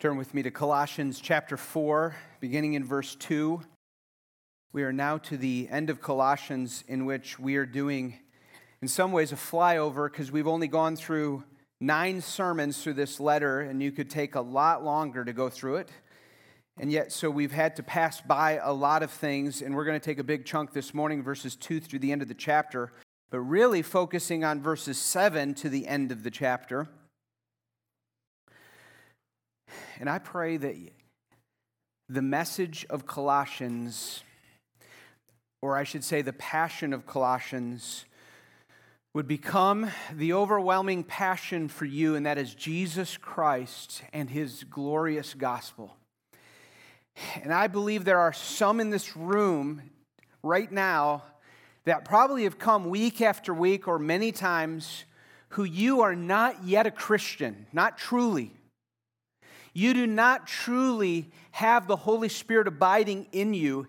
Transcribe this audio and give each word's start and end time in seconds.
Turn 0.00 0.16
with 0.16 0.32
me 0.32 0.42
to 0.44 0.50
Colossians 0.50 1.20
chapter 1.20 1.58
4, 1.58 2.16
beginning 2.40 2.72
in 2.72 2.82
verse 2.82 3.14
2. 3.16 3.60
We 4.72 4.82
are 4.82 4.94
now 4.94 5.18
to 5.18 5.36
the 5.36 5.68
end 5.70 5.90
of 5.90 6.00
Colossians, 6.00 6.82
in 6.88 7.04
which 7.04 7.38
we 7.38 7.56
are 7.56 7.66
doing, 7.66 8.18
in 8.80 8.88
some 8.88 9.12
ways, 9.12 9.30
a 9.30 9.36
flyover 9.36 10.10
because 10.10 10.32
we've 10.32 10.48
only 10.48 10.68
gone 10.68 10.96
through 10.96 11.44
nine 11.82 12.22
sermons 12.22 12.82
through 12.82 12.94
this 12.94 13.20
letter, 13.20 13.60
and 13.60 13.82
you 13.82 13.92
could 13.92 14.08
take 14.08 14.36
a 14.36 14.40
lot 14.40 14.82
longer 14.82 15.22
to 15.22 15.34
go 15.34 15.50
through 15.50 15.76
it. 15.76 15.90
And 16.78 16.90
yet, 16.90 17.12
so 17.12 17.28
we've 17.28 17.52
had 17.52 17.76
to 17.76 17.82
pass 17.82 18.22
by 18.22 18.52
a 18.52 18.72
lot 18.72 19.02
of 19.02 19.10
things, 19.10 19.60
and 19.60 19.76
we're 19.76 19.84
going 19.84 20.00
to 20.00 20.04
take 20.04 20.18
a 20.18 20.24
big 20.24 20.46
chunk 20.46 20.72
this 20.72 20.94
morning, 20.94 21.22
verses 21.22 21.56
2 21.56 21.78
through 21.78 21.98
the 21.98 22.10
end 22.10 22.22
of 22.22 22.28
the 22.28 22.32
chapter, 22.32 22.90
but 23.28 23.40
really 23.40 23.82
focusing 23.82 24.44
on 24.44 24.62
verses 24.62 24.98
7 24.98 25.52
to 25.56 25.68
the 25.68 25.86
end 25.86 26.10
of 26.10 26.22
the 26.22 26.30
chapter. 26.30 26.88
And 30.00 30.08
I 30.08 30.18
pray 30.18 30.56
that 30.56 30.76
the 32.08 32.22
message 32.22 32.86
of 32.88 33.06
Colossians, 33.06 34.24
or 35.60 35.76
I 35.76 35.84
should 35.84 36.04
say 36.04 36.22
the 36.22 36.32
passion 36.32 36.94
of 36.94 37.06
Colossians, 37.06 38.06
would 39.12 39.28
become 39.28 39.90
the 40.10 40.32
overwhelming 40.32 41.04
passion 41.04 41.68
for 41.68 41.84
you, 41.84 42.14
and 42.14 42.24
that 42.24 42.38
is 42.38 42.54
Jesus 42.54 43.18
Christ 43.18 44.02
and 44.14 44.30
his 44.30 44.64
glorious 44.64 45.34
gospel. 45.34 45.94
And 47.42 47.52
I 47.52 47.66
believe 47.66 48.06
there 48.06 48.20
are 48.20 48.32
some 48.32 48.80
in 48.80 48.88
this 48.88 49.18
room 49.18 49.82
right 50.42 50.72
now 50.72 51.24
that 51.84 52.06
probably 52.06 52.44
have 52.44 52.58
come 52.58 52.88
week 52.88 53.20
after 53.20 53.52
week 53.52 53.86
or 53.86 53.98
many 53.98 54.32
times 54.32 55.04
who 55.50 55.64
you 55.64 56.00
are 56.00 56.16
not 56.16 56.64
yet 56.64 56.86
a 56.86 56.90
Christian, 56.90 57.66
not 57.74 57.98
truly 57.98 58.54
you 59.72 59.94
do 59.94 60.06
not 60.06 60.46
truly 60.46 61.30
have 61.52 61.86
the 61.86 61.96
Holy 61.96 62.28
Spirit 62.28 62.66
abiding 62.66 63.26
in 63.32 63.54
you 63.54 63.86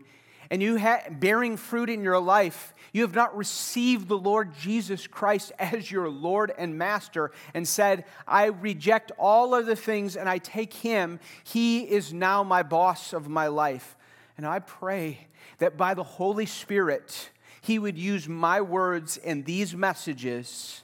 and 0.52 0.62
you 0.62 0.78
ha- 0.78 1.04
bearing 1.10 1.56
fruit 1.56 1.90
in 1.90 2.04
your 2.04 2.20
life, 2.20 2.74
you 2.92 3.04
have 3.04 3.16
not 3.16 3.36
received 3.38 4.10
the 4.10 4.18
Lord 4.18 4.54
Jesus 4.54 5.08
Christ 5.08 5.54
as 5.60 5.90
your 5.90 6.10
Lord 6.10 6.52
and 6.58 6.78
Master 6.78 7.32
and 7.54 7.66
said, 7.66 8.04
I 8.28 8.48
reject 8.48 9.14
all 9.18 9.54
other 9.54 9.76
things 9.76 10.18
and 10.18 10.28
I 10.28 10.40
take 10.40 10.74
Him. 10.74 11.22
He 11.46 11.80
is 11.80 12.14
now 12.14 12.44
my 12.44 12.64
boss 12.64 13.14
of 13.14 13.30
my 13.30 13.48
life. 13.48 13.96
And 14.38 14.46
I 14.46 14.60
pray 14.60 15.28
that 15.60 15.78
by 15.78 15.94
the 15.94 16.04
Holy 16.04 16.46
Spirit, 16.46 17.30
He 17.62 17.80
would 17.80 17.98
use 17.98 18.28
my 18.28 18.60
words 18.60 19.18
and 19.18 19.46
these 19.46 19.74
messages 19.74 20.84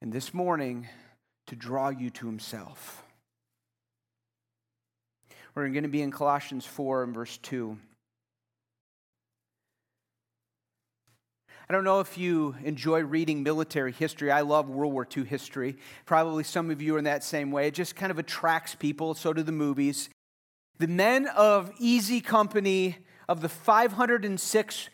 and 0.00 0.12
this 0.12 0.32
morning 0.32 0.86
to 1.48 1.56
draw 1.56 1.88
you 1.88 2.10
to 2.10 2.26
Himself. 2.26 3.02
We're 5.58 5.70
going 5.70 5.82
to 5.82 5.88
be 5.88 6.02
in 6.02 6.12
Colossians 6.12 6.64
4 6.64 7.02
and 7.02 7.12
verse 7.12 7.36
2. 7.38 7.76
I 11.68 11.72
don't 11.72 11.82
know 11.82 11.98
if 11.98 12.16
you 12.16 12.54
enjoy 12.62 13.00
reading 13.00 13.42
military 13.42 13.90
history. 13.90 14.30
I 14.30 14.42
love 14.42 14.68
World 14.68 14.92
War 14.92 15.04
II 15.04 15.24
history. 15.24 15.76
Probably 16.06 16.44
some 16.44 16.70
of 16.70 16.80
you 16.80 16.94
are 16.94 16.98
in 16.98 17.04
that 17.06 17.24
same 17.24 17.50
way. 17.50 17.66
It 17.66 17.74
just 17.74 17.96
kind 17.96 18.12
of 18.12 18.20
attracts 18.20 18.76
people, 18.76 19.14
so 19.14 19.32
do 19.32 19.42
the 19.42 19.50
movies. 19.50 20.10
The 20.78 20.86
men 20.86 21.26
of 21.26 21.72
Easy 21.80 22.20
Company 22.20 22.98
of 23.28 23.40
the 23.40 23.48
506 23.48 24.88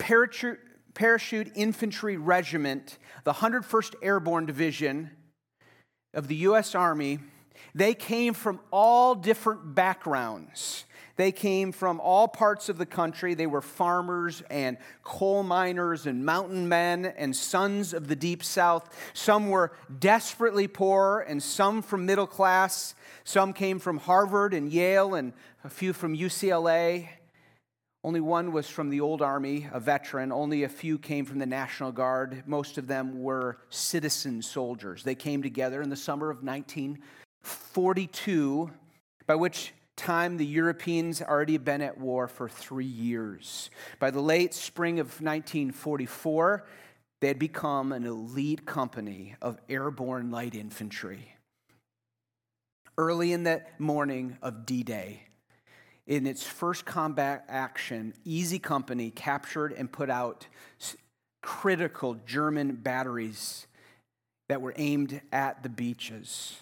Parachute, 0.00 0.58
Parachute 0.94 1.52
Infantry 1.54 2.16
Regiment, 2.16 2.98
the 3.22 3.34
101st 3.34 3.94
Airborne 4.02 4.46
Division 4.46 5.12
of 6.12 6.26
the 6.26 6.34
U.S. 6.34 6.74
Army, 6.74 7.20
they 7.74 7.94
came 7.94 8.34
from 8.34 8.60
all 8.70 9.14
different 9.14 9.74
backgrounds. 9.74 10.84
They 11.16 11.32
came 11.32 11.72
from 11.72 11.98
all 12.00 12.28
parts 12.28 12.68
of 12.68 12.76
the 12.76 12.86
country. 12.86 13.34
They 13.34 13.46
were 13.46 13.62
farmers 13.62 14.42
and 14.50 14.76
coal 15.02 15.42
miners 15.42 16.06
and 16.06 16.24
mountain 16.24 16.68
men 16.68 17.06
and 17.06 17.34
sons 17.34 17.94
of 17.94 18.08
the 18.08 18.16
deep 18.16 18.44
south. 18.44 18.94
Some 19.14 19.48
were 19.48 19.72
desperately 19.98 20.68
poor 20.68 21.24
and 21.26 21.42
some 21.42 21.80
from 21.80 22.04
middle 22.04 22.26
class. 22.26 22.94
Some 23.24 23.54
came 23.54 23.78
from 23.78 23.96
Harvard 23.96 24.52
and 24.52 24.70
Yale 24.70 25.14
and 25.14 25.32
a 25.64 25.70
few 25.70 25.94
from 25.94 26.14
UCLA. 26.14 27.08
Only 28.04 28.20
one 28.20 28.52
was 28.52 28.68
from 28.68 28.90
the 28.90 29.00
old 29.00 29.20
army, 29.20 29.68
a 29.72 29.80
veteran. 29.80 30.30
Only 30.30 30.62
a 30.62 30.68
few 30.68 30.98
came 30.98 31.24
from 31.24 31.38
the 31.38 31.46
National 31.46 31.90
Guard. 31.90 32.44
Most 32.46 32.78
of 32.78 32.86
them 32.86 33.22
were 33.22 33.58
citizen 33.70 34.42
soldiers. 34.42 35.02
They 35.02 35.16
came 35.16 35.42
together 35.42 35.82
in 35.82 35.88
the 35.88 35.96
summer 35.96 36.30
of 36.30 36.44
19 36.44 37.00
42, 37.46 38.70
by 39.26 39.34
which 39.34 39.72
time 39.96 40.36
the 40.36 40.46
Europeans 40.46 41.22
already 41.22 41.56
been 41.56 41.80
at 41.80 41.98
war 41.98 42.28
for 42.28 42.48
three 42.48 42.84
years. 42.84 43.70
By 43.98 44.10
the 44.10 44.20
late 44.20 44.52
spring 44.52 44.98
of 44.98 45.06
1944, 45.06 46.66
they 47.20 47.28
had 47.28 47.38
become 47.38 47.92
an 47.92 48.04
elite 48.04 48.66
company 48.66 49.36
of 49.40 49.58
airborne 49.68 50.30
light 50.30 50.54
infantry. 50.54 51.34
Early 52.98 53.32
in 53.32 53.44
the 53.44 53.62
morning 53.78 54.36
of 54.42 54.66
D 54.66 54.82
Day, 54.82 55.22
in 56.06 56.26
its 56.26 56.44
first 56.44 56.84
combat 56.84 57.44
action, 57.48 58.14
Easy 58.24 58.58
Company 58.58 59.10
captured 59.10 59.72
and 59.72 59.90
put 59.90 60.08
out 60.08 60.46
critical 61.42 62.14
German 62.26 62.76
batteries 62.76 63.66
that 64.48 64.60
were 64.60 64.74
aimed 64.76 65.20
at 65.32 65.62
the 65.62 65.68
beaches. 65.68 66.56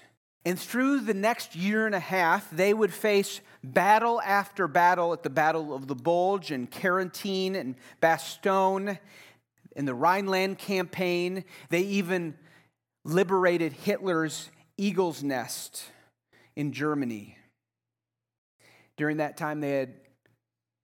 And 0.45 0.59
through 0.59 1.01
the 1.01 1.15
next 1.15 1.57
year 1.57 1.87
and 1.87 1.95
a 1.95 2.01
half, 2.01 2.51
they 2.51 2.75
would 2.75 2.93
face 2.93 3.41
battle 3.63 4.21
after 4.21 4.69
battle 4.69 5.13
at 5.15 5.23
the 5.23 5.31
Battle 5.31 5.75
of 5.75 5.87
the 5.87 5.95
Bulge 5.95 6.51
and 6.51 6.71
Carentan 6.71 7.57
and 7.57 7.77
Bastogne 8.03 8.99
in 9.75 9.87
the 9.87 9.95
Rhineland 9.95 10.59
campaign. 10.59 11.45
They 11.71 11.81
even 11.81 12.35
liberated 13.05 13.73
Hitler's 13.73 14.51
Eagle's 14.77 15.23
Nest 15.23 15.85
in 16.57 16.73
Germany. 16.73 17.39
During 18.97 19.17
that 19.17 19.37
time, 19.37 19.61
they 19.61 19.73
had 19.79 19.95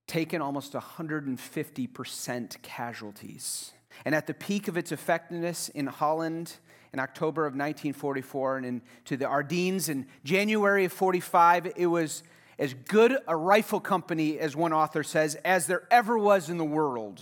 taken 0.06 0.40
almost 0.40 0.72
150% 0.72 2.62
casualties. 2.62 3.72
And 4.04 4.14
at 4.14 4.26
the 4.26 4.34
peak 4.34 4.68
of 4.68 4.76
its 4.76 4.90
effectiveness 4.90 5.68
in 5.68 5.86
Holland, 5.86 6.56
in 6.92 6.98
October 6.98 7.42
of 7.42 7.52
1944 7.52 8.58
and 8.58 8.66
into 8.66 9.16
the 9.16 9.26
Ardennes 9.26 9.88
in 9.88 10.06
January 10.24 10.84
of 10.84 10.92
45. 10.92 11.72
It 11.76 11.86
was 11.86 12.22
as 12.58 12.74
good 12.74 13.16
a 13.26 13.36
rifle 13.36 13.80
company, 13.80 14.38
as 14.38 14.54
one 14.54 14.72
author 14.72 15.02
says, 15.02 15.34
as 15.36 15.66
there 15.66 15.86
ever 15.90 16.18
was 16.18 16.50
in 16.50 16.58
the 16.58 16.64
world. 16.64 17.20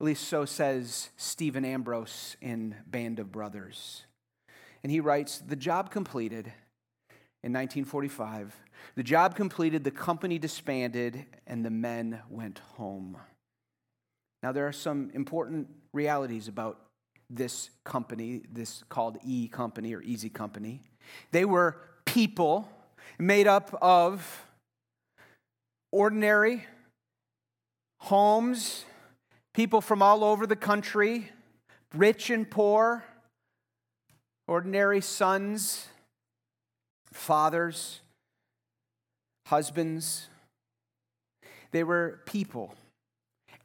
At 0.00 0.04
least 0.04 0.28
so 0.28 0.44
says 0.44 1.10
Stephen 1.16 1.64
Ambrose 1.64 2.36
in 2.40 2.74
Band 2.86 3.18
of 3.18 3.32
Brothers. 3.32 4.04
And 4.82 4.92
he 4.92 5.00
writes 5.00 5.38
The 5.38 5.56
job 5.56 5.90
completed 5.90 6.52
in 7.42 7.52
1945. 7.52 8.54
The 8.94 9.02
job 9.02 9.36
completed, 9.36 9.84
the 9.84 9.90
company 9.90 10.38
disbanded, 10.38 11.26
and 11.46 11.64
the 11.64 11.70
men 11.70 12.20
went 12.28 12.58
home. 12.76 13.16
Now, 14.42 14.52
there 14.52 14.66
are 14.66 14.72
some 14.72 15.10
important 15.14 15.68
realities 15.92 16.48
about 16.48 16.78
this 17.30 17.70
company, 17.84 18.42
this 18.52 18.82
called 18.88 19.18
E 19.24 19.48
Company 19.48 19.94
or 19.94 20.02
Easy 20.02 20.28
Company. 20.28 20.82
They 21.32 21.44
were 21.44 21.76
people 22.04 22.68
made 23.18 23.46
up 23.46 23.76
of 23.80 24.46
ordinary 25.92 26.64
homes, 28.00 28.84
people 29.54 29.80
from 29.80 30.02
all 30.02 30.22
over 30.22 30.46
the 30.46 30.56
country, 30.56 31.30
rich 31.94 32.30
and 32.30 32.48
poor, 32.48 33.04
ordinary 34.46 35.00
sons, 35.00 35.88
fathers, 37.12 38.00
husbands. 39.46 40.28
They 41.72 41.84
were 41.84 42.20
people. 42.26 42.74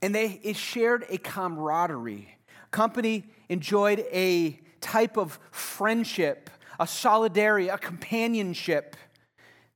And 0.01 0.15
they 0.15 0.39
it 0.43 0.55
shared 0.55 1.05
a 1.09 1.17
camaraderie 1.17 2.37
company 2.71 3.25
enjoyed 3.51 3.99
a 4.13 4.57
type 4.79 5.17
of 5.17 5.37
friendship, 5.51 6.49
a 6.79 6.87
solidarity, 6.87 7.67
a 7.67 7.77
companionship 7.77 8.95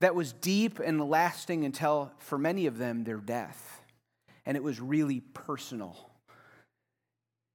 that 0.00 0.14
was 0.14 0.32
deep 0.32 0.78
and 0.78 0.98
lasting 1.10 1.62
until, 1.62 2.10
for 2.16 2.38
many 2.38 2.64
of 2.64 2.78
them, 2.78 3.04
their 3.04 3.18
death. 3.18 3.82
And 4.46 4.56
it 4.56 4.62
was 4.62 4.80
really 4.80 5.20
personal. 5.20 5.94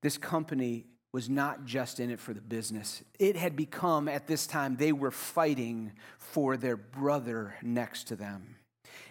This 0.03 0.19
company 0.19 0.85
was 1.11 1.27
not 1.27 1.65
just 1.65 1.99
in 1.99 2.11
it 2.11 2.19
for 2.19 2.35
the 2.35 2.41
business. 2.41 3.01
It 3.17 3.35
had 3.35 3.55
become, 3.55 4.07
at 4.07 4.27
this 4.27 4.45
time, 4.45 4.75
they 4.75 4.91
were 4.91 5.11
fighting 5.11 5.91
for 6.19 6.55
their 6.55 6.77
brother 6.77 7.55
next 7.63 8.03
to 8.09 8.15
them. 8.15 8.57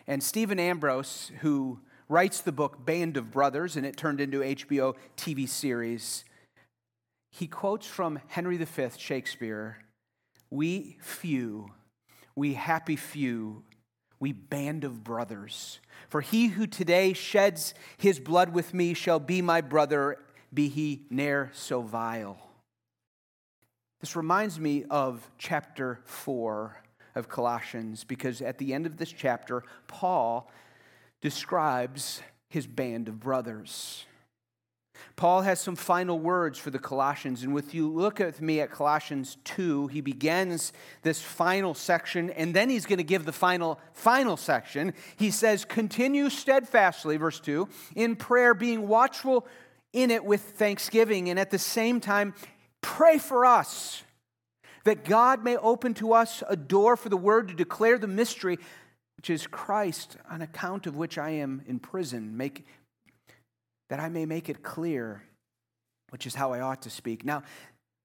And 0.07 0.23
Stephen 0.23 0.61
Ambrose, 0.61 1.33
who 1.41 1.81
writes 2.09 2.41
the 2.41 2.53
book 2.53 2.85
Band 2.87 3.17
of 3.17 3.33
Brothers, 3.33 3.77
and 3.77 3.85
it 3.85 3.97
turned 3.97 4.21
into 4.21 4.41
HBO 4.41 4.95
TV 5.17 5.49
series. 5.49 6.25
He 7.31 7.47
quotes 7.47 7.87
from 7.87 8.21
Henry 8.29 8.57
V, 8.57 8.89
Shakespeare 8.97 9.79
We 10.51 10.97
few 11.01 11.71
we 12.35 12.55
happy 12.55 12.97
few, 12.97 13.63
we 14.19 14.33
band 14.33 14.85
of 14.85 15.05
brothers. 15.05 15.81
For 16.09 16.21
he 16.21 16.49
who 16.49 16.67
today 16.67 17.13
sheds 17.13 17.75
his 17.99 18.21
blood 18.21 18.55
with 18.55 18.73
me 18.73 18.95
shall 18.95 19.21
be 19.21 19.43
my 19.43 19.61
brother, 19.61 20.17
be 20.53 20.69
he 20.69 21.07
ne'er 21.11 21.51
so 21.53 21.83
vile. 21.83 22.39
This 24.01 24.17
reminds 24.17 24.59
me 24.59 24.85
of 24.89 25.31
chapter 25.37 26.01
4 26.05 26.83
of 27.15 27.29
Colossians 27.29 28.05
because 28.05 28.41
at 28.41 28.57
the 28.57 28.73
end 28.73 28.87
of 28.87 28.97
this 28.97 29.13
chapter, 29.13 29.63
Paul 29.87 30.51
describes 31.21 32.23
his 32.49 32.67
band 32.67 33.09
of 33.09 33.21
brothers. 33.21 34.07
Paul 35.17 35.43
has 35.43 35.61
some 35.61 35.77
final 35.77 36.19
words 36.19 36.59
for 36.59 36.71
the 36.71 36.79
Colossians. 36.79 37.43
And 37.43 37.55
with 37.55 37.75
you 37.75 37.91
look 37.91 38.21
at 38.21 38.41
me 38.41 38.61
at 38.61 38.71
Colossians 38.71 39.37
2, 39.45 39.89
he 39.89 40.01
begins 40.01 40.73
this 41.03 41.21
final 41.21 41.75
section, 41.75 42.31
and 42.31 42.55
then 42.55 42.71
he's 42.71 42.87
going 42.87 42.99
to 42.99 43.05
give 43.05 43.25
the 43.25 43.33
final, 43.33 43.79
final 43.93 44.37
section. 44.37 44.95
He 45.17 45.31
says, 45.31 45.65
Continue 45.65 46.31
steadfastly, 46.31 47.17
verse 47.17 47.41
2, 47.41 47.69
in 47.97 48.17
prayer, 48.17 48.55
being 48.55 48.89
watchful 48.89 49.47
in 49.93 50.11
it 50.11 50.25
with 50.25 50.41
thanksgiving, 50.41 51.29
and 51.29 51.39
at 51.39 51.51
the 51.51 51.59
same 51.59 52.01
time, 52.01 52.35
pray 52.81 53.19
for 53.19 53.45
us 53.45 54.03
that 54.85 55.05
God 55.05 55.45
may 55.45 55.57
open 55.57 55.95
to 55.95 56.13
us 56.13 56.43
a 56.49 56.57
door 56.57 56.97
for 56.97 57.09
the 57.09 57.17
word 57.17 57.49
to 57.49 57.55
declare 57.55 57.99
the 57.99 58.07
mystery, 58.07 58.59
which 59.17 59.31
is 59.31 59.47
Christ, 59.47 60.17
on 60.31 60.43
account 60.43 60.87
of 60.87 60.97
which 60.97 61.19
I 61.19 61.31
am 61.31 61.63
in 61.67 61.79
prison. 61.79 62.37
Make, 62.37 62.67
that 63.91 64.01
I 64.01 64.09
may 64.09 64.25
make 64.25 64.49
it 64.49 64.63
clear, 64.63 65.23
which 66.11 66.27
is 66.27 66.35
how 66.35 66.53
I 66.53 66.61
ought 66.61 66.83
to 66.83 66.91
speak. 66.91 67.25
Now, 67.25 67.43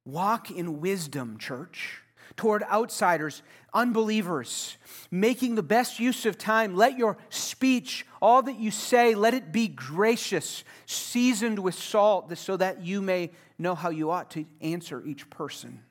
walk 0.06 0.52
in 0.52 0.82
wisdom, 0.82 1.38
church, 1.38 2.02
toward 2.36 2.64
outsiders, 2.64 3.44
unbelievers, 3.72 4.78
making 5.12 5.56
the 5.56 5.64
best 5.64 6.00
use 6.00 6.26
of 6.26 6.40
time. 6.40 6.76
Let 6.76 6.98
your 6.98 7.18
speech, 7.30 8.06
all 8.20 8.42
that 8.42 8.60
you 8.60 8.72
say, 8.72 9.14
let 9.14 9.36
it 9.36 9.52
be 9.52 9.68
gracious, 9.68 10.64
seasoned 10.88 11.60
with 11.60 11.76
salt, 11.76 12.36
so 12.36 12.58
that 12.58 12.84
you 12.84 13.00
may 13.00 13.30
know 13.60 13.76
how 13.76 13.90
you 13.90 14.10
ought 14.10 14.32
to 14.32 14.46
answer 14.62 15.04
each 15.06 15.30
person. 15.30 15.84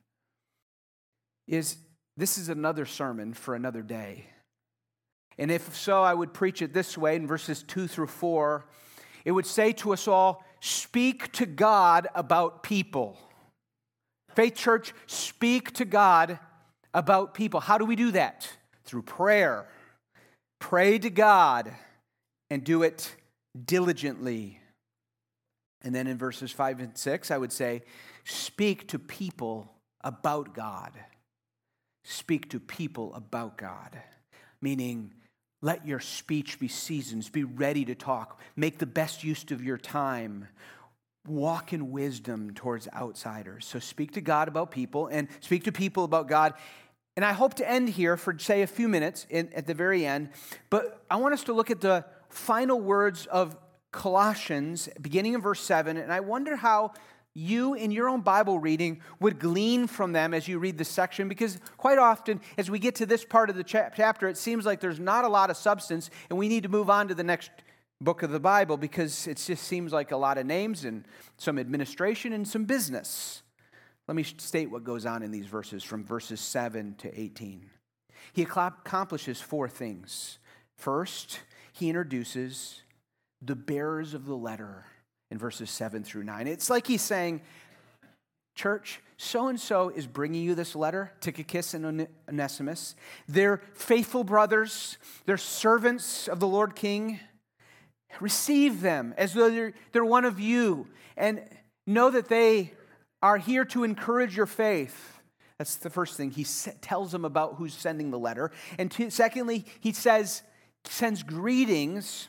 Is 1.46 1.76
this 2.16 2.36
is 2.36 2.48
another 2.48 2.84
sermon 2.84 3.32
for 3.32 3.54
another 3.54 3.82
day. 3.82 4.26
And 5.38 5.50
if 5.50 5.76
so, 5.76 6.02
I 6.02 6.14
would 6.14 6.32
preach 6.32 6.62
it 6.62 6.72
this 6.72 6.98
way 6.98 7.16
in 7.16 7.26
verses 7.26 7.62
2 7.64 7.88
through 7.88 8.06
4 8.06 8.64
it 9.24 9.32
would 9.32 9.46
say 9.46 9.72
to 9.72 9.92
us 9.92 10.06
all 10.06 10.44
speak 10.60 11.32
to 11.32 11.46
God 11.46 12.08
about 12.14 12.62
people. 12.62 13.18
Faith 14.34 14.54
Church, 14.54 14.92
speak 15.06 15.72
to 15.74 15.84
God 15.84 16.38
about 16.92 17.34
people. 17.34 17.60
How 17.60 17.78
do 17.78 17.84
we 17.84 17.96
do 17.96 18.10
that? 18.12 18.48
Through 18.84 19.02
prayer. 19.02 19.66
Pray 20.58 20.98
to 20.98 21.10
God 21.10 21.72
and 22.50 22.64
do 22.64 22.82
it 22.82 23.14
diligently. 23.64 24.60
And 25.82 25.94
then 25.94 26.06
in 26.06 26.16
verses 26.16 26.50
5 26.50 26.80
and 26.80 26.96
6, 26.96 27.30
I 27.30 27.38
would 27.38 27.52
say, 27.52 27.82
speak 28.24 28.88
to 28.88 28.98
people 28.98 29.70
about 30.00 30.54
God. 30.54 30.92
Speak 32.04 32.50
to 32.50 32.60
people 32.60 33.14
about 33.14 33.56
God, 33.56 33.98
meaning 34.60 35.12
let 35.64 35.86
your 35.86 35.98
speech 35.98 36.58
be 36.60 36.68
seasoned. 36.68 37.32
Be 37.32 37.42
ready 37.42 37.86
to 37.86 37.94
talk. 37.94 38.38
Make 38.54 38.76
the 38.76 38.86
best 38.86 39.24
use 39.24 39.50
of 39.50 39.64
your 39.64 39.78
time. 39.78 40.46
Walk 41.26 41.72
in 41.72 41.90
wisdom 41.90 42.52
towards 42.52 42.86
outsiders. 42.94 43.64
So 43.64 43.78
speak 43.78 44.12
to 44.12 44.20
God 44.20 44.46
about 44.46 44.70
people 44.70 45.06
and 45.06 45.26
speak 45.40 45.64
to 45.64 45.72
people 45.72 46.04
about 46.04 46.28
God. 46.28 46.52
And 47.16 47.24
I 47.24 47.32
hope 47.32 47.54
to 47.54 47.68
end 47.68 47.88
here 47.88 48.18
for, 48.18 48.38
say, 48.38 48.60
a 48.60 48.66
few 48.66 48.88
minutes 48.88 49.26
in, 49.30 49.50
at 49.54 49.66
the 49.66 49.72
very 49.72 50.04
end. 50.04 50.28
But 50.68 51.02
I 51.10 51.16
want 51.16 51.32
us 51.32 51.44
to 51.44 51.54
look 51.54 51.70
at 51.70 51.80
the 51.80 52.04
final 52.28 52.78
words 52.78 53.24
of 53.24 53.56
Colossians, 53.90 54.90
beginning 55.00 55.32
in 55.32 55.40
verse 55.40 55.62
7. 55.62 55.96
And 55.96 56.12
I 56.12 56.20
wonder 56.20 56.56
how 56.56 56.92
you 57.34 57.74
in 57.74 57.90
your 57.90 58.08
own 58.08 58.20
Bible 58.20 58.58
reading 58.60 59.00
would 59.18 59.40
glean 59.40 59.88
from 59.88 60.12
them 60.12 60.32
as 60.32 60.46
you 60.46 60.58
read 60.60 60.78
this 60.78 60.88
section 60.88 61.28
because 61.28 61.58
quite 61.76 61.98
often 61.98 62.40
as 62.56 62.70
we 62.70 62.78
get 62.78 62.94
to 62.96 63.06
this 63.06 63.24
part 63.24 63.50
of 63.50 63.56
the 63.56 63.64
chapter 63.64 64.28
it 64.28 64.38
seems 64.38 64.64
like 64.64 64.80
there's 64.80 65.00
not 65.00 65.24
a 65.24 65.28
lot 65.28 65.50
of 65.50 65.56
substance 65.56 66.10
and 66.30 66.38
we 66.38 66.48
need 66.48 66.62
to 66.62 66.68
move 66.68 66.88
on 66.88 67.08
to 67.08 67.14
the 67.14 67.24
next 67.24 67.50
book 68.00 68.22
of 68.22 68.30
the 68.30 68.40
Bible 68.40 68.76
because 68.76 69.26
it 69.26 69.42
just 69.44 69.64
seems 69.64 69.92
like 69.92 70.12
a 70.12 70.16
lot 70.16 70.38
of 70.38 70.46
names 70.46 70.84
and 70.84 71.04
some 71.36 71.58
administration 71.58 72.32
and 72.32 72.46
some 72.46 72.64
business. 72.64 73.42
Let 74.06 74.14
me 74.14 74.22
state 74.22 74.70
what 74.70 74.84
goes 74.84 75.06
on 75.06 75.22
in 75.22 75.30
these 75.30 75.46
verses 75.46 75.82
from 75.82 76.04
verses 76.04 76.40
7 76.40 76.94
to 76.98 77.20
18. 77.20 77.70
He 78.32 78.42
accomplishes 78.42 79.40
four 79.40 79.68
things. 79.68 80.38
First, 80.76 81.40
he 81.72 81.88
introduces 81.88 82.82
the 83.40 83.56
bearers 83.56 84.14
of 84.14 84.26
the 84.26 84.36
letter 84.36 84.84
in 85.34 85.38
verses 85.38 85.68
7 85.68 86.04
through 86.04 86.22
9. 86.22 86.46
It's 86.46 86.70
like 86.70 86.86
he's 86.86 87.02
saying, 87.02 87.40
Church, 88.54 89.00
so 89.16 89.48
and 89.48 89.58
so 89.58 89.88
is 89.88 90.06
bringing 90.06 90.44
you 90.44 90.54
this 90.54 90.76
letter, 90.76 91.10
Tychicus 91.20 91.74
and 91.74 92.06
Onesimus. 92.28 92.94
They're 93.26 93.60
faithful 93.74 94.22
brothers, 94.22 94.96
they're 95.26 95.36
servants 95.36 96.28
of 96.28 96.38
the 96.38 96.46
Lord 96.46 96.76
King. 96.76 97.18
Receive 98.20 98.80
them 98.80 99.12
as 99.16 99.34
though 99.34 99.50
they're, 99.50 99.72
they're 99.90 100.04
one 100.04 100.24
of 100.24 100.38
you, 100.38 100.86
and 101.16 101.42
know 101.84 102.10
that 102.10 102.28
they 102.28 102.72
are 103.20 103.38
here 103.38 103.64
to 103.64 103.82
encourage 103.82 104.36
your 104.36 104.46
faith. 104.46 105.18
That's 105.58 105.74
the 105.74 105.90
first 105.90 106.16
thing. 106.16 106.30
He 106.30 106.46
tells 106.80 107.10
them 107.10 107.24
about 107.24 107.56
who's 107.56 107.74
sending 107.74 108.12
the 108.12 108.20
letter. 108.20 108.52
And 108.78 108.94
secondly, 109.12 109.66
he 109.80 109.92
says, 109.92 110.44
sends 110.84 111.24
greetings 111.24 112.28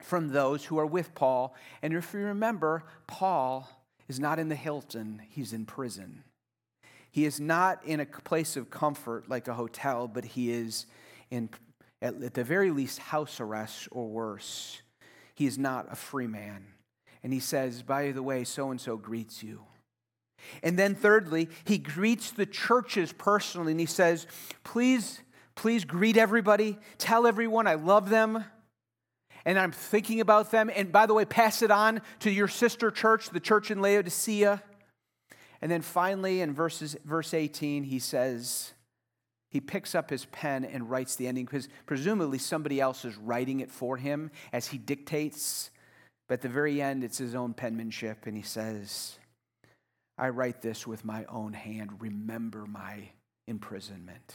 from 0.00 0.28
those 0.28 0.64
who 0.64 0.78
are 0.78 0.86
with 0.86 1.14
Paul. 1.14 1.54
And 1.82 1.94
if 1.94 2.12
you 2.12 2.20
remember, 2.20 2.84
Paul 3.06 3.68
is 4.08 4.20
not 4.20 4.38
in 4.38 4.48
the 4.48 4.54
Hilton, 4.54 5.22
he's 5.28 5.52
in 5.52 5.66
prison. 5.66 6.22
He 7.10 7.24
is 7.24 7.40
not 7.40 7.84
in 7.84 8.00
a 8.00 8.06
place 8.06 8.56
of 8.56 8.70
comfort 8.70 9.28
like 9.28 9.48
a 9.48 9.54
hotel, 9.54 10.06
but 10.06 10.24
he 10.24 10.50
is 10.50 10.86
in, 11.30 11.48
at, 12.02 12.34
the 12.34 12.44
very 12.44 12.70
least, 12.70 12.98
house 12.98 13.40
arrest 13.40 13.88
or 13.90 14.06
worse. 14.06 14.82
He 15.34 15.46
is 15.46 15.58
not 15.58 15.90
a 15.90 15.96
free 15.96 16.26
man. 16.26 16.66
And 17.22 17.32
he 17.32 17.40
says, 17.40 17.82
by 17.82 18.12
the 18.12 18.22
way, 18.22 18.44
so 18.44 18.70
and 18.70 18.80
so 18.80 18.96
greets 18.96 19.42
you. 19.42 19.62
And 20.62 20.78
then, 20.78 20.94
thirdly, 20.94 21.48
he 21.64 21.78
greets 21.78 22.30
the 22.30 22.46
churches 22.46 23.12
personally 23.12 23.72
and 23.72 23.80
he 23.80 23.86
says, 23.86 24.26
please, 24.62 25.20
please 25.54 25.84
greet 25.84 26.16
everybody. 26.16 26.78
Tell 26.98 27.26
everyone 27.26 27.66
I 27.66 27.74
love 27.74 28.10
them 28.10 28.44
and 29.46 29.58
I'm 29.58 29.72
thinking 29.72 30.20
about 30.20 30.50
them. 30.50 30.70
And 30.74 30.92
by 30.92 31.06
the 31.06 31.14
way, 31.14 31.24
pass 31.24 31.62
it 31.62 31.70
on 31.70 32.02
to 32.18 32.30
your 32.30 32.48
sister 32.48 32.90
church, 32.90 33.30
the 33.30 33.40
church 33.40 33.70
in 33.70 33.80
Laodicea. 33.80 34.62
And 35.62 35.70
then 35.70 35.80
finally, 35.80 36.42
in 36.42 36.52
verses, 36.52 36.96
verse 37.04 37.32
18, 37.32 37.84
he 37.84 37.98
says, 37.98 38.74
he 39.48 39.60
picks 39.60 39.94
up 39.94 40.10
his 40.10 40.26
pen 40.26 40.64
and 40.64 40.90
writes 40.90 41.16
the 41.16 41.28
ending 41.28 41.46
because 41.46 41.68
presumably 41.86 42.38
somebody 42.38 42.80
else 42.80 43.04
is 43.06 43.16
writing 43.16 43.60
it 43.60 43.70
for 43.70 43.96
him 43.96 44.30
as 44.52 44.66
he 44.66 44.76
dictates. 44.76 45.70
But 46.28 46.34
at 46.34 46.40
the 46.42 46.48
very 46.48 46.82
end, 46.82 47.04
it's 47.04 47.18
his 47.18 47.34
own 47.34 47.54
penmanship, 47.54 48.26
and 48.26 48.36
he 48.36 48.42
says, 48.42 49.16
I 50.18 50.30
write 50.30 50.60
this 50.60 50.86
with 50.86 51.04
my 51.04 51.24
own 51.26 51.52
hand. 51.52 52.00
Remember 52.00 52.66
my 52.66 53.10
imprisonment. 53.46 54.34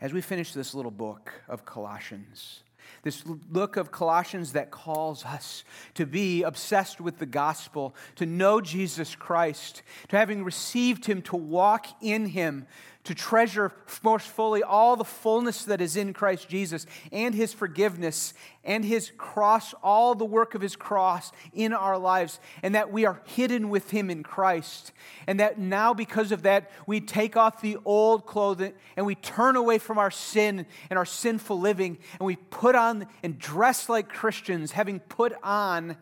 As 0.00 0.12
we 0.12 0.20
finish 0.20 0.52
this 0.52 0.74
little 0.74 0.90
book 0.90 1.32
of 1.48 1.64
Colossians, 1.64 2.63
this 3.02 3.22
look 3.50 3.76
of 3.76 3.90
Colossians 3.90 4.52
that 4.52 4.70
calls 4.70 5.24
us 5.24 5.64
to 5.94 6.06
be 6.06 6.42
obsessed 6.42 7.00
with 7.00 7.18
the 7.18 7.26
gospel, 7.26 7.94
to 8.16 8.26
know 8.26 8.60
Jesus 8.60 9.14
Christ, 9.14 9.82
to 10.08 10.16
having 10.16 10.44
received 10.44 11.06
him, 11.06 11.22
to 11.22 11.36
walk 11.36 11.86
in 12.00 12.26
him, 12.26 12.66
to 13.04 13.14
treasure 13.14 13.70
most 14.02 14.26
fully 14.26 14.62
all 14.62 14.96
the 14.96 15.04
fullness 15.04 15.64
that 15.64 15.80
is 15.80 15.96
in 15.96 16.12
Christ 16.12 16.48
Jesus 16.48 16.86
and 17.12 17.34
his 17.34 17.52
forgiveness 17.52 18.32
and 18.64 18.82
his 18.84 19.12
cross, 19.18 19.74
all 19.82 20.14
the 20.14 20.24
work 20.24 20.54
of 20.54 20.62
his 20.62 20.74
cross 20.74 21.30
in 21.52 21.74
our 21.74 21.98
lives, 21.98 22.40
and 22.62 22.74
that 22.74 22.90
we 22.90 23.04
are 23.04 23.20
hidden 23.26 23.68
with 23.68 23.90
him 23.90 24.08
in 24.08 24.22
Christ. 24.22 24.92
And 25.26 25.38
that 25.38 25.58
now, 25.58 25.92
because 25.92 26.32
of 26.32 26.42
that, 26.42 26.70
we 26.86 27.00
take 27.00 27.36
off 27.36 27.60
the 27.60 27.76
old 27.84 28.24
clothing 28.24 28.72
and 28.96 29.04
we 29.04 29.14
turn 29.16 29.56
away 29.56 29.78
from 29.78 29.98
our 29.98 30.10
sin 30.10 30.64
and 30.88 30.98
our 30.98 31.04
sinful 31.04 31.60
living, 31.60 31.98
and 32.18 32.26
we 32.26 32.36
put 32.36 32.74
on 32.74 33.06
and 33.22 33.38
dress 33.38 33.88
like 33.90 34.08
Christians, 34.08 34.72
having 34.72 34.98
put 34.98 35.34
on 35.42 35.98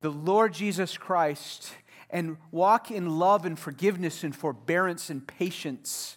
the 0.00 0.10
Lord 0.10 0.54
Jesus 0.54 0.96
Christ 0.96 1.72
and 2.14 2.36
walk 2.52 2.92
in 2.92 3.18
love 3.18 3.44
and 3.44 3.58
forgiveness 3.58 4.22
and 4.22 4.36
forbearance 4.36 5.10
and 5.10 5.26
patience. 5.26 6.16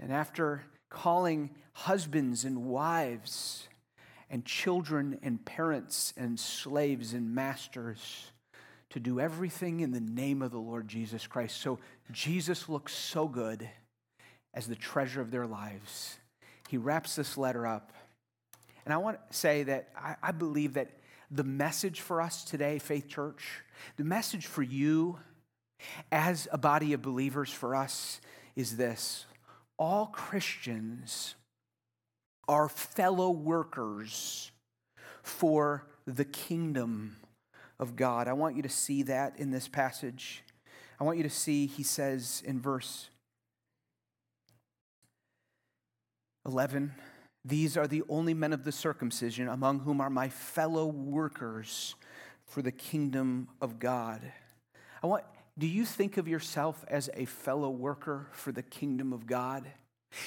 And 0.00 0.12
after 0.12 0.64
calling 0.90 1.50
husbands 1.72 2.44
and 2.44 2.64
wives 2.64 3.68
and 4.28 4.44
children 4.44 5.20
and 5.22 5.44
parents 5.44 6.12
and 6.16 6.38
slaves 6.38 7.14
and 7.14 7.32
masters 7.32 8.32
to 8.90 8.98
do 8.98 9.20
everything 9.20 9.78
in 9.78 9.92
the 9.92 10.00
name 10.00 10.42
of 10.42 10.50
the 10.50 10.58
Lord 10.58 10.88
Jesus 10.88 11.28
Christ. 11.28 11.60
So 11.60 11.78
Jesus 12.10 12.68
looks 12.68 12.92
so 12.92 13.28
good 13.28 13.70
as 14.52 14.66
the 14.66 14.74
treasure 14.74 15.20
of 15.20 15.30
their 15.30 15.46
lives. 15.46 16.18
He 16.68 16.76
wraps 16.76 17.14
this 17.14 17.38
letter 17.38 17.68
up. 17.68 17.92
And 18.84 18.92
I 18.92 18.96
want 18.96 19.16
to 19.30 19.36
say 19.36 19.62
that 19.62 19.90
I, 19.96 20.16
I 20.20 20.32
believe 20.32 20.74
that 20.74 20.90
the 21.32 21.44
message 21.44 22.00
for 22.00 22.20
us 22.20 22.44
today, 22.44 22.78
Faith 22.78 23.08
Church, 23.08 23.62
the 23.96 24.04
message 24.04 24.46
for 24.46 24.62
you 24.62 25.18
as 26.12 26.46
a 26.52 26.58
body 26.58 26.92
of 26.92 27.00
believers 27.00 27.50
for 27.50 27.74
us 27.74 28.20
is 28.54 28.76
this 28.76 29.24
all 29.78 30.06
Christians 30.06 31.34
are 32.46 32.68
fellow 32.68 33.30
workers 33.30 34.52
for 35.22 35.86
the 36.06 36.24
kingdom 36.24 37.16
of 37.80 37.96
God. 37.96 38.28
I 38.28 38.34
want 38.34 38.56
you 38.56 38.62
to 38.62 38.68
see 38.68 39.02
that 39.04 39.38
in 39.38 39.50
this 39.50 39.68
passage. 39.68 40.44
I 41.00 41.04
want 41.04 41.16
you 41.16 41.24
to 41.24 41.30
see, 41.30 41.66
he 41.66 41.82
says 41.82 42.42
in 42.44 42.60
verse 42.60 43.08
11, 46.44 46.92
these 47.44 47.76
are 47.76 47.86
the 47.86 48.02
only 48.08 48.34
men 48.34 48.52
of 48.52 48.64
the 48.64 48.72
circumcision 48.72 49.48
among 49.48 49.80
whom 49.80 50.00
are 50.00 50.10
my 50.10 50.28
fellow 50.28 50.86
workers 50.86 51.94
for 52.44 52.62
the 52.62 52.72
kingdom 52.72 53.48
of 53.60 53.78
God. 53.78 54.20
I 55.02 55.06
want 55.06 55.24
do 55.58 55.66
you 55.66 55.84
think 55.84 56.16
of 56.16 56.28
yourself 56.28 56.82
as 56.88 57.10
a 57.14 57.26
fellow 57.26 57.68
worker 57.68 58.28
for 58.32 58.52
the 58.52 58.62
kingdom 58.62 59.12
of 59.12 59.26
God? 59.26 59.64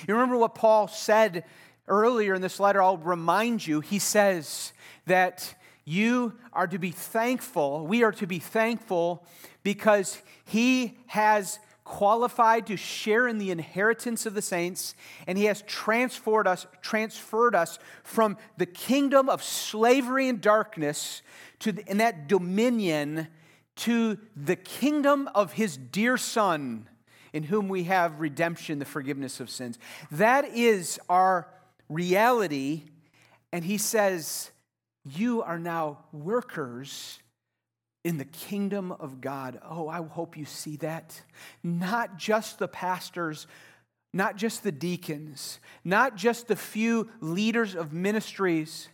You 0.08 0.14
remember 0.14 0.38
what 0.38 0.56
Paul 0.56 0.88
said 0.88 1.46
earlier 1.88 2.36
in 2.36 2.42
this 2.42 2.60
letter? 2.60 2.82
I'll 2.82 2.98
remind 2.98 3.66
you. 3.66 3.80
He 3.82 4.00
says 4.00 4.72
that 5.06 5.56
you 5.84 6.34
are 6.54 6.68
to 6.68 6.80
be 6.80 6.92
thankful. 6.92 7.86
We 7.88 8.04
are 8.04 8.12
to 8.14 8.28
be 8.28 8.40
thankful 8.40 9.26
because 9.64 10.22
he 10.46 10.98
has 11.08 11.60
qualified 11.86 12.65
to 12.68 12.75
share 12.75 13.27
in 13.27 13.38
the 13.38 13.51
inheritance 13.51 14.25
of 14.25 14.34
the 14.34 14.42
saints, 14.42 14.96
and 15.27 15.38
he 15.38 15.46
has 15.46 15.62
transferred 15.62 16.48
us, 16.48 16.68
transferred 16.82 17.56
us 17.56 17.80
from 18.04 18.38
the 18.58 18.65
kingdom 18.65 19.30
of 19.30 19.42
slavery 19.42 20.27
and 20.27 20.42
darkness 20.42 21.22
to 21.60 21.72
the, 21.72 21.89
in 21.89 22.00
that 22.00 22.27
dominion 22.27 23.27
to 23.75 24.18
the 24.36 24.56
kingdom 24.56 25.30
of 25.36 25.54
his 25.54 25.77
dear 25.77 26.18
son, 26.18 26.89
in 27.34 27.44
whom 27.44 27.70
we 27.70 27.84
have 27.84 28.20
redemption, 28.20 28.80
the 28.80 28.86
forgiveness 28.86 29.39
of 29.39 29.50
sins. 29.50 29.77
That 30.10 30.46
is 30.46 31.00
our 31.08 31.48
reality. 31.88 32.84
And 33.51 33.63
he 33.63 33.77
says, 33.77 34.51
You 35.04 35.44
are 35.44 35.60
now 35.60 36.06
workers 36.12 37.20
in 38.06 38.20
the 38.20 38.26
kingdom 38.26 38.92
of 38.92 39.20
God. 39.20 39.60
Oh, 39.68 39.90
I 39.90 40.02
hope 40.06 40.38
you 40.38 40.46
see 40.46 40.78
that. 40.78 41.20
Not 41.64 42.18
just 42.18 42.60
the 42.60 42.68
pastors, 42.68 43.48
not 44.14 44.38
just 44.38 44.64
the 44.64 44.72
deacons, 44.72 45.60
not 45.84 46.16
just 46.16 46.48
the 46.48 46.56
few 46.56 47.10
leaders 47.20 47.74
of 47.76 47.94
ministries 47.94 48.90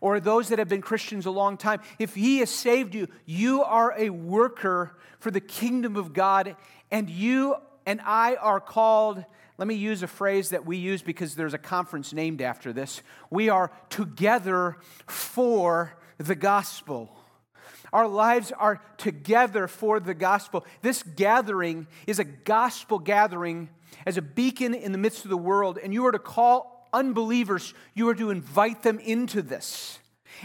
or 0.00 0.18
those 0.18 0.48
that 0.48 0.58
have 0.58 0.68
been 0.68 0.80
Christians 0.80 1.26
a 1.26 1.30
long 1.30 1.58
time, 1.58 1.80
if 1.98 2.14
He 2.14 2.38
has 2.38 2.48
saved 2.48 2.94
you, 2.94 3.08
you 3.26 3.62
are 3.62 3.94
a 3.98 4.08
worker 4.08 4.96
for 5.20 5.30
the 5.30 5.40
kingdom 5.42 5.94
of 5.94 6.14
God, 6.14 6.56
and 6.90 7.10
you 7.10 7.54
and 7.84 8.00
I 8.02 8.36
are 8.36 8.60
called. 8.60 9.22
Let 9.58 9.68
me 9.68 9.74
use 9.74 10.02
a 10.02 10.08
phrase 10.08 10.50
that 10.50 10.64
we 10.64 10.78
use 10.78 11.02
because 11.02 11.34
there's 11.34 11.54
a 11.54 11.58
conference 11.58 12.14
named 12.14 12.40
after 12.40 12.72
this. 12.72 13.02
We 13.28 13.50
are 13.50 13.70
together 13.90 14.78
for 15.06 15.92
the 16.16 16.34
gospel. 16.34 17.17
Our 17.92 18.08
lives 18.08 18.52
are 18.52 18.80
together 18.96 19.68
for 19.68 20.00
the 20.00 20.14
gospel. 20.14 20.64
This 20.82 21.02
gathering 21.02 21.86
is 22.06 22.18
a 22.18 22.24
gospel 22.24 22.98
gathering 22.98 23.70
as 24.06 24.16
a 24.16 24.22
beacon 24.22 24.74
in 24.74 24.92
the 24.92 24.98
midst 24.98 25.24
of 25.24 25.30
the 25.30 25.36
world, 25.36 25.78
and 25.82 25.92
you 25.92 26.06
are 26.06 26.12
to 26.12 26.18
call 26.18 26.88
unbelievers, 26.92 27.74
you 27.94 28.08
are 28.08 28.14
to 28.14 28.30
invite 28.30 28.82
them 28.82 28.98
into 28.98 29.42
this. 29.42 29.98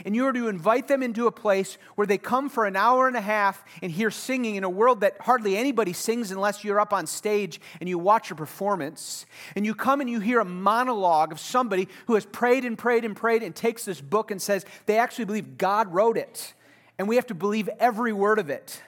And 0.05 0.15
you 0.15 0.25
are 0.25 0.33
to 0.33 0.47
invite 0.47 0.88
them 0.88 1.03
into 1.03 1.27
a 1.27 1.31
place 1.31 1.77
where 1.95 2.07
they 2.07 2.17
come 2.17 2.50
for 2.50 2.65
an 2.65 2.75
hour 2.75 3.07
and 3.07 3.15
a 3.15 3.21
half 3.21 3.63
and 3.81 3.91
hear 3.91 4.09
singing 4.09 4.55
in 4.55 4.63
a 4.63 4.69
world 4.69 5.01
that 5.01 5.17
hardly 5.21 5.55
anybody 5.55 5.93
sings 5.93 6.31
unless 6.31 6.63
you're 6.63 6.79
up 6.79 6.93
on 6.93 7.05
stage 7.05 7.62
and 7.79 7.88
you 7.88 8.00
watch 8.00 8.31
a 8.31 8.35
performance. 8.35 9.27
And 9.55 9.67
you 9.67 9.75
come 9.75 10.01
and 10.01 10.09
you 10.09 10.19
hear 10.19 10.39
a 10.39 10.45
monologue 10.45 11.31
of 11.31 11.39
somebody 11.39 11.88
who 12.07 12.15
has 12.15 12.25
prayed 12.25 12.65
and 12.65 12.75
prayed 12.75 13.05
and 13.05 13.15
prayed 13.15 13.43
and 13.43 13.55
takes 13.55 13.85
this 13.85 14.01
book 14.01 14.31
and 14.31 14.41
says 14.41 14.65
they 14.88 14.97
actually 14.97 15.25
believe 15.25 15.57
God 15.57 15.93
wrote 15.93 16.17
it. 16.17 16.53
And 16.97 17.07
we 17.07 17.15
have 17.15 17.27
to 17.27 17.35
believe 17.35 17.69
every 17.79 18.13
word 18.13 18.39
of 18.39 18.50
it. 18.50 18.81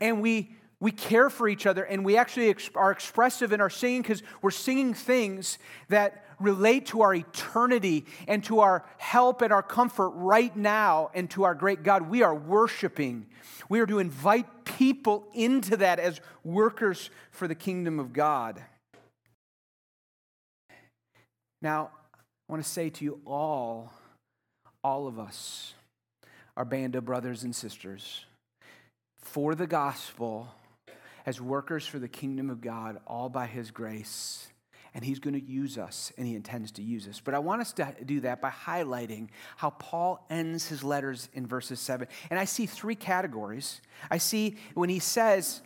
And 0.00 0.20
we 0.20 0.56
we 0.80 0.92
care 0.92 1.28
for 1.28 1.48
each 1.48 1.66
other 1.66 1.82
and 1.82 2.04
we 2.04 2.16
actually 2.16 2.54
are 2.76 2.92
expressive 2.92 3.52
in 3.52 3.60
our 3.60 3.70
singing 3.70 4.02
because 4.02 4.22
we're 4.42 4.52
singing 4.52 4.94
things 4.94 5.58
that 5.88 6.24
relate 6.38 6.86
to 6.86 7.02
our 7.02 7.14
eternity 7.14 8.06
and 8.28 8.44
to 8.44 8.60
our 8.60 8.84
help 8.98 9.42
and 9.42 9.52
our 9.52 9.62
comfort 9.62 10.10
right 10.10 10.56
now 10.56 11.10
and 11.14 11.28
to 11.30 11.42
our 11.42 11.54
great 11.54 11.82
God. 11.82 12.08
We 12.08 12.22
are 12.22 12.34
worshiping. 12.34 13.26
We 13.68 13.80
are 13.80 13.86
to 13.86 13.98
invite 13.98 14.64
people 14.64 15.26
into 15.34 15.76
that 15.78 15.98
as 15.98 16.20
workers 16.44 17.10
for 17.32 17.48
the 17.48 17.56
kingdom 17.56 17.98
of 17.98 18.12
God. 18.12 18.62
Now, 21.60 21.90
I 22.14 22.52
want 22.52 22.62
to 22.62 22.68
say 22.68 22.88
to 22.88 23.04
you 23.04 23.20
all, 23.26 23.92
all 24.84 25.08
of 25.08 25.18
us, 25.18 25.74
our 26.58 26.64
band 26.64 26.96
of 26.96 27.04
brothers 27.04 27.44
and 27.44 27.54
sisters, 27.54 28.24
for 29.22 29.54
the 29.54 29.66
gospel, 29.66 30.48
as 31.24 31.40
workers 31.40 31.86
for 31.86 32.00
the 32.00 32.08
kingdom 32.08 32.50
of 32.50 32.60
God, 32.60 32.98
all 33.06 33.28
by 33.28 33.46
His 33.46 33.70
grace. 33.70 34.48
And 34.92 35.04
He's 35.04 35.20
going 35.20 35.34
to 35.34 35.40
use 35.40 35.78
us, 35.78 36.12
and 36.18 36.26
He 36.26 36.34
intends 36.34 36.72
to 36.72 36.82
use 36.82 37.06
us. 37.06 37.20
But 37.24 37.34
I 37.34 37.38
want 37.38 37.60
us 37.60 37.72
to 37.74 37.94
do 38.04 38.18
that 38.22 38.40
by 38.40 38.50
highlighting 38.50 39.28
how 39.56 39.70
Paul 39.70 40.26
ends 40.30 40.66
his 40.66 40.82
letters 40.82 41.28
in 41.32 41.46
verses 41.46 41.78
7. 41.78 42.08
And 42.28 42.40
I 42.40 42.44
see 42.44 42.66
three 42.66 42.96
categories. 42.96 43.80
I 44.10 44.18
see 44.18 44.56
when 44.74 44.88
he 44.88 44.98
says, 44.98 45.60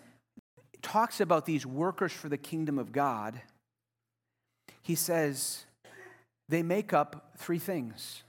talks 0.83 1.23
about 1.23 1.47
these 1.47 1.65
workers 1.65 2.13
for 2.13 2.29
the 2.29 2.37
kingdom 2.37 2.79
of 2.79 2.93
God, 2.93 3.41
he 4.83 4.95
says, 4.95 5.65
they 6.51 6.63
make 6.63 6.93
up 6.93 7.33
three 7.39 7.59
things. 7.59 8.25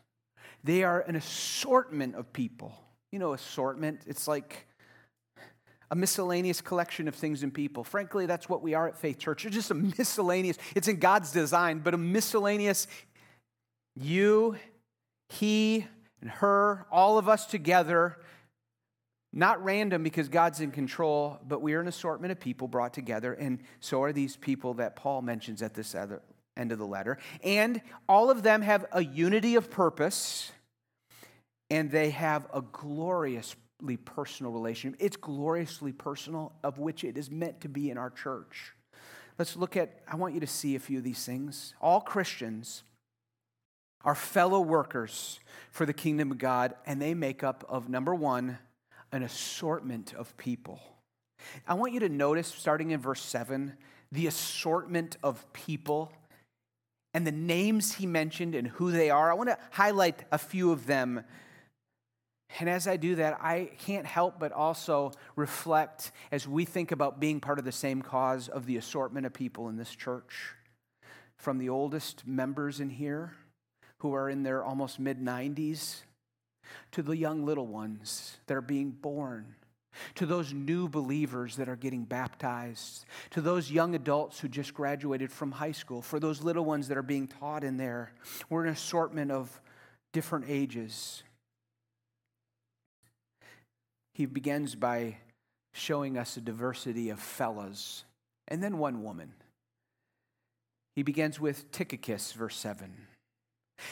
They 0.63 0.83
are 0.83 1.01
an 1.01 1.15
assortment 1.15 2.15
of 2.15 2.31
people. 2.31 2.73
You 3.11 3.19
know, 3.19 3.33
assortment, 3.33 4.01
it's 4.07 4.27
like 4.27 4.67
a 5.91 5.95
miscellaneous 5.95 6.61
collection 6.61 7.07
of 7.07 7.15
things 7.15 7.43
and 7.43 7.53
people. 7.53 7.83
Frankly, 7.83 8.25
that's 8.25 8.49
what 8.49 8.63
we 8.63 8.73
are 8.73 8.87
at 8.87 8.97
Faith 8.97 9.19
Church. 9.19 9.45
It's 9.45 9.55
just 9.55 9.71
a 9.71 9.73
miscellaneous, 9.97 10.57
it's 10.75 10.87
in 10.87 10.97
God's 10.97 11.31
design, 11.31 11.79
but 11.79 11.93
a 11.93 11.97
miscellaneous 11.97 12.87
you, 13.95 14.57
he, 15.29 15.85
and 16.21 16.31
her, 16.31 16.87
all 16.91 17.17
of 17.17 17.29
us 17.29 17.45
together. 17.45 18.17
Not 19.31 19.63
random 19.63 20.03
because 20.03 20.29
God's 20.29 20.61
in 20.61 20.71
control, 20.71 21.39
but 21.47 21.61
we 21.61 21.73
are 21.73 21.81
an 21.81 21.87
assortment 21.87 22.31
of 22.31 22.39
people 22.39 22.67
brought 22.67 22.93
together, 22.93 23.33
and 23.33 23.59
so 23.79 24.03
are 24.03 24.13
these 24.13 24.35
people 24.35 24.75
that 24.75 24.95
Paul 24.95 25.21
mentions 25.21 25.61
at 25.61 25.73
this 25.73 25.95
other 25.95 26.21
end 26.57 26.71
of 26.71 26.77
the 26.77 26.87
letter. 26.87 27.17
And 27.43 27.81
all 28.07 28.29
of 28.29 28.43
them 28.43 28.61
have 28.61 28.85
a 28.91 29.03
unity 29.03 29.55
of 29.55 29.69
purpose, 29.69 30.51
and 31.69 31.91
they 31.91 32.11
have 32.11 32.47
a 32.53 32.61
gloriously 32.61 33.57
personal 34.05 34.51
relationship. 34.51 34.99
It's 35.01 35.17
gloriously 35.17 35.91
personal, 35.91 36.53
of 36.63 36.77
which 36.77 37.03
it 37.03 37.17
is 37.17 37.29
meant 37.29 37.61
to 37.61 37.69
be 37.69 37.89
in 37.89 37.97
our 37.97 38.09
church. 38.09 38.73
Let's 39.39 39.55
look 39.55 39.75
at, 39.75 40.01
I 40.07 40.15
want 40.15 40.35
you 40.35 40.39
to 40.41 40.47
see 40.47 40.75
a 40.75 40.79
few 40.79 40.99
of 40.99 41.03
these 41.03 41.25
things. 41.25 41.73
All 41.81 42.01
Christians 42.01 42.83
are 44.03 44.15
fellow 44.15 44.59
workers 44.59 45.39
for 45.71 45.85
the 45.85 45.93
kingdom 45.93 46.31
of 46.31 46.37
God, 46.37 46.75
and 46.85 47.01
they 47.01 47.13
make 47.13 47.43
up 47.43 47.65
of 47.67 47.89
number 47.89 48.13
one, 48.13 48.59
an 49.11 49.23
assortment 49.23 50.13
of 50.13 50.35
people. 50.37 50.79
I 51.67 51.73
want 51.73 51.93
you 51.93 51.99
to 52.01 52.09
notice, 52.09 52.47
starting 52.47 52.91
in 52.91 52.99
verse 52.99 53.21
7, 53.21 53.73
the 54.11 54.27
assortment 54.27 55.17
of 55.23 55.51
people 55.53 56.11
and 57.13 57.27
the 57.27 57.31
names 57.31 57.93
he 57.93 58.05
mentioned 58.05 58.55
and 58.55 58.67
who 58.67 58.91
they 58.91 59.09
are. 59.09 59.31
I 59.31 59.33
want 59.35 59.49
to 59.49 59.57
highlight 59.71 60.23
a 60.31 60.37
few 60.37 60.71
of 60.71 60.87
them 60.87 61.23
and 62.59 62.69
as 62.69 62.87
I 62.87 62.97
do 62.97 63.15
that, 63.15 63.39
I 63.41 63.71
can't 63.79 64.05
help 64.05 64.39
but 64.39 64.51
also 64.51 65.11
reflect 65.35 66.11
as 66.31 66.47
we 66.47 66.65
think 66.65 66.91
about 66.91 67.19
being 67.19 67.39
part 67.39 67.57
of 67.57 67.65
the 67.65 67.71
same 67.71 68.01
cause 68.01 68.47
of 68.47 68.65
the 68.65 68.77
assortment 68.77 69.25
of 69.25 69.33
people 69.33 69.69
in 69.69 69.77
this 69.77 69.93
church. 69.95 70.53
From 71.35 71.57
the 71.57 71.69
oldest 71.69 72.27
members 72.27 72.79
in 72.79 72.89
here, 72.89 73.33
who 73.97 74.13
are 74.13 74.29
in 74.29 74.43
their 74.43 74.63
almost 74.63 74.99
mid 74.99 75.19
90s, 75.19 76.03
to 76.91 77.01
the 77.01 77.17
young 77.17 77.45
little 77.45 77.67
ones 77.67 78.37
that 78.47 78.55
are 78.55 78.61
being 78.61 78.91
born, 78.91 79.55
to 80.15 80.25
those 80.25 80.53
new 80.53 80.87
believers 80.87 81.55
that 81.57 81.69
are 81.69 81.75
getting 81.75 82.03
baptized, 82.03 83.05
to 83.31 83.41
those 83.41 83.71
young 83.71 83.95
adults 83.95 84.39
who 84.39 84.47
just 84.47 84.73
graduated 84.73 85.31
from 85.31 85.51
high 85.51 85.71
school, 85.71 86.01
for 86.01 86.19
those 86.19 86.41
little 86.41 86.65
ones 86.65 86.87
that 86.87 86.97
are 86.97 87.03
being 87.03 87.27
taught 87.27 87.63
in 87.63 87.77
there. 87.77 88.13
We're 88.49 88.63
an 88.63 88.71
assortment 88.71 89.31
of 89.31 89.61
different 90.11 90.45
ages 90.47 91.23
he 94.13 94.25
begins 94.25 94.75
by 94.75 95.17
showing 95.73 96.17
us 96.17 96.37
a 96.37 96.41
diversity 96.41 97.09
of 97.09 97.19
fellas 97.19 98.03
and 98.47 98.63
then 98.63 98.77
one 98.77 99.03
woman. 99.03 99.33
He 100.95 101.01
begins 101.01 101.39
with 101.39 101.71
Tychicus, 101.71 102.33
verse 102.33 102.55
7. 102.55 102.93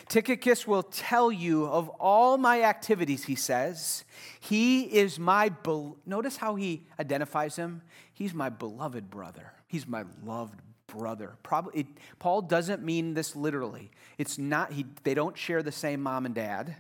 Tychicus 0.08 0.68
will 0.68 0.84
tell 0.84 1.32
you 1.32 1.66
of 1.66 1.90
all 1.90 2.38
my 2.38 2.64
activities, 2.64 3.26
he 3.26 3.36
says. 3.36 4.04
He 4.40 4.84
is 4.84 5.20
my, 5.20 5.50
be- 5.50 5.94
notice 6.06 6.38
how 6.38 6.56
he 6.56 6.88
identifies 7.00 7.56
him. 7.56 7.82
He's 8.14 8.34
my 8.34 8.50
beloved 8.50 9.10
brother. 9.10 9.54
He's 9.68 9.88
my 9.88 10.04
loved 10.24 10.60
brother. 10.88 11.38
Probably, 11.44 11.82
it, 11.82 11.88
Paul 12.20 12.42
doesn't 12.42 12.84
mean 12.84 13.14
this 13.14 13.36
literally. 13.36 13.92
It's 14.18 14.38
not, 14.38 14.74
he, 14.74 14.86
they 15.04 15.14
don't 15.14 15.38
share 15.38 15.64
the 15.64 15.72
same 15.72 16.02
mom 16.02 16.26
and 16.26 16.36
dad 16.36 16.76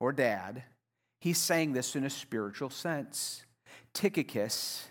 or 0.00 0.12
dad. 0.12 0.62
He's 1.20 1.38
saying 1.38 1.72
this 1.72 1.96
in 1.96 2.04
a 2.04 2.10
spiritual 2.10 2.70
sense. 2.70 3.44
Tychicus, 3.94 4.88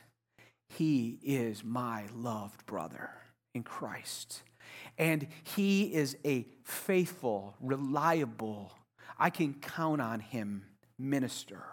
he 0.69 1.19
is 1.24 1.63
my 1.63 2.05
loved 2.15 2.65
brother 2.65 3.12
in 3.53 3.63
Christ. 3.63 4.41
And 4.98 5.27
he 5.43 5.93
is 5.93 6.17
a 6.25 6.48
faithful, 6.63 7.55
reliable, 7.60 8.71
I 9.17 9.29
can 9.29 9.53
count 9.53 10.01
on 10.01 10.19
him 10.19 10.63
minister. 10.98 11.63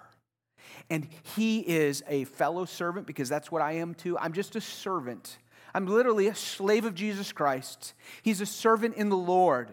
And 0.91 1.09
he 1.37 1.61
is 1.61 2.03
a 2.09 2.25
fellow 2.25 2.65
servant 2.65 3.07
because 3.07 3.29
that's 3.29 3.51
what 3.51 3.63
I 3.63 3.73
am 3.73 3.95
too. 3.95 4.19
I'm 4.19 4.33
just 4.33 4.57
a 4.57 4.61
servant. 4.61 5.39
I'm 5.75 5.87
literally 5.87 6.29
a 6.29 6.35
slave 6.35 6.85
of 6.85 6.95
Jesus 6.95 7.33
Christ. 7.33 7.95
He's 8.23 8.41
a 8.41 8.47
servant 8.47 8.97
in 8.97 9.09
the 9.09 9.17
Lord. 9.17 9.71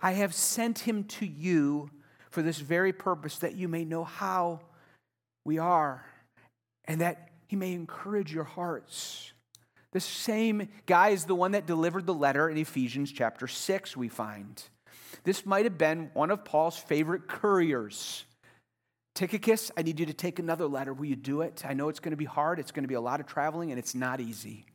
I 0.00 0.12
have 0.12 0.34
sent 0.34 0.80
him 0.80 1.04
to 1.04 1.26
you 1.26 1.90
for 2.30 2.42
this 2.42 2.58
very 2.58 2.92
purpose 2.92 3.38
that 3.38 3.54
you 3.54 3.68
may 3.68 3.84
know 3.84 4.04
how 4.04 4.60
we 5.44 5.58
are 5.58 6.04
and 6.84 7.00
that 7.00 7.30
he 7.46 7.56
may 7.56 7.72
encourage 7.72 8.32
your 8.32 8.44
hearts. 8.44 9.32
The 9.92 10.00
same 10.00 10.68
guy 10.86 11.10
is 11.10 11.24
the 11.24 11.34
one 11.34 11.52
that 11.52 11.66
delivered 11.66 12.06
the 12.06 12.14
letter 12.14 12.50
in 12.50 12.58
Ephesians 12.58 13.12
chapter 13.12 13.46
6, 13.46 13.96
we 13.96 14.08
find. 14.08 14.62
This 15.24 15.46
might 15.46 15.64
have 15.64 15.78
been 15.78 16.10
one 16.12 16.30
of 16.30 16.44
Paul's 16.44 16.76
favorite 16.76 17.28
couriers. 17.28 18.24
Tychicus, 19.14 19.70
I 19.76 19.82
need 19.82 19.98
you 19.98 20.06
to 20.06 20.12
take 20.12 20.38
another 20.38 20.66
letter. 20.66 20.92
Will 20.92 21.06
you 21.06 21.16
do 21.16 21.40
it? 21.40 21.64
I 21.66 21.72
know 21.72 21.88
it's 21.88 22.00
going 22.00 22.10
to 22.10 22.16
be 22.16 22.26
hard, 22.26 22.58
it's 22.58 22.70
going 22.70 22.84
to 22.84 22.88
be 22.88 22.94
a 22.94 23.00
lot 23.00 23.20
of 23.20 23.26
traveling, 23.26 23.70
and 23.70 23.78
it's 23.78 23.94
not 23.94 24.20
easy. 24.20 24.66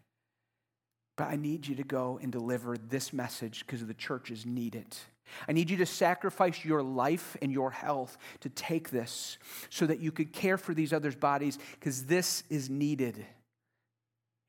But 1.15 1.27
I 1.27 1.35
need 1.35 1.67
you 1.67 1.75
to 1.75 1.83
go 1.83 2.19
and 2.21 2.31
deliver 2.31 2.77
this 2.77 3.13
message 3.13 3.59
because 3.65 3.85
the 3.85 3.93
churches 3.93 4.45
need 4.45 4.75
it. 4.75 4.99
I 5.47 5.51
need 5.51 5.69
you 5.69 5.77
to 5.77 5.85
sacrifice 5.85 6.65
your 6.65 6.81
life 6.81 7.37
and 7.41 7.51
your 7.51 7.69
health 7.69 8.17
to 8.39 8.49
take 8.49 8.89
this 8.89 9.37
so 9.69 9.85
that 9.85 9.99
you 9.99 10.11
could 10.11 10.33
care 10.33 10.57
for 10.57 10.73
these 10.73 10.91
others' 10.91 11.15
bodies 11.15 11.59
because 11.79 12.05
this 12.05 12.43
is 12.49 12.69
needed. 12.69 13.25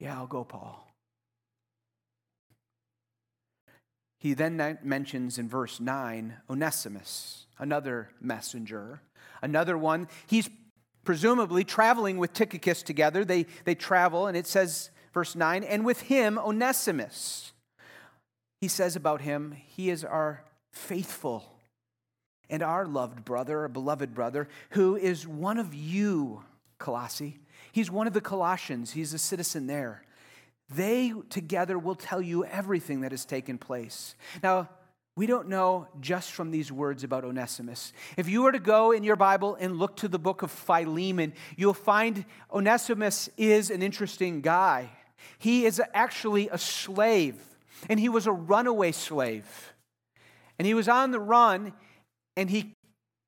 Yeah, 0.02 0.16
I'll 0.16 0.26
go, 0.26 0.42
Paul. 0.42 0.84
He 4.18 4.34
then 4.34 4.78
mentions 4.82 5.38
in 5.38 5.48
verse 5.48 5.78
9 5.78 6.38
Onesimus, 6.50 7.46
another 7.56 8.08
messenger, 8.20 9.00
another 9.42 9.78
one. 9.78 10.08
He's 10.26 10.50
presumably 11.04 11.62
traveling 11.62 12.18
with 12.18 12.32
Tychicus 12.32 12.82
together. 12.82 13.24
They, 13.24 13.46
they 13.64 13.76
travel, 13.76 14.26
and 14.26 14.36
it 14.36 14.48
says, 14.48 14.90
verse 15.14 15.36
9, 15.36 15.62
and 15.62 15.84
with 15.84 16.00
him, 16.00 16.36
Onesimus. 16.36 17.52
He 18.60 18.66
says 18.66 18.96
about 18.96 19.20
him, 19.20 19.56
he 19.68 19.88
is 19.88 20.04
our 20.04 20.42
faithful 20.72 21.44
and 22.50 22.60
our 22.60 22.86
loved 22.86 23.24
brother, 23.24 23.60
our 23.60 23.68
beloved 23.68 24.16
brother, 24.16 24.48
who 24.70 24.96
is 24.96 25.28
one 25.28 25.58
of 25.58 25.72
you, 25.72 26.42
Colossae. 26.80 27.38
He's 27.72 27.90
one 27.90 28.06
of 28.06 28.12
the 28.12 28.20
Colossians, 28.20 28.92
he's 28.92 29.14
a 29.14 29.18
citizen 29.18 29.66
there. 29.66 30.04
They 30.74 31.12
together 31.28 31.78
will 31.78 31.94
tell 31.94 32.22
you 32.22 32.44
everything 32.44 33.00
that 33.00 33.10
has 33.10 33.24
taken 33.24 33.58
place. 33.58 34.14
Now, 34.42 34.68
we 35.14 35.26
don't 35.26 35.48
know 35.48 35.88
just 36.00 36.32
from 36.32 36.50
these 36.50 36.72
words 36.72 37.04
about 37.04 37.24
Onesimus. 37.24 37.92
If 38.16 38.28
you 38.28 38.42
were 38.42 38.52
to 38.52 38.58
go 38.58 38.92
in 38.92 39.04
your 39.04 39.16
Bible 39.16 39.56
and 39.60 39.76
look 39.76 39.96
to 39.96 40.08
the 40.08 40.18
book 40.18 40.40
of 40.40 40.50
Philemon, 40.50 41.34
you'll 41.56 41.74
find 41.74 42.24
Onesimus 42.50 43.28
is 43.36 43.70
an 43.70 43.82
interesting 43.82 44.40
guy. 44.40 44.88
He 45.38 45.66
is 45.66 45.82
actually 45.92 46.48
a 46.48 46.56
slave, 46.56 47.36
and 47.90 48.00
he 48.00 48.08
was 48.08 48.26
a 48.26 48.32
runaway 48.32 48.92
slave. 48.92 49.74
And 50.58 50.66
he 50.66 50.72
was 50.72 50.88
on 50.88 51.10
the 51.10 51.20
run, 51.20 51.74
and 52.36 52.48
he 52.48 52.74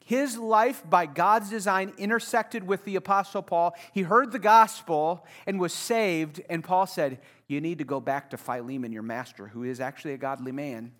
his 0.04 0.36
life, 0.36 0.82
by 0.88 1.06
God's 1.06 1.48
design, 1.48 1.94
intersected 1.96 2.66
with 2.66 2.84
the 2.84 2.96
Apostle 2.96 3.42
Paul. 3.42 3.74
He 3.92 4.02
heard 4.02 4.32
the 4.32 4.38
gospel 4.38 5.26
and 5.46 5.58
was 5.58 5.72
saved. 5.72 6.42
And 6.50 6.62
Paul 6.62 6.86
said, 6.86 7.18
You 7.48 7.62
need 7.62 7.78
to 7.78 7.84
go 7.84 8.00
back 8.00 8.30
to 8.30 8.36
Philemon, 8.36 8.92
your 8.92 9.02
master, 9.02 9.48
who 9.48 9.64
is 9.64 9.80
actually 9.80 10.12
a 10.12 10.18
godly 10.18 10.52
man. 10.52 10.92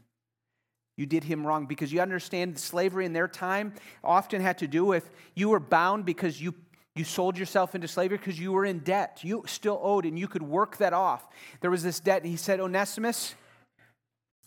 You 0.97 1.05
did 1.05 1.25
him 1.25 1.47
wrong 1.47 1.67
because 1.67 1.93
you 1.93 2.01
understand 2.01 2.59
slavery 2.59 3.05
in 3.05 3.13
their 3.13 3.29
time 3.29 3.75
often 4.03 4.41
had 4.41 4.59
to 4.59 4.67
do 4.67 4.85
with 4.85 5.11
you 5.35 5.51
were 5.51 5.61
bound 5.61 6.07
because 6.07 6.41
you, 6.41 6.55
you 6.95 7.05
sold 7.05 7.37
yourself 7.37 7.75
into 7.75 7.89
slavery 7.89 8.17
because 8.17 8.39
you 8.39 8.53
were 8.53 8.65
in 8.65 8.79
debt. 8.79 9.21
You 9.23 9.43
still 9.47 9.81
owed 9.83 10.07
and 10.07 10.19
you 10.19 10.29
could 10.29 10.43
work 10.43 10.79
that 10.79 10.93
off. 10.93 11.27
There 11.61 11.71
was 11.71 11.83
this 11.83 12.01
debt. 12.01 12.23
And 12.23 12.31
he 12.31 12.37
said, 12.37 12.61
Onesimus, 12.61 13.35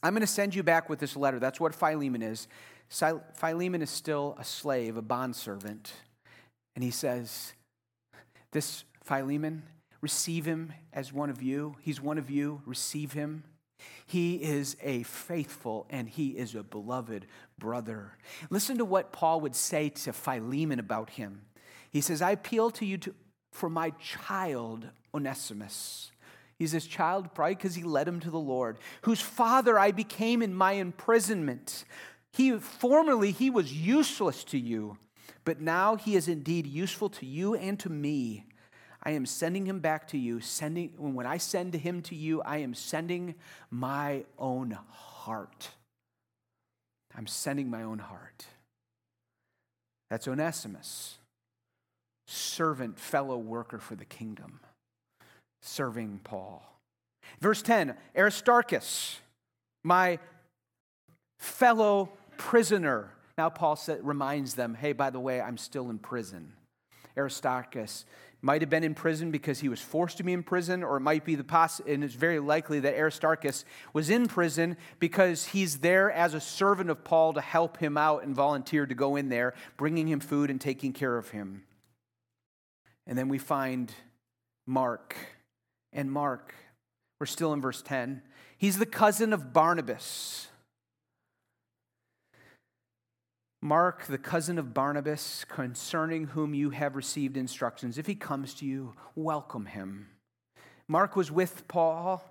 I'm 0.02 0.14
going 0.14 0.22
to 0.22 0.28
send 0.28 0.56
you 0.56 0.64
back 0.64 0.90
with 0.90 1.00
this 1.00 1.16
letter. 1.16 1.38
That's 1.38 1.60
what 1.60 1.76
Philemon 1.76 2.24
is. 2.24 2.48
Philemon 2.90 3.82
is 3.82 3.90
still 3.90 4.36
a 4.40 4.44
slave, 4.44 4.98
a 4.98 5.02
bondservant. 5.02 5.94
And 6.76 6.84
he 6.84 6.92
says, 6.92 7.54
This 8.52 8.84
Philemon, 9.04 9.64
receive 10.02 10.46
him 10.46 10.74
as 10.94 11.12
one 11.12 11.30
of 11.30 11.42
you. 11.42 11.76
He's 11.82 12.02
one 12.02 12.18
of 12.18 12.30
you. 12.30 12.62
Receive 12.66 13.14
him. 13.14 13.44
He 14.06 14.36
is 14.36 14.78
a 14.82 15.04
faithful 15.04 15.86
and 15.90 16.10
he 16.10 16.30
is 16.30 16.56
a 16.56 16.64
beloved 16.64 17.28
brother. 17.60 18.14
Listen 18.50 18.78
to 18.78 18.86
what 18.86 19.12
Paul 19.12 19.42
would 19.42 19.56
say 19.56 19.90
to 19.90 20.14
Philemon 20.14 20.80
about 20.80 21.12
him. 21.12 21.42
He 21.92 22.02
says, 22.02 22.22
I 22.22 22.32
appeal 22.32 22.72
to 22.72 22.86
you 22.86 22.98
to, 23.00 23.16
for 23.52 23.70
my 23.70 23.92
child, 24.02 24.88
Onesimus. 25.14 26.12
He's 26.58 26.72
his 26.72 26.88
child, 26.88 27.34
probably 27.36 27.56
because 27.56 27.76
he 27.76 27.84
led 27.84 28.08
him 28.08 28.20
to 28.22 28.32
the 28.32 28.40
Lord, 28.40 28.78
whose 29.02 29.22
father 29.22 29.78
I 29.78 29.92
became 29.92 30.42
in 30.42 30.56
my 30.56 30.74
imprisonment. 30.74 31.86
He 32.38 32.52
formerly 32.60 33.32
he 33.32 33.50
was 33.50 33.74
useless 33.74 34.44
to 34.44 34.60
you, 34.60 35.00
but 35.44 35.60
now 35.60 35.96
he 35.96 36.16
is 36.16 36.28
indeed 36.28 36.68
useful 36.68 37.10
to 37.10 37.26
you 37.26 37.56
and 37.56 37.80
to 37.80 37.90
me. 37.90 38.46
I 39.02 39.12
am 39.12 39.26
sending 39.26 39.66
him 39.66 39.80
back 39.80 40.08
to 40.10 40.20
you. 40.20 40.40
Sending 40.40 40.92
when 40.98 41.26
I 41.26 41.38
send 41.38 41.74
him 41.74 42.04
to 42.04 42.16
you, 42.16 42.44
I 42.44 42.58
am 42.58 42.76
sending 42.76 43.34
my 43.72 44.24
own 44.38 44.78
heart. 44.88 45.70
I'm 47.18 47.26
sending 47.26 47.72
my 47.72 47.82
own 47.82 47.98
heart. 47.98 48.46
That's 50.12 50.28
Onesimus, 50.28 51.18
servant, 52.28 53.00
fellow 53.00 53.40
worker 53.40 53.80
for 53.80 53.96
the 53.96 54.06
kingdom, 54.06 54.60
serving 55.64 56.22
Paul. 56.24 56.62
Verse 57.42 57.64
10 57.64 57.96
Aristarchus, 58.16 59.22
my 59.84 60.20
fellow 61.40 62.12
prisoner. 62.38 63.12
Now, 63.38 63.50
Paul 63.50 63.76
said, 63.76 64.00
reminds 64.06 64.56
them, 64.56 64.74
hey, 64.74 64.94
by 64.94 65.10
the 65.10 65.20
way, 65.20 65.42
I'm 65.42 65.58
still 65.58 65.90
in 65.90 66.00
prison. 66.00 66.54
Aristarchus 67.18 68.06
might 68.42 68.62
have 68.62 68.70
been 68.70 68.84
in 68.84 68.94
prison 68.94 69.32
because 69.32 69.60
he 69.60 69.70
was 69.70 69.82
forced 69.82 70.18
to 70.18 70.24
be 70.24 70.32
in 70.32 70.44
prison, 70.44 70.84
or 70.84 70.98
it 70.98 71.02
might 71.02 71.26
be 71.26 71.36
the 71.36 71.44
poss- 71.44 71.80
and 71.82 72.04
it's 72.04 72.14
very 72.14 72.40
likely 72.40 72.80
that 72.80 72.96
Aristarchus 72.96 73.66
was 73.94 74.10
in 74.10 74.28
prison 74.28 74.78
because 75.00 75.46
he's 75.48 75.80
there 75.80 76.12
as 76.12 76.34
a 76.34 76.40
servant 76.40 76.90
of 76.90 77.04
Paul 77.04 77.34
to 77.34 77.42
help 77.42 77.78
him 77.78 77.98
out 77.98 78.24
and 78.24 78.36
volunteered 78.36 78.90
to 78.90 78.96
go 78.96 79.16
in 79.16 79.30
there, 79.30 79.54
bringing 79.76 80.08
him 80.08 80.20
food 80.20 80.52
and 80.52 80.62
taking 80.62 80.94
care 80.94 81.18
of 81.18 81.30
him. 81.30 81.64
And 83.08 83.18
then 83.18 83.28
we 83.28 83.40
find 83.40 83.92
Mark. 84.68 85.16
And 85.92 86.12
Mark, 86.12 86.54
we're 87.20 87.26
still 87.26 87.54
in 87.54 87.62
verse 87.62 87.82
10. 87.82 88.22
He's 88.58 88.78
the 88.78 88.86
cousin 88.86 89.34
of 89.34 89.52
Barnabas. 89.52 90.48
Mark, 93.62 94.06
the 94.06 94.20
cousin 94.20 94.60
of 94.60 94.74
Barnabas, 94.74 95.44
concerning 95.46 96.26
whom 96.26 96.54
you 96.54 96.70
have 96.70 96.96
received 96.96 97.38
instructions, 97.38 97.98
if 97.98 98.06
he 98.06 98.14
comes 98.14 98.54
to 98.56 98.66
you, 98.66 98.94
welcome 99.16 99.66
him. 99.66 100.10
Mark 100.88 101.16
was 101.16 101.32
with 101.32 101.68
Paul, 101.68 102.24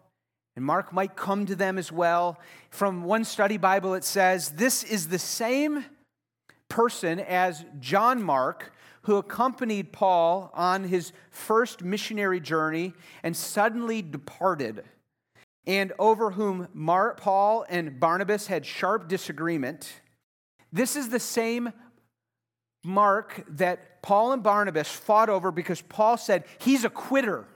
and 0.55 0.65
Mark 0.65 0.93
might 0.93 1.17
come 1.17 1.45
to 1.47 1.57
them 1.57 1.79
as 1.79 1.91
well. 1.91 2.39
From 2.71 3.03
one 3.03 3.25
study 3.25 3.57
Bible, 3.57 3.95
it 3.95 4.05
says 4.05 4.51
this 4.51 4.85
is 4.85 5.09
the 5.09 5.19
same 5.19 5.85
person 6.69 7.19
as 7.21 7.65
John 7.81 8.23
Mark, 8.23 8.73
who 9.03 9.17
accompanied 9.17 9.93
Paul 9.93 10.51
on 10.55 10.85
his 10.85 11.13
first 11.31 11.83
missionary 11.83 12.41
journey 12.41 12.95
and 13.23 13.37
suddenly 13.37 14.01
departed, 14.01 14.85
and 15.67 15.93
over 15.99 16.31
whom 16.31 16.69
Mark, 16.73 17.21
Paul 17.21 17.67
and 17.69 17.99
Barnabas 17.99 18.47
had 18.47 18.65
sharp 18.65 19.09
disagreement. 19.09 20.01
This 20.77 20.95
is 20.95 21.09
the 21.09 21.19
same 21.19 21.73
mark 22.85 23.43
that 23.49 24.03
Paul 24.03 24.33
and 24.33 24.43
Barnabas 24.43 24.91
fought 24.91 25.31
over 25.31 25.51
because 25.51 25.81
Paul 25.81 26.19
said, 26.19 26.45
He's 26.59 26.85
a 26.85 26.91
quitter. 26.91 27.47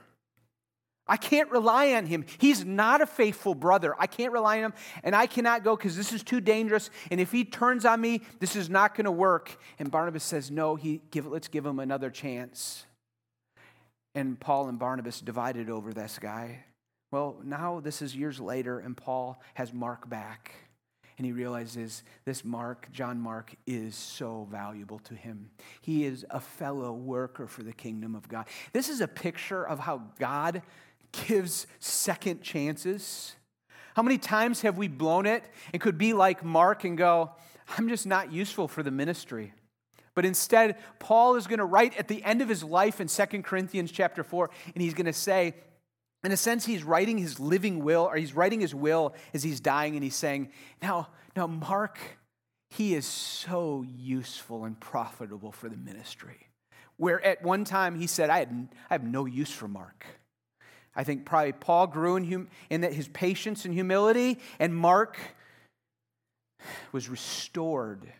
I 1.07 1.17
can't 1.17 1.51
rely 1.51 1.93
on 1.93 2.07
him. 2.07 2.25
He's 2.39 2.65
not 2.65 3.01
a 3.01 3.05
faithful 3.05 3.53
brother. 3.53 3.93
I 3.99 4.07
can't 4.07 4.31
rely 4.31 4.59
on 4.59 4.65
him, 4.65 4.73
and 5.03 5.15
I 5.15 5.27
cannot 5.27 5.63
go 5.63 5.75
because 5.75 5.95
this 5.95 6.13
is 6.13 6.23
too 6.23 6.41
dangerous. 6.41 6.89
And 7.11 7.19
if 7.19 7.31
he 7.31 7.43
turns 7.45 7.85
on 7.85 8.01
me, 8.01 8.21
this 8.39 8.55
is 8.55 8.69
not 8.69 8.95
going 8.95 9.05
to 9.05 9.11
work. 9.11 9.55
And 9.77 9.91
Barnabas 9.91 10.23
says, 10.23 10.49
No, 10.49 10.75
he, 10.75 11.01
give, 11.11 11.27
let's 11.27 11.47
give 11.47 11.65
him 11.65 11.79
another 11.79 12.09
chance. 12.09 12.85
And 14.15 14.39
Paul 14.39 14.67
and 14.67 14.79
Barnabas 14.79 15.21
divided 15.21 15.69
over 15.69 15.93
this 15.93 16.17
guy. 16.17 16.65
Well, 17.11 17.37
now 17.43 17.81
this 17.81 18.01
is 18.01 18.15
years 18.15 18.39
later, 18.39 18.79
and 18.79 18.97
Paul 18.97 19.39
has 19.53 19.71
Mark 19.71 20.09
back. 20.09 20.53
And 21.21 21.25
he 21.27 21.33
realizes 21.33 22.01
this 22.25 22.43
Mark, 22.43 22.87
John 22.91 23.19
Mark, 23.19 23.53
is 23.67 23.93
so 23.93 24.47
valuable 24.49 24.97
to 25.01 25.13
him. 25.13 25.51
He 25.79 26.03
is 26.03 26.25
a 26.31 26.39
fellow 26.39 26.93
worker 26.93 27.45
for 27.45 27.61
the 27.61 27.73
kingdom 27.73 28.15
of 28.15 28.27
God. 28.27 28.47
This 28.73 28.89
is 28.89 29.01
a 29.01 29.07
picture 29.07 29.63
of 29.63 29.77
how 29.77 30.01
God 30.17 30.63
gives 31.11 31.67
second 31.77 32.41
chances. 32.41 33.35
How 33.95 34.01
many 34.01 34.17
times 34.17 34.61
have 34.61 34.79
we 34.79 34.87
blown 34.87 35.27
it 35.27 35.43
and 35.71 35.79
could 35.79 35.99
be 35.99 36.13
like 36.13 36.43
Mark 36.43 36.85
and 36.85 36.97
go, 36.97 37.29
I'm 37.77 37.87
just 37.87 38.07
not 38.07 38.33
useful 38.33 38.67
for 38.67 38.81
the 38.81 38.89
ministry? 38.89 39.53
But 40.15 40.25
instead, 40.25 40.75
Paul 40.97 41.35
is 41.35 41.45
going 41.45 41.59
to 41.59 41.65
write 41.65 41.95
at 41.99 42.07
the 42.07 42.23
end 42.23 42.41
of 42.41 42.49
his 42.49 42.63
life 42.63 42.99
in 42.99 43.05
2 43.05 43.43
Corinthians 43.43 43.91
chapter 43.91 44.23
4, 44.23 44.49
and 44.73 44.81
he's 44.81 44.95
going 44.95 45.05
to 45.05 45.13
say, 45.13 45.53
in 46.23 46.31
a 46.31 46.37
sense, 46.37 46.65
he's 46.65 46.83
writing 46.83 47.17
his 47.17 47.39
living 47.39 47.83
will, 47.83 48.03
or 48.03 48.15
he's 48.15 48.35
writing 48.35 48.59
his 48.59 48.75
will 48.75 49.15
as 49.33 49.43
he's 49.43 49.59
dying, 49.59 49.95
and 49.95 50.03
he's 50.03 50.15
saying, 50.15 50.49
Now, 50.81 51.09
now 51.35 51.47
Mark, 51.47 51.97
he 52.69 52.93
is 52.93 53.05
so 53.05 53.83
useful 53.97 54.65
and 54.65 54.79
profitable 54.79 55.51
for 55.51 55.67
the 55.67 55.77
ministry. 55.77 56.47
Where 56.97 57.23
at 57.25 57.43
one 57.43 57.65
time 57.65 57.99
he 57.99 58.05
said, 58.05 58.29
I, 58.29 58.39
had, 58.39 58.69
I 58.89 58.93
have 58.93 59.03
no 59.03 59.25
use 59.25 59.51
for 59.51 59.67
Mark. 59.67 60.05
I 60.95 61.03
think 61.03 61.25
probably 61.25 61.53
Paul 61.53 61.87
grew 61.87 62.17
in, 62.17 62.29
hum, 62.29 62.47
in 62.69 62.81
that 62.81 62.93
his 62.93 63.07
patience 63.07 63.65
and 63.65 63.73
humility, 63.73 64.39
and 64.59 64.75
Mark 64.75 65.17
was 66.91 67.09
restored. 67.09 68.11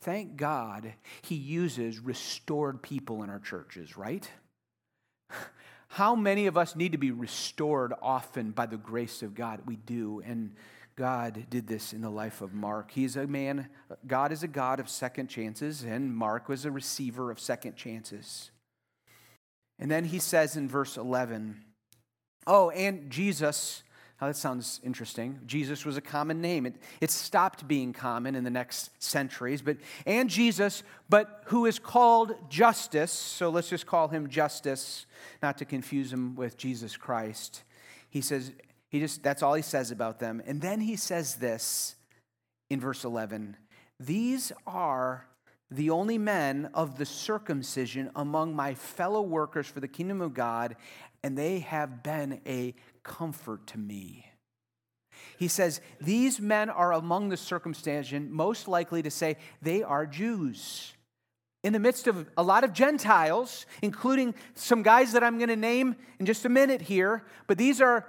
Thank 0.00 0.36
God 0.36 0.92
he 1.22 1.36
uses 1.36 1.98
restored 1.98 2.82
people 2.82 3.22
in 3.22 3.30
our 3.30 3.38
churches, 3.38 3.96
right? 3.96 4.28
How 5.96 6.14
many 6.14 6.46
of 6.46 6.58
us 6.58 6.76
need 6.76 6.92
to 6.92 6.98
be 6.98 7.10
restored 7.10 7.94
often 8.02 8.50
by 8.50 8.66
the 8.66 8.76
grace 8.76 9.22
of 9.22 9.34
God? 9.34 9.62
We 9.64 9.76
do. 9.76 10.20
And 10.26 10.54
God 10.94 11.46
did 11.48 11.66
this 11.66 11.94
in 11.94 12.02
the 12.02 12.10
life 12.10 12.42
of 12.42 12.52
Mark. 12.52 12.90
He's 12.90 13.16
a 13.16 13.26
man, 13.26 13.70
God 14.06 14.30
is 14.30 14.42
a 14.42 14.46
God 14.46 14.78
of 14.78 14.90
second 14.90 15.28
chances, 15.28 15.84
and 15.84 16.14
Mark 16.14 16.50
was 16.50 16.66
a 16.66 16.70
receiver 16.70 17.30
of 17.30 17.40
second 17.40 17.76
chances. 17.76 18.50
And 19.78 19.90
then 19.90 20.04
he 20.04 20.18
says 20.18 20.54
in 20.54 20.68
verse 20.68 20.98
11, 20.98 21.64
Oh, 22.46 22.68
and 22.68 23.10
Jesus, 23.10 23.82
now 24.20 24.28
that 24.28 24.36
sounds 24.36 24.80
interesting. 24.82 25.40
Jesus 25.46 25.84
was 25.84 25.98
a 25.98 26.00
common 26.00 26.40
name. 26.40 26.64
It, 26.64 26.76
it 27.00 27.10
stopped 27.10 27.68
being 27.68 27.92
common 27.92 28.34
in 28.34 28.44
the 28.44 28.50
next 28.50 28.90
centuries, 29.02 29.60
but 29.60 29.76
and 30.06 30.30
Jesus, 30.30 30.82
but 31.08 31.42
who 31.46 31.66
is 31.66 31.78
called 31.78 32.34
Justus, 32.48 33.12
so 33.12 33.50
let's 33.50 33.68
just 33.68 33.86
call 33.86 34.08
him 34.08 34.28
Justus, 34.28 35.06
not 35.42 35.58
to 35.58 35.64
confuse 35.66 36.12
him 36.12 36.34
with 36.34 36.56
Jesus 36.56 36.96
Christ. 36.96 37.62
He 38.08 38.22
says, 38.22 38.52
he 38.88 39.00
just 39.00 39.22
that's 39.22 39.42
all 39.42 39.54
he 39.54 39.62
says 39.62 39.90
about 39.90 40.18
them. 40.18 40.42
And 40.46 40.62
then 40.62 40.80
he 40.80 40.96
says 40.96 41.34
this 41.34 41.96
in 42.70 42.80
verse 42.80 43.04
11. 43.04 43.56
These 44.00 44.52
are 44.66 45.26
the 45.70 45.90
only 45.90 46.16
men 46.16 46.70
of 46.74 46.96
the 46.96 47.06
circumcision 47.06 48.10
among 48.14 48.54
my 48.54 48.74
fellow 48.74 49.20
workers 49.20 49.66
for 49.66 49.80
the 49.80 49.88
kingdom 49.88 50.20
of 50.20 50.32
God, 50.32 50.76
and 51.22 51.36
they 51.36 51.60
have 51.60 52.02
been 52.02 52.40
a 52.46 52.74
comfort 53.02 53.66
to 53.68 53.78
me. 53.78 54.26
He 55.38 55.48
says, 55.48 55.80
These 56.00 56.40
men 56.40 56.70
are 56.70 56.92
among 56.92 57.28
the 57.28 57.36
circumcision, 57.36 58.32
most 58.32 58.68
likely 58.68 59.02
to 59.02 59.10
say 59.10 59.36
they 59.62 59.82
are 59.82 60.06
Jews. 60.06 60.94
In 61.62 61.72
the 61.72 61.78
midst 61.78 62.06
of 62.06 62.28
a 62.36 62.42
lot 62.42 62.64
of 62.64 62.72
Gentiles, 62.72 63.66
including 63.82 64.34
some 64.54 64.82
guys 64.82 65.12
that 65.12 65.24
I'm 65.24 65.36
going 65.38 65.48
to 65.48 65.56
name 65.56 65.96
in 66.20 66.26
just 66.26 66.44
a 66.44 66.48
minute 66.48 66.82
here, 66.82 67.24
but 67.46 67.58
these 67.58 67.80
are 67.80 68.06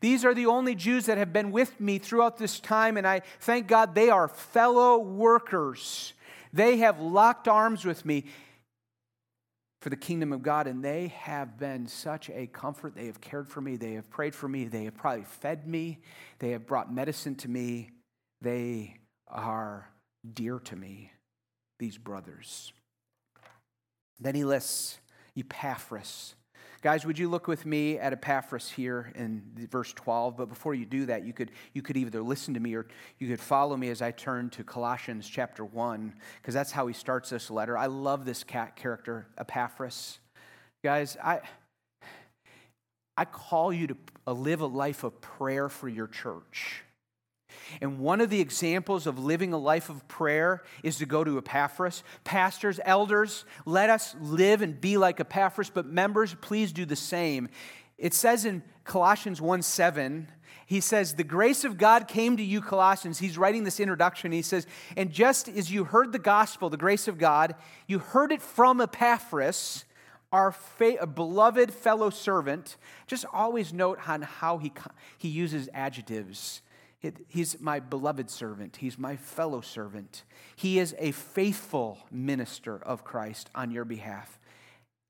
these 0.00 0.24
are 0.24 0.34
the 0.34 0.46
only 0.46 0.74
Jews 0.74 1.06
that 1.06 1.16
have 1.16 1.32
been 1.32 1.52
with 1.52 1.80
me 1.80 1.98
throughout 1.98 2.36
this 2.36 2.58
time, 2.58 2.96
and 2.96 3.06
I 3.06 3.22
thank 3.38 3.68
God 3.68 3.94
they 3.94 4.10
are 4.10 4.26
fellow 4.26 4.98
workers. 4.98 6.12
They 6.52 6.78
have 6.78 7.00
locked 7.00 7.46
arms 7.46 7.84
with 7.84 8.04
me 8.04 8.24
for 9.82 9.90
the 9.90 9.96
kingdom 9.96 10.32
of 10.32 10.42
God, 10.42 10.68
and 10.68 10.82
they 10.82 11.08
have 11.08 11.58
been 11.58 11.88
such 11.88 12.30
a 12.30 12.46
comfort. 12.46 12.94
They 12.94 13.06
have 13.06 13.20
cared 13.20 13.48
for 13.48 13.60
me, 13.60 13.74
they 13.74 13.94
have 13.94 14.08
prayed 14.08 14.32
for 14.32 14.46
me, 14.46 14.64
they 14.64 14.84
have 14.84 14.94
probably 14.94 15.24
fed 15.24 15.66
me, 15.66 15.98
they 16.38 16.50
have 16.50 16.66
brought 16.66 16.94
medicine 16.94 17.34
to 17.36 17.48
me. 17.48 17.90
They 18.40 18.98
are 19.26 19.88
dear 20.32 20.60
to 20.60 20.76
me, 20.76 21.10
these 21.80 21.98
brothers. 21.98 22.72
Then 24.20 24.36
he 24.36 24.44
lists 24.44 25.00
Epaphras. 25.36 26.36
Guys, 26.82 27.06
would 27.06 27.16
you 27.16 27.28
look 27.28 27.46
with 27.46 27.64
me 27.64 27.96
at 27.96 28.12
Epaphras 28.12 28.68
here 28.68 29.12
in 29.14 29.40
verse 29.70 29.92
12? 29.92 30.36
But 30.36 30.48
before 30.48 30.74
you 30.74 30.84
do 30.84 31.06
that, 31.06 31.24
you 31.24 31.32
could, 31.32 31.52
you 31.74 31.80
could 31.80 31.96
either 31.96 32.20
listen 32.20 32.54
to 32.54 32.60
me 32.60 32.74
or 32.74 32.88
you 33.20 33.28
could 33.28 33.38
follow 33.38 33.76
me 33.76 33.88
as 33.90 34.02
I 34.02 34.10
turn 34.10 34.50
to 34.50 34.64
Colossians 34.64 35.28
chapter 35.28 35.64
1, 35.64 36.12
because 36.40 36.54
that's 36.54 36.72
how 36.72 36.88
he 36.88 36.92
starts 36.92 37.30
this 37.30 37.52
letter. 37.52 37.78
I 37.78 37.86
love 37.86 38.24
this 38.24 38.42
cat 38.42 38.74
character, 38.74 39.28
Epaphras. 39.38 40.18
Guys, 40.82 41.16
I, 41.22 41.42
I 43.16 43.26
call 43.26 43.72
you 43.72 43.86
to 43.86 43.96
live 44.26 44.60
a 44.60 44.66
life 44.66 45.04
of 45.04 45.20
prayer 45.20 45.68
for 45.68 45.88
your 45.88 46.08
church. 46.08 46.82
And 47.80 47.98
one 47.98 48.20
of 48.20 48.30
the 48.30 48.40
examples 48.40 49.06
of 49.06 49.18
living 49.18 49.52
a 49.52 49.58
life 49.58 49.88
of 49.88 50.06
prayer 50.08 50.62
is 50.82 50.98
to 50.98 51.06
go 51.06 51.24
to 51.24 51.38
Epaphras. 51.38 52.02
Pastors, 52.24 52.80
elders, 52.84 53.44
let 53.64 53.90
us 53.90 54.14
live 54.20 54.62
and 54.62 54.80
be 54.80 54.96
like 54.96 55.20
Epaphras, 55.20 55.70
but 55.70 55.86
members, 55.86 56.34
please 56.40 56.72
do 56.72 56.84
the 56.84 56.96
same. 56.96 57.48
It 57.98 58.14
says 58.14 58.44
in 58.44 58.62
Colossians 58.84 59.40
1 59.40 59.62
7, 59.62 60.28
he 60.66 60.80
says, 60.80 61.14
The 61.14 61.24
grace 61.24 61.64
of 61.64 61.76
God 61.76 62.08
came 62.08 62.36
to 62.36 62.42
you, 62.42 62.60
Colossians. 62.60 63.18
He's 63.18 63.36
writing 63.36 63.64
this 63.64 63.78
introduction. 63.78 64.32
He 64.32 64.42
says, 64.42 64.66
And 64.96 65.12
just 65.12 65.48
as 65.48 65.70
you 65.70 65.84
heard 65.84 66.12
the 66.12 66.18
gospel, 66.18 66.70
the 66.70 66.76
grace 66.76 67.08
of 67.08 67.18
God, 67.18 67.54
you 67.86 67.98
heard 67.98 68.32
it 68.32 68.40
from 68.40 68.80
Epaphras, 68.80 69.84
our 70.32 70.50
fa- 70.50 71.06
beloved 71.06 71.72
fellow 71.74 72.10
servant. 72.10 72.76
Just 73.06 73.26
always 73.32 73.72
note 73.72 73.98
on 74.08 74.22
how 74.22 74.58
he, 74.58 74.72
he 75.18 75.28
uses 75.28 75.68
adjectives 75.74 76.62
he's 77.28 77.60
my 77.60 77.80
beloved 77.80 78.30
servant. 78.30 78.76
He's 78.76 78.98
my 78.98 79.16
fellow 79.16 79.60
servant. 79.60 80.24
He 80.56 80.78
is 80.78 80.94
a 80.98 81.12
faithful 81.12 81.98
minister 82.10 82.76
of 82.76 83.04
Christ 83.04 83.50
on 83.54 83.70
your 83.70 83.84
behalf. 83.84 84.38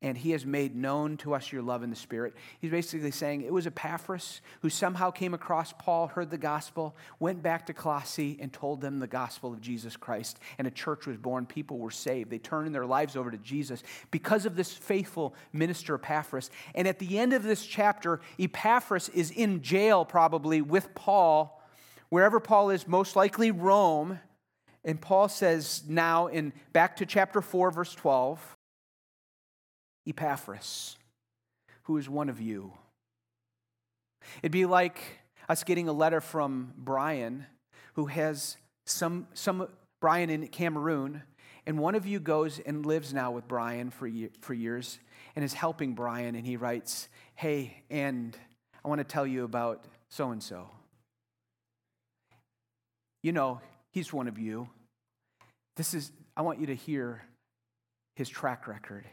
And 0.04 0.18
he 0.18 0.32
has 0.32 0.44
made 0.44 0.74
known 0.74 1.16
to 1.18 1.32
us 1.32 1.52
your 1.52 1.62
love 1.62 1.84
in 1.84 1.90
the 1.90 1.94
Spirit. 1.94 2.34
He's 2.58 2.72
basically 2.72 3.12
saying 3.12 3.42
it 3.42 3.52
was 3.52 3.68
Epaphras 3.68 4.40
who 4.60 4.68
somehow 4.68 5.12
came 5.12 5.32
across 5.32 5.72
Paul, 5.74 6.08
heard 6.08 6.28
the 6.28 6.38
gospel, 6.38 6.96
went 7.20 7.40
back 7.40 7.66
to 7.66 7.72
Colossae, 7.72 8.36
and 8.40 8.52
told 8.52 8.80
them 8.80 8.98
the 8.98 9.06
gospel 9.06 9.52
of 9.52 9.60
Jesus 9.60 9.96
Christ. 9.96 10.40
And 10.58 10.66
a 10.66 10.72
church 10.72 11.06
was 11.06 11.18
born. 11.18 11.46
People 11.46 11.78
were 11.78 11.92
saved. 11.92 12.30
They 12.30 12.38
turned 12.38 12.74
their 12.74 12.84
lives 12.84 13.14
over 13.14 13.30
to 13.30 13.38
Jesus 13.38 13.84
because 14.10 14.44
of 14.44 14.56
this 14.56 14.72
faithful 14.72 15.36
minister, 15.52 15.94
Epaphras. 15.94 16.50
And 16.74 16.88
at 16.88 16.98
the 16.98 17.20
end 17.20 17.32
of 17.32 17.44
this 17.44 17.64
chapter, 17.64 18.20
Epaphras 18.40 19.08
is 19.10 19.30
in 19.30 19.62
jail 19.62 20.04
probably 20.04 20.62
with 20.62 20.96
Paul 20.96 21.61
wherever 22.12 22.40
Paul 22.40 22.68
is, 22.68 22.86
most 22.86 23.16
likely 23.16 23.50
Rome. 23.50 24.20
And 24.84 25.00
Paul 25.00 25.30
says 25.30 25.82
now 25.88 26.26
in 26.26 26.52
back 26.74 26.96
to 26.96 27.06
chapter 27.06 27.40
4, 27.40 27.70
verse 27.70 27.94
12, 27.94 28.38
Epaphras, 30.06 30.98
who 31.84 31.96
is 31.96 32.10
one 32.10 32.28
of 32.28 32.38
you. 32.38 32.74
It'd 34.42 34.52
be 34.52 34.66
like 34.66 35.00
us 35.48 35.64
getting 35.64 35.88
a 35.88 35.92
letter 35.94 36.20
from 36.20 36.74
Brian, 36.76 37.46
who 37.94 38.04
has 38.06 38.58
some, 38.84 39.26
some 39.32 39.66
Brian 40.02 40.28
in 40.28 40.46
Cameroon, 40.48 41.22
and 41.64 41.78
one 41.78 41.94
of 41.94 42.04
you 42.04 42.20
goes 42.20 42.58
and 42.58 42.84
lives 42.84 43.14
now 43.14 43.30
with 43.30 43.48
Brian 43.48 43.88
for, 43.88 44.06
for 44.42 44.52
years 44.52 44.98
and 45.34 45.42
is 45.42 45.54
helping 45.54 45.94
Brian, 45.94 46.34
and 46.34 46.46
he 46.46 46.58
writes, 46.58 47.08
Hey, 47.36 47.82
and 47.88 48.36
I 48.84 48.88
want 48.88 48.98
to 48.98 49.04
tell 49.04 49.26
you 49.26 49.44
about 49.44 49.86
so 50.10 50.30
and 50.30 50.42
so 50.42 50.68
you 53.22 53.32
know, 53.32 53.60
he's 53.90 54.12
one 54.12 54.28
of 54.28 54.38
you. 54.38 54.68
This 55.76 55.94
is, 55.94 56.12
I 56.36 56.42
want 56.42 56.60
you 56.60 56.66
to 56.66 56.74
hear 56.74 57.22
his 58.16 58.28
track 58.28 58.66
record. 58.66 59.06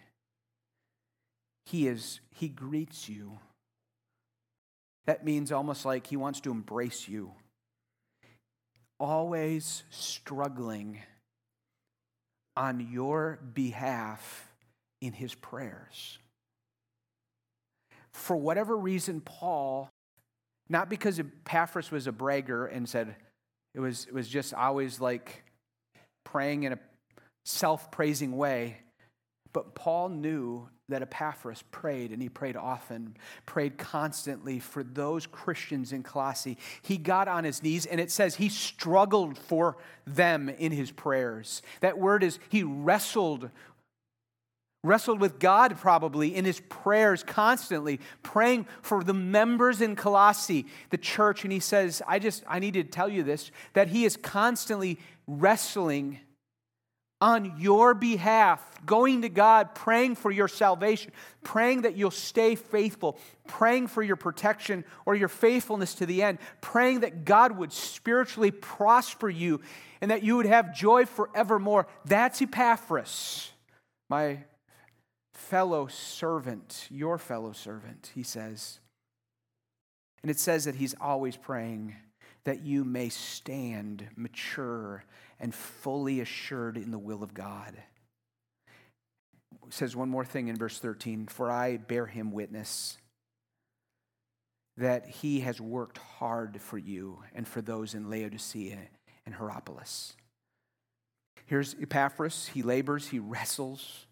He 1.65 1.87
is, 1.87 2.19
he 2.31 2.49
greets 2.49 3.07
you. 3.07 3.39
That 5.05 5.23
means 5.23 5.51
almost 5.51 5.85
like 5.85 6.07
he 6.07 6.17
wants 6.17 6.39
to 6.41 6.51
embrace 6.51 7.07
you. 7.07 7.31
Always 8.99 9.83
struggling 9.89 10.99
on 12.57 12.89
your 12.91 13.39
behalf 13.53 14.49
in 15.01 15.13
his 15.13 15.33
prayers. 15.33 16.17
for 18.11 18.35
whatever 18.35 18.77
reason, 18.77 19.21
Paul, 19.21 19.89
not 20.67 20.89
because 20.89 21.19
Epaphras 21.19 21.89
was 21.91 22.05
a 22.05 22.11
bragger 22.11 22.65
and 22.65 22.87
said 22.87 23.15
it 23.73 23.79
was, 23.79 24.05
it 24.05 24.13
was 24.13 24.27
just 24.27 24.53
always 24.53 24.99
like 24.99 25.43
praying 26.23 26.63
in 26.63 26.73
a 26.73 26.79
self 27.45 27.91
praising 27.91 28.37
way, 28.37 28.77
but 29.53 29.75
Paul 29.75 30.09
knew 30.09 30.69
that 30.89 31.01
Epaphras 31.01 31.63
prayed, 31.71 32.11
and 32.11 32.21
he 32.21 32.29
prayed 32.29 32.55
often, 32.55 33.15
prayed 33.45 33.77
constantly 33.77 34.59
for 34.59 34.83
those 34.83 35.25
Christians 35.27 35.93
in 35.93 36.03
Colossae. 36.03 36.57
He 36.81 36.97
got 36.97 37.27
on 37.27 37.43
his 37.43 37.63
knees, 37.63 37.85
and 37.85 37.99
it 37.99 38.11
says 38.11 38.35
he 38.35 38.49
struggled 38.49 39.37
for 39.37 39.77
them 40.05 40.49
in 40.49 40.71
his 40.71 40.91
prayers. 40.91 41.61
That 41.81 41.97
word 41.97 42.23
is 42.23 42.39
he 42.49 42.63
wrestled 42.63 43.49
wrestled 44.83 45.19
with 45.19 45.39
God 45.39 45.77
probably 45.77 46.35
in 46.35 46.45
his 46.45 46.61
prayers 46.69 47.23
constantly, 47.23 47.99
praying 48.23 48.65
for 48.81 49.03
the 49.03 49.13
members 49.13 49.81
in 49.81 49.95
Colossae, 49.95 50.65
the 50.89 50.97
church. 50.97 51.43
And 51.43 51.51
he 51.51 51.59
says, 51.59 52.01
I 52.07 52.19
just, 52.19 52.43
I 52.47 52.59
need 52.59 52.75
to 52.75 52.83
tell 52.83 53.09
you 53.09 53.23
this, 53.23 53.51
that 53.73 53.89
he 53.89 54.05
is 54.05 54.15
constantly 54.15 54.99
wrestling 55.27 56.19
on 57.21 57.55
your 57.59 57.93
behalf, 57.93 58.63
going 58.85 59.23
to 59.23 59.29
God, 59.29 59.75
praying 59.75 60.15
for 60.15 60.31
your 60.31 60.47
salvation, 60.47 61.11
praying 61.43 61.81
that 61.81 61.97
you'll 61.97 62.11
stay 62.11 62.55
faithful, 62.55 63.19
praying 63.45 63.87
for 63.87 64.01
your 64.01 64.15
protection 64.15 64.85
or 65.05 65.15
your 65.15 65.27
faithfulness 65.27 65.95
to 65.95 66.05
the 66.05 66.23
end, 66.23 66.37
praying 66.61 67.01
that 67.01 67.25
God 67.25 67.57
would 67.57 67.73
spiritually 67.73 68.51
prosper 68.51 69.29
you 69.29 69.59
and 69.99 70.11
that 70.11 70.23
you 70.23 70.37
would 70.37 70.45
have 70.45 70.73
joy 70.73 71.05
forevermore. 71.05 71.87
That's 72.05 72.41
Epaphras, 72.41 73.51
my 74.09 74.39
fellow 75.39 75.87
servant, 75.87 76.85
your 76.91 77.17
fellow 77.17 77.53
servant, 77.53 78.11
he 78.13 78.23
says. 78.23 78.79
And 80.21 80.29
it 80.29 80.37
says 80.37 80.65
that 80.65 80.75
he's 80.75 80.95
always 80.99 81.37
praying 81.37 81.95
that 82.43 82.61
you 82.61 82.83
may 82.83 83.09
stand 83.09 84.07
mature 84.15 85.05
and 85.39 85.55
fully 85.55 86.19
assured 86.19 86.77
in 86.77 86.91
the 86.91 86.99
will 86.99 87.23
of 87.23 87.33
God. 87.33 87.73
It 89.65 89.73
says 89.73 89.95
one 89.95 90.09
more 90.09 90.25
thing 90.25 90.49
in 90.49 90.57
verse 90.57 90.77
13 90.77 91.27
For 91.27 91.49
I 91.49 91.77
bear 91.77 92.05
him 92.05 92.31
witness 92.31 92.97
that 94.77 95.07
he 95.07 95.41
has 95.41 95.59
worked 95.59 95.97
hard 95.97 96.61
for 96.61 96.77
you 96.77 97.23
and 97.33 97.47
for 97.47 97.61
those 97.61 97.93
in 97.93 98.09
Laodicea 98.09 98.77
and 99.25 99.35
Hierapolis. 99.35 100.15
Here's 101.45 101.75
Epaphras. 101.81 102.47
He 102.53 102.61
labors, 102.61 103.07
he 103.07 103.19
wrestles 103.19 104.05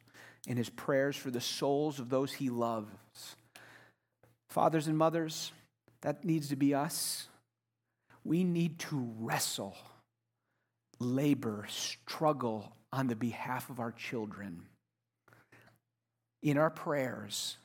in 0.47 0.57
his 0.57 0.69
prayers 0.69 1.15
for 1.15 1.29
the 1.29 1.41
souls 1.41 1.99
of 1.99 2.09
those 2.09 2.33
he 2.33 2.49
loves. 2.49 3.35
Fathers 4.49 4.87
and 4.87 4.97
mothers, 4.97 5.51
that 6.01 6.23
needs 6.23 6.49
to 6.49 6.55
be 6.55 6.73
us. 6.73 7.27
We 8.23 8.43
need 8.43 8.79
to 8.79 9.13
wrestle 9.19 9.77
labor, 10.99 11.65
struggle 11.69 12.73
on 12.91 13.07
the 13.07 13.15
behalf 13.15 13.69
of 13.69 13.79
our 13.79 13.91
children 13.91 14.63
in 16.41 16.57
our 16.57 16.69
prayers 16.69 17.57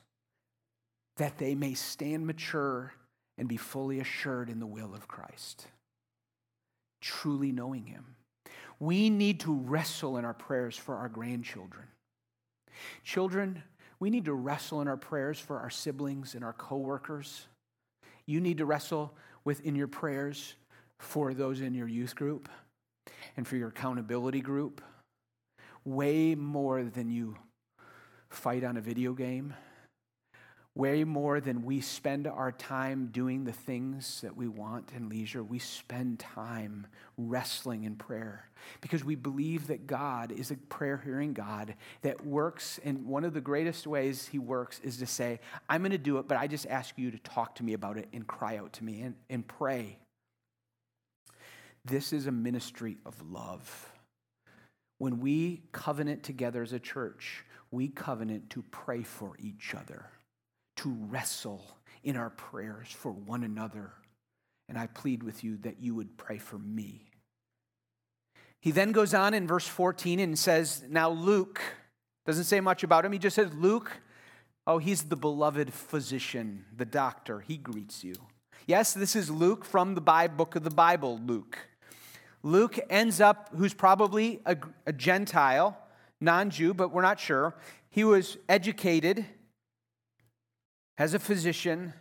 that 1.17 1.37
they 1.37 1.55
may 1.55 1.73
stand 1.73 2.27
mature 2.27 2.93
and 3.37 3.47
be 3.47 3.57
fully 3.57 3.99
assured 3.99 4.49
in 4.49 4.59
the 4.59 4.65
will 4.65 4.93
of 4.93 5.07
Christ, 5.07 5.67
truly 7.01 7.51
knowing 7.51 7.85
Him. 7.85 8.15
We 8.79 9.09
need 9.09 9.39
to 9.41 9.53
wrestle 9.53 10.17
in 10.17 10.25
our 10.25 10.33
prayers 10.33 10.77
for 10.77 10.95
our 10.95 11.09
grandchildren. 11.09 11.85
Children, 13.03 13.63
we 13.99 14.09
need 14.09 14.25
to 14.25 14.33
wrestle 14.33 14.81
in 14.81 14.87
our 14.87 14.97
prayers 14.97 15.39
for 15.39 15.59
our 15.59 15.69
siblings 15.69 16.35
and 16.35 16.43
our 16.43 16.53
coworkers. 16.53 17.47
You 18.25 18.39
need 18.39 18.57
to 18.57 18.65
wrestle 18.65 19.13
within 19.43 19.75
your 19.75 19.87
prayers 19.87 20.55
for 20.99 21.33
those 21.33 21.61
in 21.61 21.73
your 21.73 21.87
youth 21.87 22.15
group 22.15 22.49
and 23.35 23.47
for 23.47 23.57
your 23.57 23.69
accountability 23.69 24.41
group 24.41 24.81
way 25.85 26.35
more 26.35 26.83
than 26.83 27.09
you 27.09 27.35
fight 28.29 28.63
on 28.63 28.77
a 28.77 28.81
video 28.81 29.13
game, 29.13 29.53
way 30.75 31.03
more 31.03 31.39
than 31.39 31.63
we 31.63 31.81
spend 31.81 32.25
our 32.25 32.51
time 32.51 33.09
doing 33.11 33.43
the 33.43 33.51
things 33.51 34.21
that 34.21 34.35
we 34.35 34.47
want 34.47 34.91
in 34.95 35.07
leisure. 35.07 35.43
We 35.43 35.59
spend 35.59 36.19
time 36.19 36.87
wrestling 37.17 37.83
in 37.83 37.95
prayer 37.95 38.49
because 38.81 39.03
we 39.03 39.15
believe 39.15 39.67
that 39.67 39.85
God 39.85 40.31
is 40.31 40.49
a 40.49 40.55
prayer 40.55 40.99
hearing 41.03 41.33
God 41.33 41.75
that 42.01 42.25
works. 42.25 42.79
And 42.83 43.05
one 43.05 43.23
of 43.23 43.33
the 43.33 43.41
greatest 43.41 43.85
ways 43.85 44.27
He 44.27 44.39
works 44.39 44.79
is 44.83 44.97
to 44.97 45.05
say, 45.05 45.39
I'm 45.69 45.81
going 45.81 45.91
to 45.91 45.97
do 45.99 46.17
it, 46.17 46.27
but 46.27 46.37
I 46.37 46.47
just 46.47 46.65
ask 46.67 46.97
you 46.97 47.11
to 47.11 47.19
talk 47.19 47.55
to 47.55 47.63
me 47.63 47.73
about 47.73 47.97
it 47.97 48.07
and 48.11 48.25
cry 48.25 48.57
out 48.57 48.73
to 48.73 48.83
me 48.83 49.01
and, 49.01 49.15
and 49.29 49.47
pray 49.47 49.97
this 51.85 52.13
is 52.13 52.27
a 52.27 52.31
ministry 52.31 52.97
of 53.05 53.21
love. 53.29 53.91
When 54.99 55.19
we 55.19 55.63
covenant 55.71 56.23
together 56.23 56.61
as 56.61 56.71
a 56.71 56.79
church, 56.79 57.43
we 57.71 57.89
covenant 57.89 58.49
to 58.51 58.63
pray 58.71 59.03
for 59.03 59.33
each 59.39 59.75
other, 59.75 60.05
to 60.77 60.89
wrestle 61.09 61.63
in 62.03 62.17
our 62.17 62.29
prayers 62.29 62.87
for 62.89 63.11
one 63.11 63.43
another. 63.43 63.91
And 64.69 64.77
I 64.77 64.87
plead 64.87 65.23
with 65.23 65.43
you 65.43 65.57
that 65.57 65.81
you 65.81 65.95
would 65.95 66.17
pray 66.17 66.37
for 66.37 66.57
me. 66.57 67.09
He 68.59 68.71
then 68.71 68.91
goes 68.91 69.13
on 69.13 69.33
in 69.33 69.45
verse 69.45 69.67
14 69.67 70.19
and 70.19 70.39
says, 70.39 70.83
Now 70.89 71.09
Luke, 71.09 71.61
doesn't 72.25 72.45
say 72.45 72.61
much 72.61 72.83
about 72.83 73.03
him. 73.03 73.11
He 73.11 73.19
just 73.19 73.35
says, 73.35 73.53
Luke, 73.53 73.91
oh, 74.65 74.77
he's 74.77 75.03
the 75.03 75.17
beloved 75.17 75.73
physician, 75.73 76.65
the 76.75 76.85
doctor. 76.85 77.41
He 77.41 77.57
greets 77.57 78.03
you. 78.03 78.15
Yes, 78.65 78.93
this 78.93 79.15
is 79.15 79.29
Luke 79.29 79.65
from 79.65 79.95
the 79.95 80.01
book 80.01 80.55
of 80.55 80.63
the 80.63 80.69
Bible, 80.69 81.19
Luke. 81.25 81.57
Luke 82.41 82.79
ends 82.89 83.19
up, 83.19 83.49
who's 83.55 83.73
probably 83.73 84.41
a, 84.45 84.55
a 84.85 84.93
Gentile, 84.93 85.77
non 86.21 86.49
Jew, 86.49 86.73
but 86.73 86.91
we're 86.91 87.01
not 87.01 87.19
sure. 87.19 87.55
He 87.89 88.05
was 88.05 88.37
educated 88.47 89.25
as 90.97 91.13
a 91.13 91.19
physician, 91.19 91.93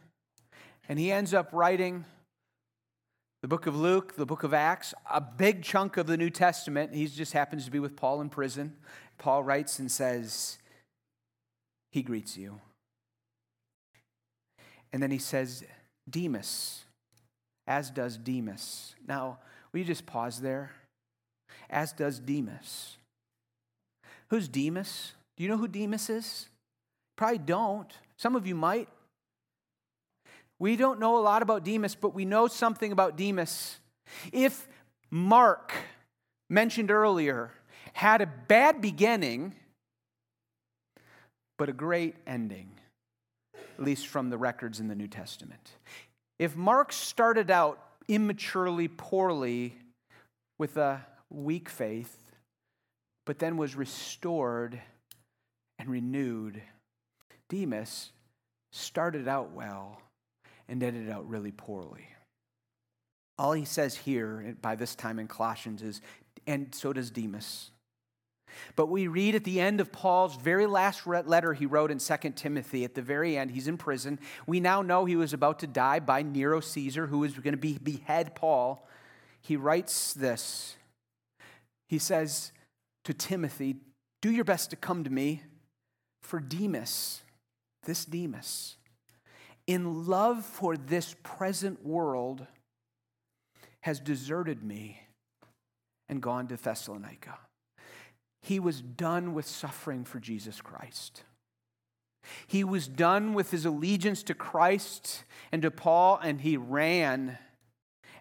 and 0.89 0.99
he 0.99 1.11
ends 1.11 1.33
up 1.33 1.51
writing 1.53 2.05
the 3.41 3.49
book 3.49 3.67
of 3.67 3.77
Luke, 3.77 4.17
the 4.17 4.27
book 4.27 4.43
of 4.43 4.55
Acts, 4.55 4.95
a 5.11 5.21
big 5.21 5.63
chunk 5.63 5.97
of 5.97 6.07
the 6.07 6.17
New 6.17 6.31
Testament. 6.31 6.95
He 6.95 7.07
just 7.07 7.33
happens 7.33 7.65
to 7.65 7.71
be 7.71 7.79
with 7.79 7.97
Paul 7.97 8.21
in 8.21 8.29
prison. 8.29 8.77
Paul 9.19 9.43
writes 9.43 9.79
and 9.79 9.91
says, 9.91 10.59
He 11.91 12.03
greets 12.03 12.37
you. 12.37 12.61
And 14.93 15.03
then 15.03 15.11
he 15.11 15.19
says, 15.19 15.65
Demas, 16.09 16.85
as 17.67 17.91
does 17.91 18.17
Demas. 18.17 18.95
Now, 19.09 19.39
Will 19.73 19.81
you 19.81 19.87
just 19.87 20.07
pause 20.07 20.41
there? 20.41 20.71
As 21.71 21.93
does 21.93 22.19
Demas. 22.19 22.99
Who's 24.29 24.49
Demas? 24.49 25.13
Do 25.37 25.43
you 25.43 25.49
know 25.49 25.57
who 25.57 25.69
Demas 25.69 26.11
is? 26.11 26.49
Probably 27.17 27.39
don't. 27.39 27.93
Some 28.17 28.37
of 28.37 28.47
you 28.47 28.55
might. 28.55 28.89
We 30.59 30.77
don't 30.77 31.01
know 31.01 31.19
a 31.19 31.21
lot 31.21 31.43
about 31.43 31.65
Demas, 31.65 31.95
but 31.95 32.15
we 32.15 32.25
know 32.25 32.47
something 32.47 32.93
about 32.93 33.17
Demas. 33.17 33.79
If 34.33 34.69
Mark, 35.11 35.73
mentioned 36.49 36.91
earlier, 36.91 37.51
had 37.95 38.21
a 38.21 38.27
bad 38.27 38.81
beginning, 38.81 39.55
but 41.59 41.69
a 41.69 41.73
great 41.73 42.15
ending, 42.27 42.71
at 43.55 43.85
least 43.85 44.07
from 44.07 44.31
the 44.31 44.39
records 44.39 44.81
in 44.81 44.89
the 44.89 44.95
New 44.95 45.09
Testament. 45.09 45.73
If 46.39 46.57
Mark 46.57 46.93
started 46.93 47.51
out 47.51 47.79
immaturely 48.09 48.89
poorly 48.89 49.77
with 50.59 50.77
a 50.77 51.05
weak 51.31 51.69
faith, 51.69 52.17
but 53.27 53.39
then 53.39 53.57
was 53.57 53.75
restored 53.75 54.81
and 55.79 55.89
renewed. 55.89 56.63
Demas 57.53 58.13
started 58.73 59.29
out 59.29 59.53
well 59.53 60.01
and 60.69 60.83
ended 60.83 61.11
out 61.11 61.29
really 61.29 61.53
poorly. 61.53 62.09
All 63.37 63.53
he 63.53 63.67
says 63.67 63.95
here 63.95 64.57
by 64.63 64.75
this 64.75 64.95
time 64.95 65.19
in 65.19 65.29
Colossians 65.29 65.83
is, 65.83 66.01
and 66.47 66.75
so 66.75 66.95
does 66.95 67.11
Demas. 67.11 67.71
But 68.75 68.87
we 68.87 69.07
read 69.07 69.35
at 69.35 69.45
the 69.45 69.61
end 69.61 69.83
of 69.83 69.93
Paul's 69.93 70.37
very 70.37 70.65
last 70.65 71.07
letter 71.07 71.53
he 71.53 71.67
wrote 71.67 71.91
in 71.91 71.99
2 71.99 72.17
Timothy, 72.35 72.85
at 72.85 72.95
the 72.95 73.03
very 73.03 73.37
end, 73.37 73.51
he's 73.51 73.69
in 73.69 73.77
prison. 73.77 74.19
We 74.47 74.59
now 74.59 74.81
know 74.81 75.05
he 75.05 75.17
was 75.17 75.35
about 75.35 75.59
to 75.59 75.67
die 75.67 76.01
by 76.01 76.23
Nero 76.23 76.61
Caesar, 76.61 77.07
who 77.07 77.19
was 77.19 77.35
going 77.35 77.53
to 77.53 77.59
be, 77.59 77.77
behead 77.77 78.35
Paul. 78.35 78.89
He 79.43 79.57
writes 79.57 80.15
this. 80.15 80.77
He 81.89 81.99
says 81.99 82.53
to 83.05 83.13
Timothy, 83.13 83.77
Do 84.23 84.31
your 84.31 84.45
best 84.45 84.71
to 84.71 84.77
come 84.77 85.05
to 85.05 85.11
me, 85.11 85.43
for 86.23 86.41
Demas, 86.41 87.22
this 87.85 88.05
Demas, 88.05 88.77
in 89.67 90.07
love 90.07 90.45
for 90.45 90.77
this 90.77 91.15
present 91.23 91.85
world, 91.85 92.47
has 93.81 94.01
deserted 94.01 94.63
me 94.63 95.01
and 96.09 96.23
gone 96.23 96.47
to 96.49 96.57
Thessalonica. 96.57 97.39
He 98.43 98.59
was 98.59 98.81
done 98.81 99.35
with 99.35 99.47
suffering 99.47 100.05
for 100.05 100.19
Jesus 100.19 100.61
Christ. 100.61 101.25
He 102.47 102.65
was 102.65 102.87
done 102.87 103.35
with 103.35 103.51
his 103.51 103.65
allegiance 103.65 104.23
to 104.25 104.35
Christ 104.35 105.25
and 105.51 105.63
to 105.63 105.71
Paul, 105.71 106.19
and 106.23 106.41
he 106.41 106.57
ran 106.57 107.39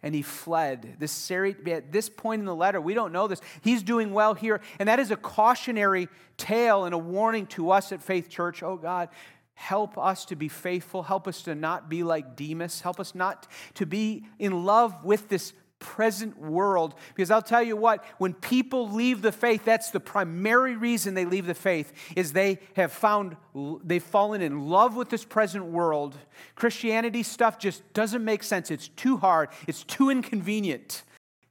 and 0.04 0.16
he 0.16 0.22
fled. 0.22 0.96
This 1.00 1.30
at 1.30 1.92
this 1.92 2.10
point 2.10 2.40
in 2.40 2.46
the 2.46 2.56
letter, 2.56 2.82
we 2.82 2.94
don't 2.94 3.12
know 3.12 3.28
this. 3.28 3.42
He's 3.62 3.84
doing 3.84 4.14
well 4.14 4.34
here, 4.34 4.62
and 4.80 4.90
that 4.90 5.00
is 5.00 5.12
a 5.12 5.16
cautionary 5.16 6.08
tale 6.38 6.86
and 6.86 6.94
a 6.96 6.98
warning 6.98 7.46
to 7.48 7.72
us 7.72 7.92
at 7.92 8.02
Faith 8.02 8.30
Church. 8.30 8.64
Oh 8.64 8.78
God, 8.78 9.10
help 9.54 9.98
us 9.98 10.26
to 10.26 10.36
be 10.36 10.48
faithful. 10.48 11.04
Help 11.04 11.28
us 11.28 11.44
to 11.44 11.56
not 11.56 11.90
be 11.90 12.04
like 12.04 12.36
Demas. 12.36 12.82
Help 12.82 13.00
us 13.00 13.14
not 13.16 13.48
to 13.76 13.86
be 13.86 14.26
in 14.40 14.66
love 14.66 15.04
with 15.04 15.30
this 15.30 15.54
present 15.80 16.40
world. 16.40 16.96
Because 17.10 17.32
I'll 17.32 17.42
tell 17.42 17.64
you 17.64 17.76
what, 17.76 18.06
when 18.18 18.34
people 18.34 18.90
leave 18.90 19.22
the 19.22 19.32
faith, 19.32 19.66
that's 19.66 19.90
the 19.90 20.00
primary 20.00 20.76
reason 20.78 21.16
they 21.16 21.26
leave 21.26 21.48
the 21.48 21.54
faith, 21.54 21.92
is 22.16 22.32
they 22.32 22.60
have 22.76 22.92
found, 22.92 23.36
they've 23.84 24.02
fallen 24.02 24.42
in 24.42 24.70
love 24.70 24.96
with 24.96 25.10
this 25.10 25.26
present 25.26 25.66
world. 25.66 26.18
Christianity 26.56 27.24
stuff 27.24 27.60
just 27.60 27.82
doesn't 27.94 28.24
make 28.24 28.44
sense. 28.44 28.72
It's 28.72 28.88
too 28.90 29.18
hard, 29.18 29.50
it's 29.68 29.84
too 29.84 30.10
inconvenient. 30.10 31.04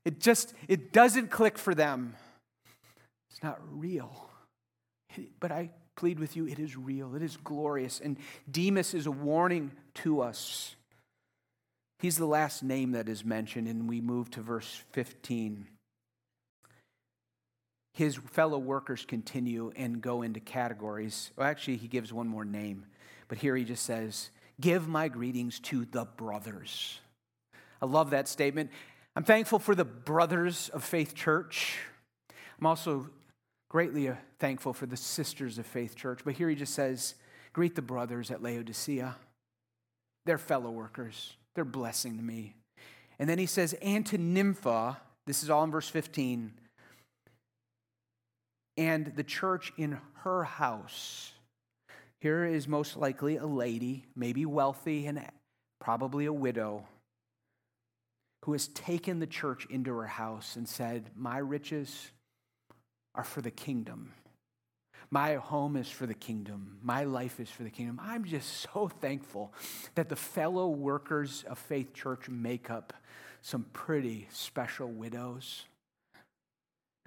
It 0.05 0.21
just, 0.21 0.55
it 0.69 0.93
doesn't 0.93 1.31
click 1.31 1.59
for 1.59 1.75
them. 1.75 2.15
It's 3.31 3.43
not 3.43 3.59
real. 3.71 4.31
But 5.41 5.53
I 5.53 5.71
plead 6.01 6.19
with 6.19 6.35
you, 6.35 6.47
it 6.47 6.59
is 6.59 6.79
real, 6.79 7.15
it 7.15 7.21
is 7.21 7.37
glorious. 7.37 8.01
And 8.01 8.17
Demas 8.51 8.95
is 8.95 9.07
a 9.07 9.11
warning 9.11 9.71
to 9.97 10.23
us. 10.23 10.75
He's 11.99 12.17
the 12.17 12.25
last 12.25 12.63
name 12.63 12.93
that 12.93 13.07
is 13.07 13.23
mentioned, 13.23 13.69
and 13.69 13.87
we 13.87 14.01
move 14.01 14.31
to 14.31 14.41
verse 14.41 14.83
15. 14.93 15.67
His 17.93 18.17
fellow 18.17 18.57
workers 18.57 19.05
continue 19.05 19.73
and 19.77 20.01
go 20.01 20.23
into 20.23 20.41
categories. 20.41 21.33
Well, 21.37 21.47
actually, 21.47 21.77
he 21.77 21.87
gives 21.87 22.15
one 22.15 22.29
more 22.29 22.47
name, 22.47 22.87
but 23.29 23.37
here 23.37 23.55
he 23.55 23.65
just 23.65 23.85
says, 23.85 24.31
Give 24.59 24.89
my 24.89 25.09
greetings 25.09 25.61
to 25.61 25.85
the 25.85 26.07
brothers. 26.17 26.99
I 27.83 27.87
love 27.87 28.11
that 28.11 28.27
statement. 28.27 28.71
I'm 29.15 29.25
thankful 29.25 29.59
for 29.59 29.75
the 29.75 29.85
brothers 29.85 30.71
of 30.71 30.83
Faith 30.83 31.15
Church. 31.15 31.77
I'm 32.59 32.67
also 32.67 33.11
greatly 33.71 34.09
uh, 34.09 34.17
thankful 34.39 34.75
for 34.75 34.85
the 34.85 34.97
sisters 34.97 35.57
of 35.57 35.65
Faith 35.65 35.97
Church. 35.97 36.21
But 36.25 36.35
here 36.35 36.51
he 36.51 36.55
just 36.55 36.75
says, 36.75 37.15
Greet 37.55 37.75
the 37.75 37.83
brothers 37.83 38.31
at 38.31 38.43
Laodicea. 38.43 39.17
They're 40.27 40.39
fellow 40.39 40.71
workers. 40.71 41.37
They're 41.55 41.65
blessing 41.65 42.19
to 42.19 42.23
me. 42.23 42.55
And 43.19 43.29
then 43.29 43.39
he 43.39 43.47
says, 43.47 43.75
and 43.83 44.05
to 44.07 44.19
Nympha, 44.19 44.99
this 45.27 45.43
is 45.43 45.51
all 45.51 45.65
in 45.65 45.71
verse 45.71 45.89
15, 45.89 46.53
and 48.77 49.13
the 49.15 49.25
church 49.25 49.73
in 49.77 49.99
her 50.23 50.45
house. 50.45 51.33
Here 52.21 52.45
is 52.45 52.69
most 52.69 52.97
likely 52.97 53.37
a 53.37 53.47
lady, 53.47 54.05
maybe 54.15 54.47
wealthy 54.47 55.07
and 55.07 55.23
probably 55.81 56.27
a 56.27 56.33
widow, 56.33 56.87
who 58.45 58.53
has 58.53 58.69
taken 58.69 59.19
the 59.19 59.27
church 59.27 59.67
into 59.69 59.93
her 59.95 60.07
house 60.07 60.57
and 60.57 60.69
said, 60.69 61.11
My 61.15 61.39
riches 61.39 62.11
are 63.15 63.25
for 63.25 63.41
the 63.41 63.51
kingdom. 63.51 64.13
My 65.11 65.35
home 65.35 65.77
is 65.77 65.89
for 65.91 66.07
the 66.07 66.15
kingdom. 66.15 66.79
My 66.83 67.05
life 67.05 67.41
is 67.41 67.51
for 67.51 67.65
the 67.65 67.71
kingdom. 67.71 68.01
I'm 68.01 68.25
just 68.25 68.69
so 68.73 68.89
thankful 69.01 69.53
that 69.97 70.09
the 70.09 70.17
fellow 70.17 70.69
workers 70.69 71.45
of 71.49 71.59
Faith 71.59 71.93
Church 71.93 72.29
make 72.29 72.71
up 72.71 72.93
some 73.43 73.65
pretty 73.73 74.29
special 74.31 74.89
widows 74.89 75.65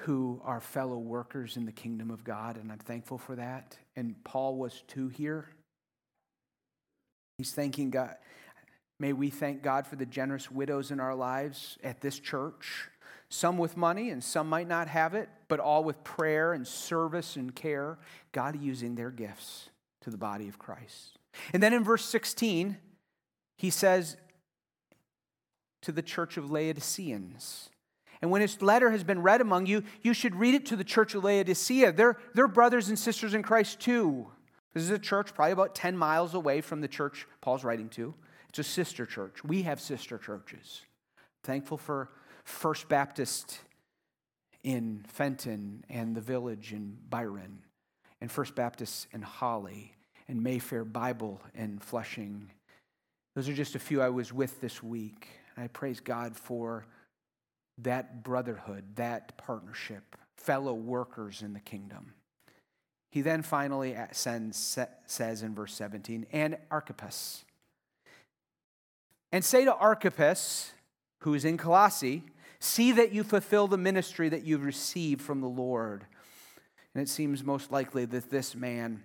who 0.01 0.41
are 0.43 0.59
fellow 0.59 0.97
workers 0.97 1.55
in 1.55 1.65
the 1.65 1.71
kingdom 1.71 2.11
of 2.11 2.23
God, 2.25 2.57
and 2.57 2.71
I'm 2.71 2.79
thankful 2.79 3.17
for 3.17 3.35
that. 3.35 3.77
And 3.95 4.21
Paul 4.25 4.57
was 4.57 4.83
too 4.87 5.07
here. 5.07 5.47
He's 7.37 7.53
thanking 7.53 7.89
God. 7.89 8.15
May 8.99 9.13
we 9.13 9.29
thank 9.29 9.63
God 9.63 9.87
for 9.87 9.95
the 9.95 10.05
generous 10.05 10.51
widows 10.51 10.91
in 10.91 10.99
our 10.99 11.15
lives 11.15 11.77
at 11.83 12.01
this 12.01 12.19
church 12.19 12.89
some 13.33 13.57
with 13.57 13.75
money 13.75 14.11
and 14.11 14.23
some 14.23 14.47
might 14.47 14.67
not 14.67 14.87
have 14.87 15.15
it, 15.15 15.27
but 15.47 15.59
all 15.59 15.83
with 15.83 16.03
prayer 16.03 16.53
and 16.53 16.67
service 16.67 17.35
and 17.35 17.55
care, 17.55 17.97
God 18.31 18.61
using 18.61 18.93
their 18.93 19.09
gifts 19.09 19.69
to 20.01 20.11
the 20.11 20.17
body 20.17 20.47
of 20.47 20.59
Christ. 20.59 21.17
And 21.51 21.61
then 21.61 21.73
in 21.73 21.83
verse 21.83 22.05
16, 22.05 22.77
he 23.57 23.69
says 23.71 24.17
to 25.81 25.91
the 25.91 26.03
church 26.03 26.37
of 26.37 26.51
Laodiceans, 26.51 27.69
and 28.21 28.29
when 28.29 28.41
his 28.41 28.61
letter 28.61 28.91
has 28.91 29.03
been 29.03 29.21
read 29.21 29.41
among 29.41 29.65
you, 29.65 29.83
you 30.01 30.13
should 30.13 30.35
read 30.35 30.53
it 30.53 30.67
to 30.67 30.75
the 30.75 30.83
church 30.83 31.15
of 31.15 31.23
Laodicea. 31.23 31.91
They're, 31.91 32.17
they're 32.35 32.47
brothers 32.47 32.87
and 32.87 32.97
sisters 32.97 33.33
in 33.33 33.41
Christ 33.41 33.79
too. 33.79 34.27
This 34.73 34.83
is 34.83 34.91
a 34.91 34.99
church 34.99 35.33
probably 35.33 35.53
about 35.53 35.75
10 35.75 35.97
miles 35.97 36.33
away 36.33 36.61
from 36.61 36.81
the 36.81 36.87
church 36.87 37.27
Paul's 37.41 37.63
writing 37.63 37.89
to. 37.89 38.13
It's 38.49 38.59
a 38.59 38.63
sister 38.63 39.05
church. 39.05 39.43
We 39.43 39.63
have 39.63 39.81
sister 39.81 40.17
churches. 40.17 40.83
Thankful 41.43 41.77
for 41.77 42.09
First 42.43 42.89
Baptist 42.89 43.59
in 44.63 45.03
Fenton 45.07 45.83
and 45.89 46.15
the 46.15 46.21
village 46.21 46.73
in 46.73 46.97
Byron, 47.09 47.59
and 48.21 48.31
First 48.31 48.55
Baptist 48.55 49.07
in 49.11 49.21
Holly, 49.21 49.93
and 50.27 50.41
Mayfair 50.41 50.85
Bible 50.85 51.41
in 51.53 51.79
Flushing. 51.79 52.49
Those 53.35 53.49
are 53.49 53.53
just 53.53 53.75
a 53.75 53.79
few 53.79 54.01
I 54.01 54.09
was 54.09 54.31
with 54.31 54.61
this 54.61 54.81
week. 54.81 55.27
I 55.57 55.67
praise 55.67 55.99
God 55.99 56.35
for 56.35 56.85
that 57.79 58.23
brotherhood, 58.23 58.83
that 58.95 59.37
partnership, 59.37 60.15
fellow 60.37 60.73
workers 60.73 61.41
in 61.41 61.53
the 61.53 61.59
kingdom. 61.59 62.13
He 63.11 63.21
then 63.21 63.41
finally 63.41 63.95
says 64.11 65.43
in 65.43 65.55
verse 65.55 65.73
17, 65.73 66.25
and 66.31 66.57
Archippus. 66.71 67.43
And 69.31 69.43
say 69.43 69.65
to 69.65 69.75
Archippus, 69.75 70.71
who 71.19 71.33
is 71.33 71.45
in 71.45 71.57
Colossae, 71.57 72.23
See 72.63 72.93
that 72.93 73.11
you 73.11 73.25
fulfill 73.25 73.67
the 73.67 73.77
ministry 73.77 74.29
that 74.29 74.45
you've 74.45 74.63
received 74.63 75.21
from 75.21 75.41
the 75.41 75.49
Lord. 75.49 76.05
And 76.95 77.01
it 77.01 77.09
seems 77.09 77.43
most 77.43 77.73
likely 77.73 78.05
that 78.05 78.29
this 78.29 78.55
man 78.55 79.03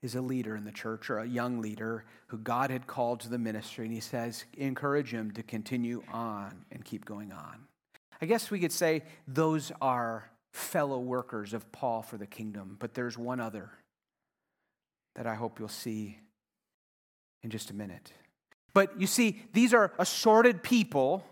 is 0.00 0.14
a 0.14 0.20
leader 0.20 0.54
in 0.54 0.62
the 0.62 0.70
church 0.70 1.10
or 1.10 1.18
a 1.18 1.26
young 1.26 1.60
leader 1.60 2.04
who 2.28 2.38
God 2.38 2.70
had 2.70 2.86
called 2.86 3.18
to 3.20 3.28
the 3.28 3.36
ministry. 3.36 3.84
And 3.84 3.92
he 3.92 3.98
says, 3.98 4.44
encourage 4.56 5.10
him 5.10 5.32
to 5.32 5.42
continue 5.42 6.04
on 6.12 6.66
and 6.70 6.84
keep 6.84 7.04
going 7.04 7.32
on. 7.32 7.64
I 8.22 8.26
guess 8.26 8.48
we 8.48 8.60
could 8.60 8.70
say 8.70 9.02
those 9.26 9.72
are 9.80 10.30
fellow 10.52 11.00
workers 11.00 11.52
of 11.52 11.72
Paul 11.72 12.00
for 12.00 12.16
the 12.16 12.28
kingdom, 12.28 12.76
but 12.78 12.94
there's 12.94 13.18
one 13.18 13.40
other 13.40 13.72
that 15.16 15.26
I 15.26 15.34
hope 15.34 15.58
you'll 15.58 15.66
see 15.66 16.20
in 17.42 17.50
just 17.50 17.72
a 17.72 17.74
minute. 17.74 18.12
But 18.72 19.00
you 19.00 19.08
see, 19.08 19.42
these 19.52 19.74
are 19.74 19.92
assorted 19.98 20.62
people 20.62 21.24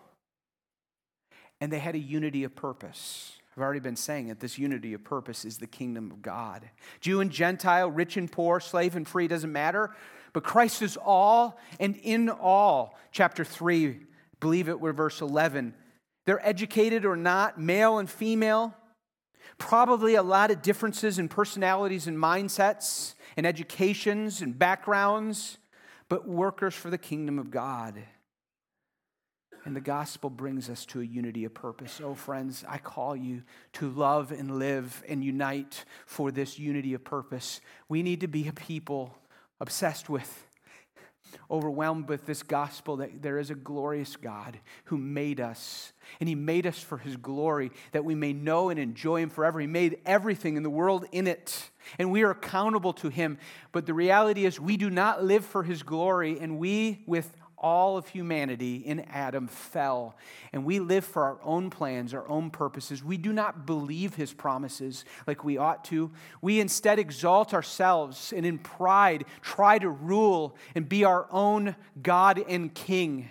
and 1.61 1.73
they 1.73 1.79
had 1.79 1.95
a 1.95 1.99
unity 1.99 2.45
of 2.45 2.55
purpose. 2.55 3.33
I've 3.57 3.63
already 3.63 3.81
been 3.81 3.97
saying 3.97 4.29
it. 4.29 4.39
This 4.39 4.57
unity 4.57 4.95
of 4.95 5.03
purpose 5.03 5.45
is 5.45 5.59
the 5.59 5.67
kingdom 5.67 6.13
of 6.13 6.23
God. 6.23 6.69
Jew 7.01 7.21
and 7.21 7.31
Gentile, 7.31 7.91
rich 7.91 8.17
and 8.17 8.31
poor, 8.31 8.61
slave 8.61 8.95
and 8.95 9.07
free, 9.07 9.27
doesn't 9.27 9.51
matter. 9.51 9.91
But 10.33 10.45
Christ 10.45 10.83
is 10.83 10.97
all 10.97 11.59
and 11.81 11.97
in 11.97 12.29
all. 12.29 12.97
Chapter 13.11 13.45
3, 13.45 13.99
believe 14.39 14.69
it, 14.69 14.81
we're 14.81 14.93
verse 14.93 15.21
11. 15.21 15.75
They're 16.25 16.47
educated 16.47 17.05
or 17.05 17.17
not, 17.17 17.59
male 17.61 17.99
and 17.99 18.09
female. 18.09 18.75
Probably 19.57 20.15
a 20.15 20.23
lot 20.23 20.53
of 20.53 20.63
differences 20.63 21.19
in 21.19 21.29
personalities 21.29 22.07
and 22.07 22.17
mindsets 22.17 23.15
and 23.37 23.45
educations 23.45 24.41
and 24.41 24.57
backgrounds, 24.57 25.59
but 26.09 26.29
workers 26.29 26.75
for 26.75 26.91
the 26.91 26.99
kingdom 26.99 27.41
of 27.41 27.51
God. 27.51 27.95
And 29.65 29.77
the 29.77 29.81
gospel 29.81 30.31
brings 30.31 30.71
us 30.71 30.87
to 30.87 31.01
a 31.01 31.05
unity 31.05 31.45
of 31.45 31.53
purpose. 31.53 32.01
Oh, 32.03 32.15
friends, 32.15 32.65
I 32.67 32.79
call 32.79 33.15
you 33.15 33.43
to 33.75 33.91
love 33.91 34.33
and 34.33 34.59
live 34.59 35.03
and 35.09 35.23
unite 35.23 35.85
for 36.07 36.31
this 36.31 36.59
unity 36.59 36.95
of 36.95 37.05
purpose. 37.05 37.61
We 37.89 38.03
need 38.03 38.21
to 38.21 38.29
be 38.29 38.49
a 38.49 38.53
people 38.53 39.15
obsessed 39.61 40.09
with, 40.09 40.47
overwhelmed 41.51 42.09
with 42.09 42.25
this 42.25 42.43
gospel 42.43 42.97
that 42.99 43.21
there 43.21 43.39
is 43.39 43.51
a 43.51 43.55
glorious 43.55 44.17
God 44.17 44.59
who 44.85 44.97
made 44.97 45.41
us. 45.41 45.93
And 46.21 46.29
He 46.29 46.35
made 46.35 46.67
us 46.67 46.79
for 46.79 46.97
His 46.97 47.17
glory, 47.17 47.71
that 47.93 48.05
we 48.05 48.15
may 48.15 48.33
know 48.33 48.71
and 48.71 48.79
enjoy 48.79 49.21
Him 49.21 49.29
forever. 49.29 49.61
He 49.61 49.67
made 49.67 49.99
everything 50.07 50.57
in 50.57 50.63
the 50.63 50.71
world 50.71 51.05
in 51.13 51.27
it. 51.27 51.71
And 51.99 52.11
we 52.11 52.23
are 52.23 52.31
accountable 52.31 52.95
to 52.95 53.11
Him. 53.11 53.37
But 53.73 53.85
the 53.85 53.93
reality 53.93 54.47
is, 54.47 54.59
we 54.59 54.79
do 54.79 54.89
not 54.89 55.25
live 55.25 55.45
for 55.45 55.63
His 55.63 55.83
glory, 55.83 56.39
and 56.41 56.59
we, 56.59 57.03
with 57.07 57.35
all 57.61 57.97
of 57.97 58.09
humanity 58.09 58.77
in 58.77 59.01
Adam 59.01 59.47
fell, 59.47 60.17
and 60.53 60.65
we 60.65 60.79
live 60.81 61.05
for 61.05 61.25
our 61.25 61.39
own 61.43 61.71
plans, 61.71 62.15
our 62.15 62.29
own 62.29 62.51
purposes. 62.51 63.03
We 63.03 63.17
do 63.17 63.33
not 63.33 63.67
believe 63.67 64.15
his 64.15 64.33
promises 64.33 65.05
like 65.27 65.45
we 65.45 65.59
ought 65.59 65.85
to. 65.87 66.11
We 66.41 66.61
instead 66.61 66.99
exalt 66.99 67.55
ourselves 67.55 68.33
and 68.35 68.47
in 68.47 68.59
pride 68.59 69.25
try 69.41 69.79
to 69.79 69.89
rule 69.91 70.57
and 70.75 70.89
be 70.89 71.05
our 71.05 71.27
own 71.31 71.77
God 72.03 72.43
and 72.49 72.73
King. 72.73 73.29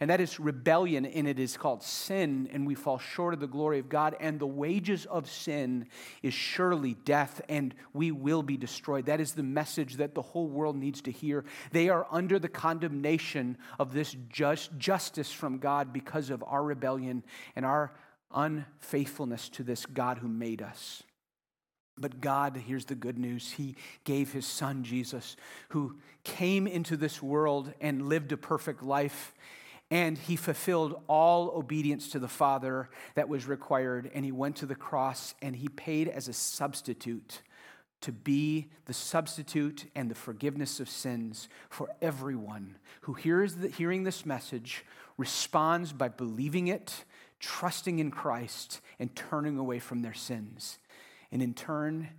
And 0.00 0.10
that 0.10 0.20
is 0.20 0.38
rebellion, 0.38 1.06
and 1.06 1.26
it 1.26 1.38
is 1.38 1.56
called 1.56 1.82
sin, 1.82 2.48
and 2.52 2.66
we 2.66 2.74
fall 2.74 2.98
short 2.98 3.34
of 3.34 3.40
the 3.40 3.46
glory 3.46 3.78
of 3.78 3.88
God. 3.88 4.16
And 4.20 4.38
the 4.38 4.46
wages 4.46 5.06
of 5.06 5.28
sin 5.28 5.86
is 6.22 6.34
surely 6.34 6.94
death, 6.94 7.40
and 7.48 7.74
we 7.92 8.10
will 8.10 8.42
be 8.42 8.56
destroyed. 8.56 9.06
That 9.06 9.20
is 9.20 9.32
the 9.32 9.42
message 9.42 9.96
that 9.96 10.14
the 10.14 10.22
whole 10.22 10.48
world 10.48 10.76
needs 10.76 11.02
to 11.02 11.10
hear. 11.10 11.44
They 11.72 11.88
are 11.88 12.06
under 12.10 12.38
the 12.38 12.48
condemnation 12.48 13.58
of 13.78 13.92
this 13.92 14.16
just, 14.28 14.76
justice 14.78 15.32
from 15.32 15.58
God 15.58 15.92
because 15.92 16.30
of 16.30 16.44
our 16.46 16.62
rebellion 16.62 17.24
and 17.54 17.64
our 17.64 17.92
unfaithfulness 18.34 19.48
to 19.50 19.62
this 19.62 19.86
God 19.86 20.18
who 20.18 20.28
made 20.28 20.62
us. 20.62 21.02
But 21.98 22.20
God, 22.20 22.56
here's 22.66 22.84
the 22.84 22.94
good 22.94 23.18
news. 23.18 23.52
He 23.52 23.76
gave 24.04 24.32
his 24.32 24.44
son 24.44 24.84
Jesus, 24.84 25.36
who 25.70 25.96
came 26.24 26.66
into 26.66 26.96
this 26.96 27.22
world 27.22 27.72
and 27.80 28.08
lived 28.08 28.32
a 28.32 28.36
perfect 28.36 28.82
life. 28.82 29.32
And 29.90 30.18
he 30.18 30.34
fulfilled 30.34 31.00
all 31.06 31.52
obedience 31.56 32.08
to 32.10 32.18
the 32.18 32.28
Father 32.28 32.88
that 33.14 33.28
was 33.28 33.46
required. 33.46 34.10
And 34.14 34.24
he 34.24 34.32
went 34.32 34.56
to 34.56 34.66
the 34.66 34.74
cross 34.74 35.34
and 35.40 35.54
he 35.54 35.68
paid 35.68 36.08
as 36.08 36.26
a 36.26 36.32
substitute 36.32 37.42
to 38.02 38.12
be 38.12 38.68
the 38.84 38.92
substitute 38.92 39.90
and 39.94 40.10
the 40.10 40.14
forgiveness 40.14 40.80
of 40.80 40.88
sins 40.88 41.48
for 41.70 41.88
everyone 42.02 42.76
who 43.02 43.14
hears 43.14 43.56
the, 43.56 43.68
hearing 43.68 44.04
this 44.04 44.26
message 44.26 44.84
responds 45.16 45.92
by 45.92 46.08
believing 46.08 46.68
it, 46.68 47.04
trusting 47.40 47.98
in 47.98 48.10
Christ, 48.10 48.80
and 48.98 49.14
turning 49.16 49.56
away 49.58 49.78
from 49.78 50.02
their 50.02 50.14
sins. 50.14 50.78
And 51.32 51.42
in 51.42 51.54
turn, 51.54 52.10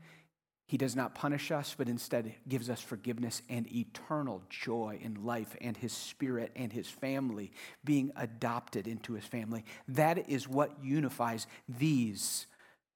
he 0.67 0.77
does 0.77 0.97
not 0.97 1.15
punish 1.15 1.49
us, 1.49 1.75
but 1.77 1.87
instead 1.87 2.35
gives 2.47 2.69
us 2.69 2.81
forgiveness 2.81 3.41
and 3.49 3.73
eternal 3.73 4.43
joy 4.49 4.99
in 5.01 5.25
life 5.25 5.55
and 5.61 5.77
his 5.77 5.93
spirit 5.93 6.51
and 6.57 6.73
his 6.73 6.89
family 6.89 7.53
being 7.85 8.11
adopted 8.17 8.85
into 8.85 9.13
his 9.13 9.23
family. 9.23 9.63
That 9.87 10.29
is 10.29 10.47
what 10.47 10.71
unifies 10.83 11.47
these 11.69 12.47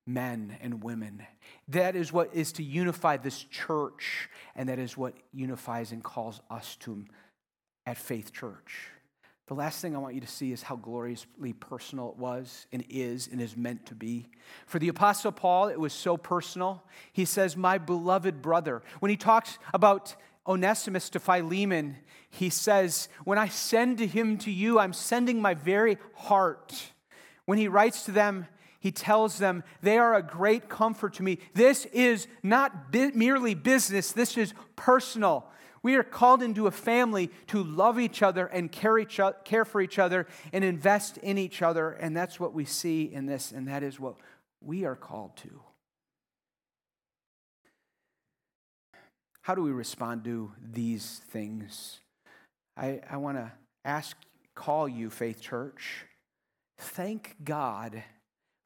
men 0.06 0.58
and 0.62 0.84
women. 0.84 1.26
That 1.70 1.96
is 1.96 2.12
what 2.12 2.36
is 2.36 2.52
to 2.54 2.64
unify 2.64 3.16
this 3.16 3.42
church, 3.46 4.30
and 4.54 4.68
that 4.68 4.80
is 4.80 4.98
what 4.98 5.14
unifies 5.32 5.94
and 5.94 6.04
calls 6.04 6.42
us 6.50 6.76
to 6.82 7.06
at 7.86 7.98
Faith 7.98 8.34
Church. 8.34 8.90
The 9.52 9.56
last 9.56 9.82
thing 9.82 9.98
I 9.98 10.00
want 10.00 10.16
you 10.16 10.22
to 10.22 10.28
see 10.28 10.54
is 10.54 10.64
how 10.64 10.78
gloriously 10.78 11.52
personal 11.52 12.12
it 12.12 12.16
was 12.16 12.68
and 12.72 12.86
is 12.90 13.28
and 13.30 13.42
is 13.42 13.58
meant 13.58 13.86
to 13.88 13.96
be. 13.96 14.30
For 14.66 14.80
the 14.80 14.88
Apostle 14.88 15.34
Paul, 15.34 15.68
it 15.68 15.78
was 15.78 15.92
so 15.92 16.16
personal. 16.16 16.86
He 17.12 17.26
says, 17.26 17.58
My 17.58 17.78
beloved 17.78 18.42
brother. 18.42 18.82
When 19.02 19.10
he 19.10 19.18
talks 19.18 19.60
about 19.74 20.16
Onesimus 20.48 21.10
to 21.10 21.20
Philemon, 21.20 21.98
he 22.30 22.50
says, 22.50 23.10
When 23.26 23.38
I 23.38 23.50
send 23.50 23.98
to 23.98 24.08
him 24.08 24.38
to 24.38 24.52
you, 24.52 24.80
I'm 24.80 24.94
sending 24.94 25.42
my 25.42 25.54
very 25.54 25.98
heart. 26.16 26.94
When 27.44 27.58
he 27.58 27.68
writes 27.68 28.06
to 28.06 28.14
them, 28.14 28.48
he 28.80 28.94
tells 28.94 29.38
them, 29.38 29.66
They 29.82 29.98
are 29.98 30.16
a 30.16 30.24
great 30.24 30.70
comfort 30.70 31.16
to 31.16 31.24
me. 31.24 31.40
This 31.56 31.84
is 31.88 32.28
not 32.42 32.90
bi- 32.94 33.12
merely 33.14 33.56
business, 33.56 34.14
this 34.14 34.38
is 34.38 34.54
personal. 34.78 35.52
We 35.84 35.96
are 35.96 36.04
called 36.04 36.44
into 36.44 36.68
a 36.68 36.72
family 36.72 37.32
to 37.48 37.64
love 37.64 38.00
each 38.00 38.22
other 38.22 38.46
and 38.46 38.72
care, 38.72 39.00
each 39.00 39.20
care 39.44 39.66
for 39.66 39.82
each 39.82 39.98
other 39.98 40.28
and 40.54 40.64
invest 40.64 41.18
in 41.18 41.38
each 41.38 41.62
other. 41.62 41.92
And 41.92 42.16
that's 42.16 42.40
what 42.40 42.54
we 42.54 42.66
see 42.66 43.04
in 43.12 43.26
this, 43.26 43.52
and 43.52 43.68
that 43.68 43.82
is 43.82 44.00
what 44.00 44.16
we 44.62 44.86
are 44.86 44.96
called 44.96 45.36
to. 45.38 45.62
How 49.42 49.56
do 49.56 49.64
we 49.64 49.72
respond 49.72 50.24
to 50.26 50.52
these 50.62 51.22
things? 51.32 52.00
I, 52.78 53.02
I 53.10 53.18
want 53.18 53.38
to 53.38 53.52
ask, 53.84 54.16
call 54.54 54.88
you, 54.88 55.10
Faith 55.10 55.42
Church. 55.42 56.06
Thank 56.78 57.36
God 57.44 58.04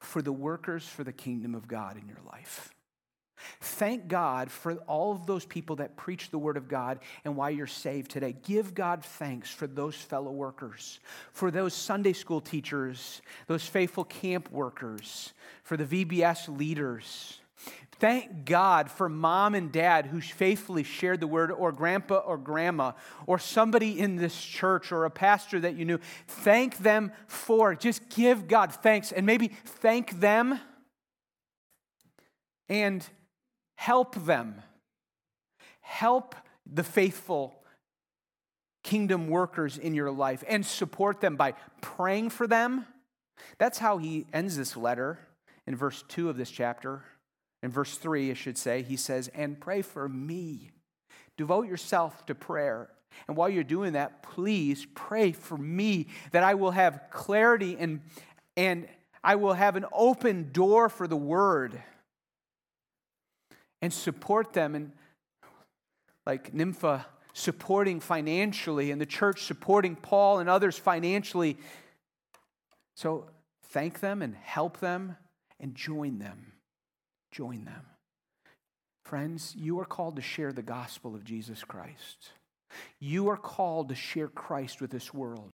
for 0.00 0.20
the 0.20 0.32
workers 0.32 0.86
for 0.86 1.02
the 1.02 1.12
kingdom 1.12 1.54
of 1.54 1.66
God 1.66 1.96
in 1.96 2.06
your 2.06 2.20
life. 2.30 2.75
Thank 3.60 4.08
God 4.08 4.50
for 4.50 4.74
all 4.86 5.12
of 5.12 5.26
those 5.26 5.44
people 5.44 5.76
that 5.76 5.96
preach 5.96 6.30
the 6.30 6.38
word 6.38 6.56
of 6.56 6.68
God 6.68 7.00
and 7.24 7.36
why 7.36 7.50
you're 7.50 7.66
saved 7.66 8.10
today. 8.10 8.34
Give 8.44 8.74
God 8.74 9.04
thanks 9.04 9.50
for 9.50 9.66
those 9.66 9.94
fellow 9.94 10.32
workers, 10.32 11.00
for 11.32 11.50
those 11.50 11.74
Sunday 11.74 12.12
school 12.12 12.40
teachers, 12.40 13.20
those 13.46 13.66
faithful 13.66 14.04
camp 14.04 14.50
workers, 14.50 15.32
for 15.62 15.76
the 15.76 15.84
VBS 15.84 16.56
leaders. 16.56 17.40
Thank 17.98 18.44
God 18.44 18.90
for 18.90 19.08
mom 19.08 19.54
and 19.54 19.72
dad 19.72 20.06
who 20.06 20.20
faithfully 20.20 20.82
shared 20.82 21.20
the 21.20 21.26
word, 21.26 21.50
or 21.50 21.72
grandpa 21.72 22.18
or 22.18 22.36
grandma, 22.36 22.92
or 23.26 23.38
somebody 23.38 23.98
in 23.98 24.16
this 24.16 24.38
church, 24.38 24.92
or 24.92 25.06
a 25.06 25.10
pastor 25.10 25.60
that 25.60 25.76
you 25.76 25.86
knew. 25.86 25.98
Thank 26.26 26.78
them 26.78 27.12
for. 27.26 27.74
Just 27.74 28.10
give 28.10 28.48
God 28.48 28.72
thanks 28.72 29.12
and 29.12 29.24
maybe 29.24 29.48
thank 29.48 30.20
them 30.20 30.60
and 32.68 33.08
help 33.76 34.14
them. 34.26 34.62
Help 35.80 36.34
the 36.70 36.82
faithful 36.82 37.62
kingdom 38.82 39.28
workers 39.28 39.78
in 39.78 39.94
your 39.94 40.10
life 40.10 40.42
and 40.48 40.66
support 40.66 41.20
them 41.20 41.36
by 41.36 41.54
praying 41.80 42.30
for 42.30 42.46
them. 42.46 42.86
That's 43.58 43.78
how 43.78 43.98
he 43.98 44.26
ends 44.32 44.56
this 44.56 44.76
letter 44.76 45.18
in 45.66 45.76
verse 45.76 46.04
2 46.08 46.28
of 46.28 46.36
this 46.36 46.50
chapter. 46.50 47.04
In 47.62 47.70
verse 47.70 47.96
3, 47.96 48.30
I 48.30 48.34
should 48.34 48.58
say, 48.58 48.82
he 48.82 48.96
says, 48.96 49.28
And 49.28 49.60
pray 49.60 49.82
for 49.82 50.08
me. 50.08 50.70
Devote 51.36 51.68
yourself 51.68 52.24
to 52.26 52.34
prayer. 52.34 52.88
And 53.28 53.36
while 53.36 53.48
you're 53.48 53.64
doing 53.64 53.94
that, 53.94 54.22
please 54.22 54.86
pray 54.94 55.32
for 55.32 55.56
me 55.56 56.08
that 56.32 56.44
I 56.44 56.54
will 56.54 56.70
have 56.70 57.00
clarity 57.10 57.76
and, 57.78 58.00
and 58.56 58.88
I 59.24 59.36
will 59.36 59.54
have 59.54 59.76
an 59.76 59.86
open 59.92 60.50
door 60.52 60.88
for 60.88 61.08
the 61.08 61.16
word 61.16 61.80
and 63.86 63.92
support 63.92 64.52
them 64.52 64.74
and 64.74 64.90
like 66.26 66.52
Nympha 66.52 67.06
supporting 67.32 68.00
financially 68.00 68.90
and 68.90 69.00
the 69.00 69.06
church 69.06 69.44
supporting 69.44 69.94
Paul 69.94 70.40
and 70.40 70.50
others 70.50 70.76
financially. 70.76 71.56
So 72.96 73.26
thank 73.66 74.00
them 74.00 74.22
and 74.22 74.34
help 74.34 74.80
them 74.80 75.16
and 75.60 75.74
join 75.74 76.18
them. 76.18 76.52
Join 77.30 77.64
them. 77.64 77.86
Friends, 79.04 79.54
you 79.56 79.78
are 79.78 79.84
called 79.84 80.16
to 80.16 80.22
share 80.22 80.52
the 80.52 80.62
gospel 80.62 81.14
of 81.14 81.22
Jesus 81.22 81.62
Christ. 81.62 82.32
You 82.98 83.28
are 83.28 83.36
called 83.36 83.90
to 83.90 83.94
share 83.94 84.28
Christ 84.28 84.80
with 84.80 84.90
this 84.90 85.14
world. 85.14 85.52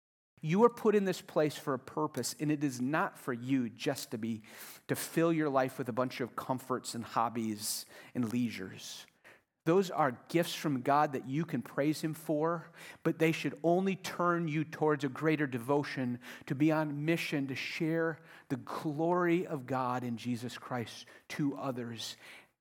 You 0.46 0.62
are 0.62 0.70
put 0.70 0.94
in 0.94 1.04
this 1.04 1.20
place 1.20 1.56
for 1.56 1.74
a 1.74 1.78
purpose, 1.78 2.36
and 2.38 2.52
it 2.52 2.62
is 2.62 2.80
not 2.80 3.18
for 3.18 3.32
you 3.32 3.68
just 3.68 4.12
to 4.12 4.18
be 4.18 4.42
to 4.86 4.94
fill 4.94 5.32
your 5.32 5.48
life 5.48 5.76
with 5.76 5.88
a 5.88 5.92
bunch 5.92 6.20
of 6.20 6.36
comforts 6.36 6.94
and 6.94 7.02
hobbies 7.02 7.84
and 8.14 8.32
leisures. 8.32 9.06
Those 9.64 9.90
are 9.90 10.16
gifts 10.28 10.54
from 10.54 10.82
God 10.82 11.14
that 11.14 11.28
you 11.28 11.44
can 11.44 11.62
praise 11.62 12.00
Him 12.00 12.14
for, 12.14 12.70
but 13.02 13.18
they 13.18 13.32
should 13.32 13.58
only 13.64 13.96
turn 13.96 14.46
you 14.46 14.62
towards 14.62 15.02
a 15.02 15.08
greater 15.08 15.48
devotion 15.48 16.20
to 16.46 16.54
be 16.54 16.70
on 16.70 17.04
mission 17.04 17.48
to 17.48 17.56
share 17.56 18.20
the 18.48 18.58
glory 18.58 19.48
of 19.48 19.66
God 19.66 20.04
in 20.04 20.16
Jesus 20.16 20.56
Christ 20.56 21.06
to 21.30 21.56
others. 21.56 22.16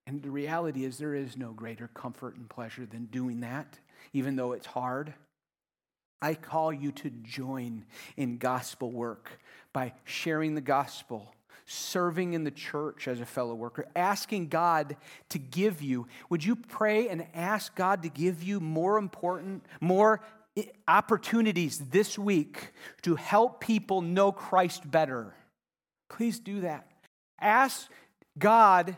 And 0.08 0.24
the 0.24 0.32
reality 0.32 0.86
is, 0.86 0.98
there 0.98 1.14
is 1.14 1.38
no 1.38 1.52
greater 1.52 1.88
comfort 1.90 2.36
and 2.36 2.50
pleasure 2.50 2.88
than 2.88 3.06
doing 3.06 3.42
that, 3.42 3.78
even 4.12 4.36
though 4.36 4.54
it's 4.54 4.66
hard. 4.66 5.14
I 6.22 6.34
call 6.34 6.74
you 6.74 6.92
to 6.94 7.10
join 7.10 7.86
in 8.18 8.38
gospel 8.38 8.92
work 8.92 9.40
by 9.74 9.94
sharing 10.06 10.56
the 10.56 10.62
gospel, 10.62 11.34
serving 11.66 12.34
in 12.34 12.44
the 12.44 12.52
church 12.52 13.08
as 13.08 13.20
a 13.20 13.26
fellow 13.26 13.56
worker, 13.56 13.88
asking 13.96 14.48
God 14.48 14.96
to 15.30 15.40
give 15.40 15.82
you. 15.82 16.08
Would 16.30 16.44
you 16.44 16.56
pray 16.56 17.10
and 17.10 17.28
ask 17.34 17.76
God 17.76 18.04
to 18.04 18.10
give 18.10 18.42
you 18.42 18.60
more 18.60 18.98
important, 18.98 19.66
more 19.82 20.22
opportunities 20.88 21.80
this 21.80 22.18
week 22.18 22.72
to 23.02 23.16
help 23.16 23.60
people 23.60 24.02
know 24.02 24.32
Christ 24.32 24.90
better? 24.90 25.34
Please 26.10 26.40
do 26.40 26.62
that. 26.62 26.88
Ask 27.40 27.90
God 28.38 28.98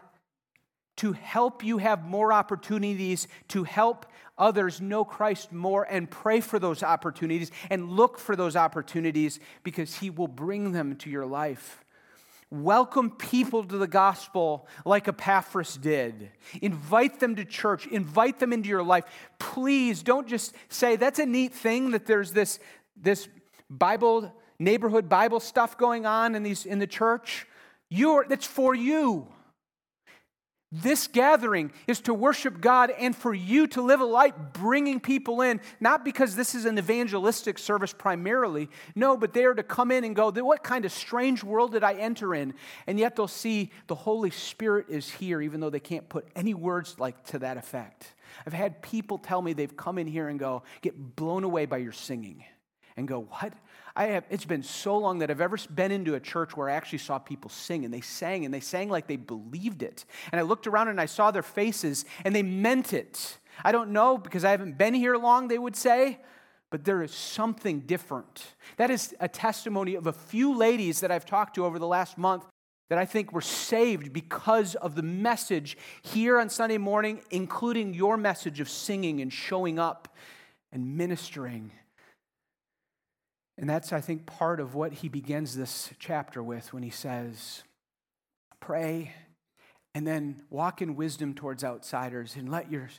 to 0.97 1.13
help 1.13 1.63
you 1.63 1.77
have 1.77 2.05
more 2.05 2.33
opportunities 2.33 3.27
to 3.49 3.63
help 3.63 4.05
others 4.37 4.81
know 4.81 5.03
Christ 5.03 5.51
more 5.51 5.83
and 5.83 6.09
pray 6.09 6.41
for 6.41 6.59
those 6.59 6.83
opportunities 6.83 7.51
and 7.69 7.89
look 7.89 8.19
for 8.19 8.35
those 8.35 8.55
opportunities 8.55 9.39
because 9.63 9.95
He 9.95 10.09
will 10.09 10.27
bring 10.27 10.71
them 10.71 10.95
to 10.97 11.09
your 11.09 11.25
life. 11.25 11.83
Welcome 12.49 13.11
people 13.11 13.65
to 13.65 13.77
the 13.77 13.87
gospel 13.87 14.67
like 14.85 15.09
Epaphras 15.09 15.75
did. 15.75 16.31
Invite 16.61 17.19
them 17.19 17.35
to 17.35 17.43
church, 17.43 17.87
invite 17.87 18.39
them 18.39 18.53
into 18.53 18.69
your 18.69 18.83
life. 18.83 19.03
Please 19.37 20.01
don't 20.01 20.27
just 20.27 20.53
say, 20.69 20.95
that's 20.95 21.19
a 21.19 21.25
neat 21.25 21.53
thing 21.53 21.91
that 21.91 22.05
there's 22.05 22.31
this, 22.31 22.59
this 22.95 23.27
Bible, 23.69 24.33
neighborhood 24.59 25.09
Bible 25.09 25.41
stuff 25.41 25.77
going 25.77 26.05
on 26.05 26.35
in, 26.35 26.43
these, 26.43 26.65
in 26.65 26.79
the 26.79 26.87
church. 26.87 27.45
You're, 27.89 28.25
that's 28.29 28.47
for 28.47 28.73
you. 28.73 29.27
This 30.69 31.07
gathering 31.07 31.71
is 31.87 32.01
to 32.01 32.13
worship 32.13 32.59
God 32.59 32.91
and 32.91 33.15
for 33.15 33.33
you 33.33 33.67
to 33.67 33.81
live 33.81 34.01
a 34.01 34.05
life 34.05 34.33
bringing 34.51 34.99
people 34.99 35.41
in, 35.41 35.61
not 35.79 36.03
because 36.03 36.35
this 36.35 36.53
is 36.53 36.65
an 36.65 36.77
evangelistic 36.77 37.57
service 37.57 37.93
primarily. 37.93 38.69
No, 38.93 39.15
but 39.15 39.31
they 39.31 39.45
are 39.45 39.53
to 39.53 39.63
come 39.63 39.91
in 39.91 40.03
and 40.03 40.13
go, 40.13 40.29
What 40.29 40.63
kind 40.65 40.83
of 40.83 40.91
strange 40.91 41.41
world 41.41 41.71
did 41.71 41.85
I 41.85 41.93
enter 41.93 42.35
in? 42.35 42.53
And 42.85 42.99
yet 42.99 43.15
they'll 43.15 43.29
see 43.29 43.71
the 43.87 43.95
Holy 43.95 44.29
Spirit 44.29 44.87
is 44.89 45.09
here, 45.09 45.41
even 45.41 45.61
though 45.61 45.69
they 45.69 45.79
can't 45.79 46.09
put 46.09 46.27
any 46.35 46.53
words 46.53 46.99
like 46.99 47.23
to 47.27 47.39
that 47.39 47.55
effect. 47.55 48.13
I've 48.45 48.51
had 48.51 48.81
people 48.81 49.19
tell 49.19 49.41
me 49.41 49.53
they've 49.53 49.77
come 49.77 49.97
in 49.97 50.05
here 50.05 50.27
and 50.27 50.37
go, 50.37 50.63
Get 50.81 51.15
blown 51.15 51.45
away 51.45 51.65
by 51.65 51.77
your 51.77 51.93
singing. 51.93 52.43
And 52.97 53.07
go, 53.07 53.21
What? 53.21 53.53
I 53.97 54.05
have, 54.09 54.25
it's 54.29 54.45
been 54.45 54.61
so 54.61 54.95
long 54.95 55.17
that 55.19 55.31
I've 55.31 55.41
ever 55.41 55.57
been 55.73 55.91
into 55.91 56.13
a 56.13 56.19
church 56.19 56.55
where 56.55 56.69
I 56.69 56.75
actually 56.75 56.99
saw 56.99 57.17
people 57.17 57.49
sing 57.49 57.83
and 57.83 57.91
they 57.91 58.01
sang 58.01 58.45
and 58.45 58.53
they 58.53 58.59
sang 58.59 58.89
like 58.89 59.07
they 59.07 59.15
believed 59.15 59.81
it. 59.81 60.05
And 60.31 60.39
I 60.39 60.43
looked 60.43 60.67
around 60.67 60.89
and 60.89 61.01
I 61.01 61.07
saw 61.07 61.31
their 61.31 61.41
faces 61.41 62.05
and 62.23 62.35
they 62.35 62.43
meant 62.43 62.93
it. 62.93 63.39
I 63.65 63.71
don't 63.71 63.89
know 63.89 64.19
because 64.19 64.45
I 64.45 64.51
haven't 64.51 64.77
been 64.77 64.93
here 64.93 65.17
long, 65.17 65.47
they 65.47 65.57
would 65.57 65.75
say, 65.75 66.19
but 66.69 66.83
there 66.83 67.01
is 67.01 67.11
something 67.11 67.79
different. 67.79 68.53
That 68.77 68.91
is 68.91 69.15
a 69.19 69.27
testimony 69.27 69.95
of 69.95 70.05
a 70.05 70.13
few 70.13 70.55
ladies 70.55 70.99
that 70.99 71.09
I've 71.09 71.25
talked 71.25 71.55
to 71.55 71.65
over 71.65 71.79
the 71.79 71.87
last 71.87 72.19
month 72.19 72.45
that 72.89 72.99
I 72.99 73.05
think 73.05 73.33
were 73.33 73.41
saved 73.41 74.13
because 74.13 74.75
of 74.75 74.93
the 74.93 75.01
message 75.01 75.75
here 76.03 76.37
on 76.37 76.49
Sunday 76.49 76.77
morning, 76.77 77.23
including 77.31 77.95
your 77.95 78.15
message 78.15 78.59
of 78.59 78.69
singing 78.69 79.21
and 79.21 79.33
showing 79.33 79.79
up 79.79 80.15
and 80.71 80.97
ministering 80.97 81.71
and 83.57 83.69
that's, 83.69 83.91
I 83.91 84.01
think, 84.01 84.25
part 84.25 84.59
of 84.59 84.75
what 84.75 84.93
he 84.93 85.09
begins 85.09 85.55
this 85.55 85.91
chapter 85.99 86.43
with 86.43 86.73
when 86.73 86.83
he 86.83 86.89
says, 86.89 87.63
Pray 88.59 89.13
and 89.95 90.05
then 90.05 90.43
walk 90.51 90.81
in 90.81 90.95
wisdom 90.95 91.33
towards 91.33 91.63
outsiders 91.63 92.35
and 92.35 92.49
let 92.49 92.71
your, 92.71 92.89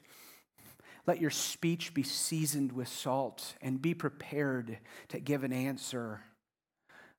let 1.06 1.20
your 1.20 1.30
speech 1.30 1.94
be 1.94 2.02
seasoned 2.02 2.72
with 2.72 2.88
salt 2.88 3.54
and 3.62 3.80
be 3.80 3.94
prepared 3.94 4.78
to 5.08 5.20
give 5.20 5.44
an 5.44 5.52
answer. 5.52 6.22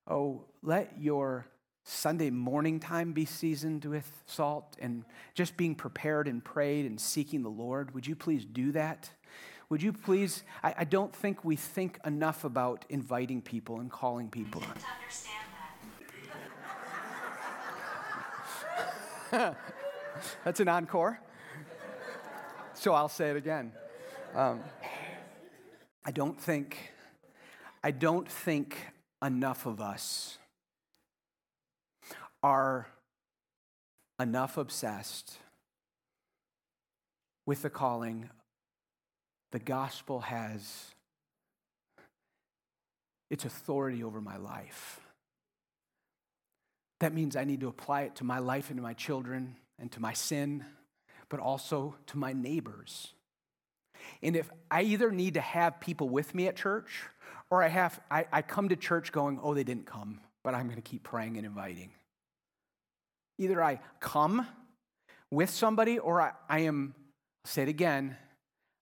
Oh, 0.06 0.44
let 0.62 1.00
your 1.00 1.46
Sunday 1.84 2.28
morning 2.28 2.78
time 2.78 3.12
be 3.12 3.24
seasoned 3.24 3.86
with 3.86 4.22
salt 4.26 4.76
and 4.80 5.04
just 5.34 5.56
being 5.56 5.74
prepared 5.74 6.28
and 6.28 6.44
prayed 6.44 6.84
and 6.84 7.00
seeking 7.00 7.42
the 7.42 7.48
Lord. 7.48 7.94
Would 7.94 8.06
you 8.06 8.14
please 8.14 8.44
do 8.44 8.72
that? 8.72 9.10
Would 9.70 9.82
you 9.82 9.92
please? 9.92 10.42
I, 10.64 10.74
I 10.78 10.84
don't 10.84 11.14
think 11.14 11.44
we 11.44 11.54
think 11.54 12.00
enough 12.04 12.42
about 12.42 12.84
inviting 12.88 13.40
people 13.40 13.78
and 13.78 13.88
calling 13.90 14.28
people. 14.28 14.62
That. 19.30 19.56
That's 20.44 20.58
an 20.58 20.68
encore. 20.68 21.20
So 22.74 22.94
I'll 22.94 23.08
say 23.08 23.30
it 23.30 23.36
again. 23.36 23.70
Um, 24.34 24.60
I 26.04 26.10
don't 26.10 26.40
think, 26.40 26.92
I 27.84 27.92
don't 27.92 28.28
think 28.28 28.76
enough 29.24 29.66
of 29.66 29.80
us 29.80 30.38
are 32.42 32.88
enough 34.18 34.56
obsessed 34.56 35.36
with 37.46 37.62
the 37.62 37.70
calling 37.70 38.30
the 39.52 39.58
gospel 39.58 40.20
has 40.20 40.94
its 43.30 43.44
authority 43.44 44.02
over 44.02 44.20
my 44.20 44.36
life. 44.36 45.00
That 47.00 47.14
means 47.14 47.36
I 47.36 47.44
need 47.44 47.60
to 47.60 47.68
apply 47.68 48.02
it 48.02 48.16
to 48.16 48.24
my 48.24 48.38
life 48.38 48.70
and 48.70 48.76
to 48.76 48.82
my 48.82 48.92
children 48.92 49.56
and 49.78 49.90
to 49.92 50.00
my 50.00 50.12
sin, 50.12 50.64
but 51.28 51.40
also 51.40 51.94
to 52.08 52.18
my 52.18 52.32
neighbors. 52.32 53.14
And 54.22 54.36
if 54.36 54.50
I 54.70 54.82
either 54.82 55.10
need 55.10 55.34
to 55.34 55.40
have 55.40 55.80
people 55.80 56.08
with 56.08 56.34
me 56.34 56.46
at 56.46 56.56
church 56.56 57.02
or 57.50 57.62
I 57.62 57.68
have 57.68 58.00
I, 58.10 58.26
I 58.32 58.42
come 58.42 58.68
to 58.68 58.76
church 58.76 59.12
going, 59.12 59.40
oh, 59.42 59.54
they 59.54 59.64
didn't 59.64 59.86
come, 59.86 60.20
but 60.42 60.54
I'm 60.54 60.68
gonna 60.68 60.80
keep 60.80 61.02
praying 61.02 61.36
and 61.36 61.46
inviting. 61.46 61.90
Either 63.38 63.62
I 63.62 63.80
come 64.00 64.46
with 65.30 65.50
somebody 65.50 65.98
or 65.98 66.20
I, 66.20 66.32
I 66.48 66.60
am, 66.60 66.94
say 67.44 67.62
it 67.62 67.68
again, 67.68 68.16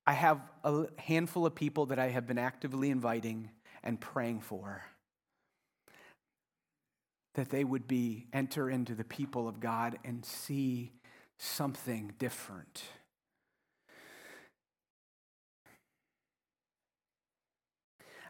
I 0.08 0.12
have 0.12 0.40
a 0.64 0.86
handful 0.96 1.44
of 1.44 1.54
people 1.54 1.84
that 1.84 1.98
I 1.98 2.08
have 2.08 2.26
been 2.26 2.38
actively 2.38 2.88
inviting 2.88 3.50
and 3.84 4.00
praying 4.00 4.40
for 4.40 4.82
that 7.34 7.50
they 7.50 7.62
would 7.62 7.86
be 7.86 8.26
enter 8.32 8.70
into 8.70 8.94
the 8.94 9.04
people 9.04 9.46
of 9.46 9.60
God 9.60 9.98
and 10.06 10.24
see 10.24 10.92
something 11.36 12.14
different. 12.18 12.84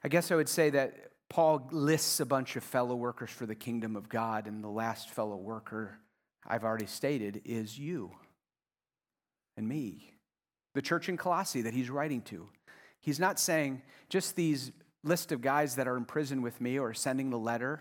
I 0.03 0.09
guess 0.09 0.33
I 0.33 0.35
would 0.35 0.49
say 0.49 0.71
that 0.71 1.13
Paul 1.29 1.69
lists 1.71 2.19
a 2.19 2.27
bunch 2.27 2.57
of 2.57 2.65
fellow 2.65 2.97
workers 2.97 3.31
for 3.31 3.47
the 3.47 3.55
kingdom 3.55 3.95
of 3.95 4.09
God, 4.09 4.49
and 4.49 4.65
the 4.65 4.69
last 4.69 5.11
fellow 5.11 5.37
worker 5.37 6.01
I've 6.45 6.65
already 6.65 6.87
stated 6.87 7.43
is 7.45 7.79
you 7.79 8.11
and 9.57 9.69
me 9.69 10.18
the 10.75 10.83
church 10.83 11.09
in 11.09 11.17
Colossae 11.17 11.63
that 11.63 11.75
he's 11.75 11.91
writing 11.91 12.23
to. 12.23 12.49
He's 13.01 13.21
not 13.21 13.39
saying 13.39 13.83
just 14.09 14.37
these 14.37 14.73
list 15.05 15.33
of 15.33 15.41
guys 15.41 15.77
that 15.77 15.89
are 15.89 15.97
in 15.97 16.05
prison 16.05 16.43
with 16.43 16.61
me 16.61 16.79
or 16.79 16.93
sending 16.95 17.31
the 17.31 17.39
letter 17.39 17.81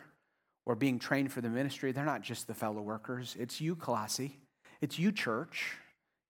or 0.65 0.75
being 0.75 0.99
trained 0.99 1.31
for 1.31 1.41
the 1.41 1.49
ministry. 1.49 1.91
They're 1.91 2.05
not 2.05 2.21
just 2.21 2.47
the 2.47 2.53
fellow 2.53 2.81
workers. 2.81 3.35
It's 3.39 3.59
you, 3.59 3.75
Colossae. 3.75 4.37
It's 4.81 4.99
you, 4.99 5.11
church. 5.11 5.77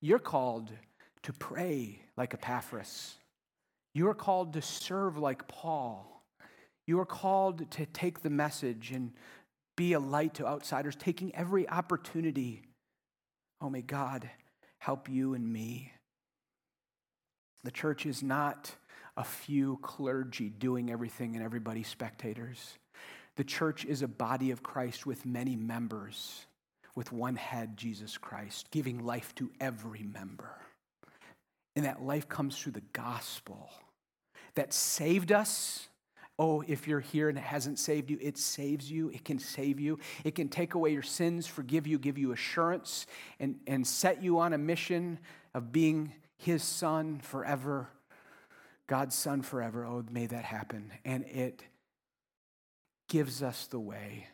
You're 0.02 0.20
called 0.20 0.72
to 1.24 1.34
pray 1.34 2.00
like 2.16 2.34
Epaphras. 2.34 3.16
You 3.94 4.08
are 4.10 4.14
called 4.14 4.54
to 4.54 4.62
serve 4.62 5.18
like 5.18 5.48
Paul. 5.48 6.24
You 6.86 7.00
are 7.00 7.06
called 7.06 7.70
to 7.72 7.86
take 7.88 8.22
the 8.22 8.30
message 8.30 8.92
and 8.92 9.12
be 9.76 9.94
a 9.94 10.00
light 10.00 10.36
to 10.36 10.48
outsiders, 10.48 10.96
taking 10.96 11.36
every 11.36 11.68
opportunity. 11.68 12.64
Oh, 13.60 13.70
may 13.70 13.82
God 13.82 14.30
help 14.80 15.10
you 15.10 15.34
and 15.34 15.52
me 15.52 15.92
the 17.68 17.72
church 17.72 18.06
is 18.06 18.24
not 18.24 18.74
a 19.18 19.26
few 19.26 19.78
clergy 19.82 20.48
doing 20.48 20.90
everything 20.90 21.36
and 21.36 21.44
everybody 21.44 21.84
spectators. 21.84 22.78
The 23.36 23.44
church 23.44 23.84
is 23.84 24.02
a 24.02 24.08
body 24.08 24.52
of 24.52 24.64
Christ 24.64 25.06
with 25.06 25.26
many 25.26 25.58
members, 25.58 26.46
with 26.96 27.12
one 27.12 27.36
head, 27.36 27.76
Jesus 27.76 28.18
Christ, 28.18 28.72
giving 28.72 29.04
life 29.04 29.36
to 29.36 29.52
every 29.60 30.02
member. 30.02 30.50
And 31.76 31.84
that 31.84 32.02
life 32.02 32.30
comes 32.30 32.58
through 32.58 32.72
the 32.72 32.84
gospel 32.94 33.70
that 34.56 34.72
saved 34.72 35.34
us. 35.34 35.90
Oh, 36.40 36.64
if 36.66 36.88
you're 36.88 37.02
here 37.02 37.28
and 37.28 37.38
it 37.38 37.44
hasn't 37.44 37.80
saved 37.80 38.10
you, 38.10 38.18
it 38.22 38.38
saves 38.38 38.90
you. 38.90 39.10
It 39.10 39.26
can 39.26 39.40
save 39.40 39.78
you. 39.78 40.00
It 40.24 40.36
can 40.36 40.48
take 40.48 40.76
away 40.76 40.94
your 40.94 41.04
sins, 41.04 41.48
forgive 41.48 41.86
you, 41.86 42.00
give 42.00 42.18
you 42.18 42.32
assurance, 42.32 43.08
and, 43.42 43.60
and 43.68 43.86
set 43.86 44.24
you 44.24 44.40
on 44.40 44.54
a 44.54 44.58
mission 44.58 45.20
of 45.54 45.74
being 45.74 46.14
his 46.38 46.64
son 46.64 47.20
forever, 47.20 47.90
God's 48.88 49.16
son 49.16 49.42
forever. 49.42 49.86
Oh, 49.86 50.04
may 50.10 50.28
that 50.28 50.46
happen. 50.46 50.92
And 51.04 51.26
it 51.26 51.64
gives 53.10 53.42
us 53.44 53.68
the 53.68 53.80
way 53.80 54.28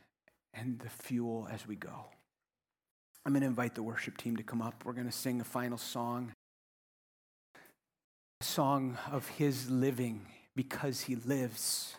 and 0.53 0.79
the 0.79 0.89
fuel 0.89 1.47
as 1.51 1.67
we 1.67 1.75
go. 1.75 2.05
I'm 3.25 3.31
going 3.33 3.41
to 3.41 3.47
invite 3.47 3.75
the 3.75 3.83
worship 3.83 4.17
team 4.17 4.35
to 4.37 4.43
come 4.43 4.61
up. 4.61 4.83
We're 4.85 4.93
going 4.93 5.07
to 5.07 5.11
sing 5.11 5.39
a 5.39 5.45
final 5.45 5.77
song. 5.77 6.33
A 8.41 8.43
song 8.43 8.97
of 9.11 9.27
his 9.29 9.69
living 9.69 10.25
because 10.55 11.01
he 11.01 11.15
lives. 11.15 11.95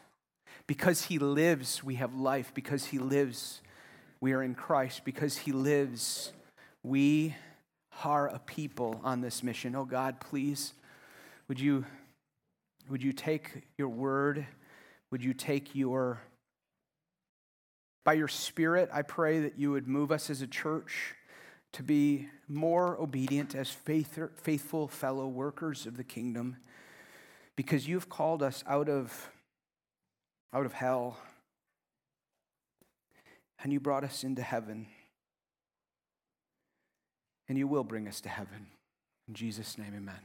Because 0.66 1.04
he 1.04 1.18
lives, 1.18 1.82
we 1.82 1.94
have 1.94 2.14
life. 2.14 2.52
Because 2.54 2.86
he 2.86 2.98
lives, 2.98 3.62
we 4.20 4.32
are 4.32 4.42
in 4.42 4.54
Christ. 4.54 5.04
Because 5.04 5.38
he 5.38 5.52
lives, 5.52 6.32
we 6.82 7.34
are 8.02 8.28
a 8.28 8.38
people 8.38 9.00
on 9.04 9.20
this 9.20 9.42
mission. 9.42 9.74
Oh 9.74 9.84
God, 9.84 10.20
please, 10.20 10.72
would 11.48 11.60
you, 11.60 11.84
would 12.88 13.02
you 13.02 13.12
take 13.12 13.62
your 13.78 13.88
word? 13.88 14.46
Would 15.10 15.22
you 15.22 15.34
take 15.34 15.74
your, 15.74 16.20
by 18.04 18.14
your 18.14 18.28
spirit, 18.28 18.90
I 18.92 19.02
pray 19.02 19.40
that 19.40 19.58
you 19.58 19.70
would 19.70 19.86
move 19.86 20.10
us 20.10 20.30
as 20.30 20.42
a 20.42 20.46
church 20.46 21.14
to 21.72 21.82
be 21.82 22.28
more 22.48 23.00
obedient 23.00 23.54
as 23.54 23.68
faith, 23.70 24.18
faithful 24.36 24.88
fellow 24.88 25.26
workers 25.26 25.86
of 25.86 25.96
the 25.96 26.04
kingdom 26.04 26.56
because 27.56 27.88
you've 27.88 28.08
called 28.08 28.42
us 28.42 28.62
out 28.66 28.88
of, 28.88 29.30
out 30.52 30.66
of 30.66 30.72
hell 30.72 31.18
and 33.62 33.72
you 33.72 33.80
brought 33.80 34.04
us 34.04 34.24
into 34.24 34.42
heaven 34.42 34.86
and 37.48 37.58
you 37.58 37.66
will 37.66 37.84
bring 37.84 38.08
us 38.08 38.20
to 38.22 38.28
heaven. 38.28 38.66
In 39.28 39.34
Jesus' 39.34 39.78
name, 39.78 39.92
amen. 39.96 40.20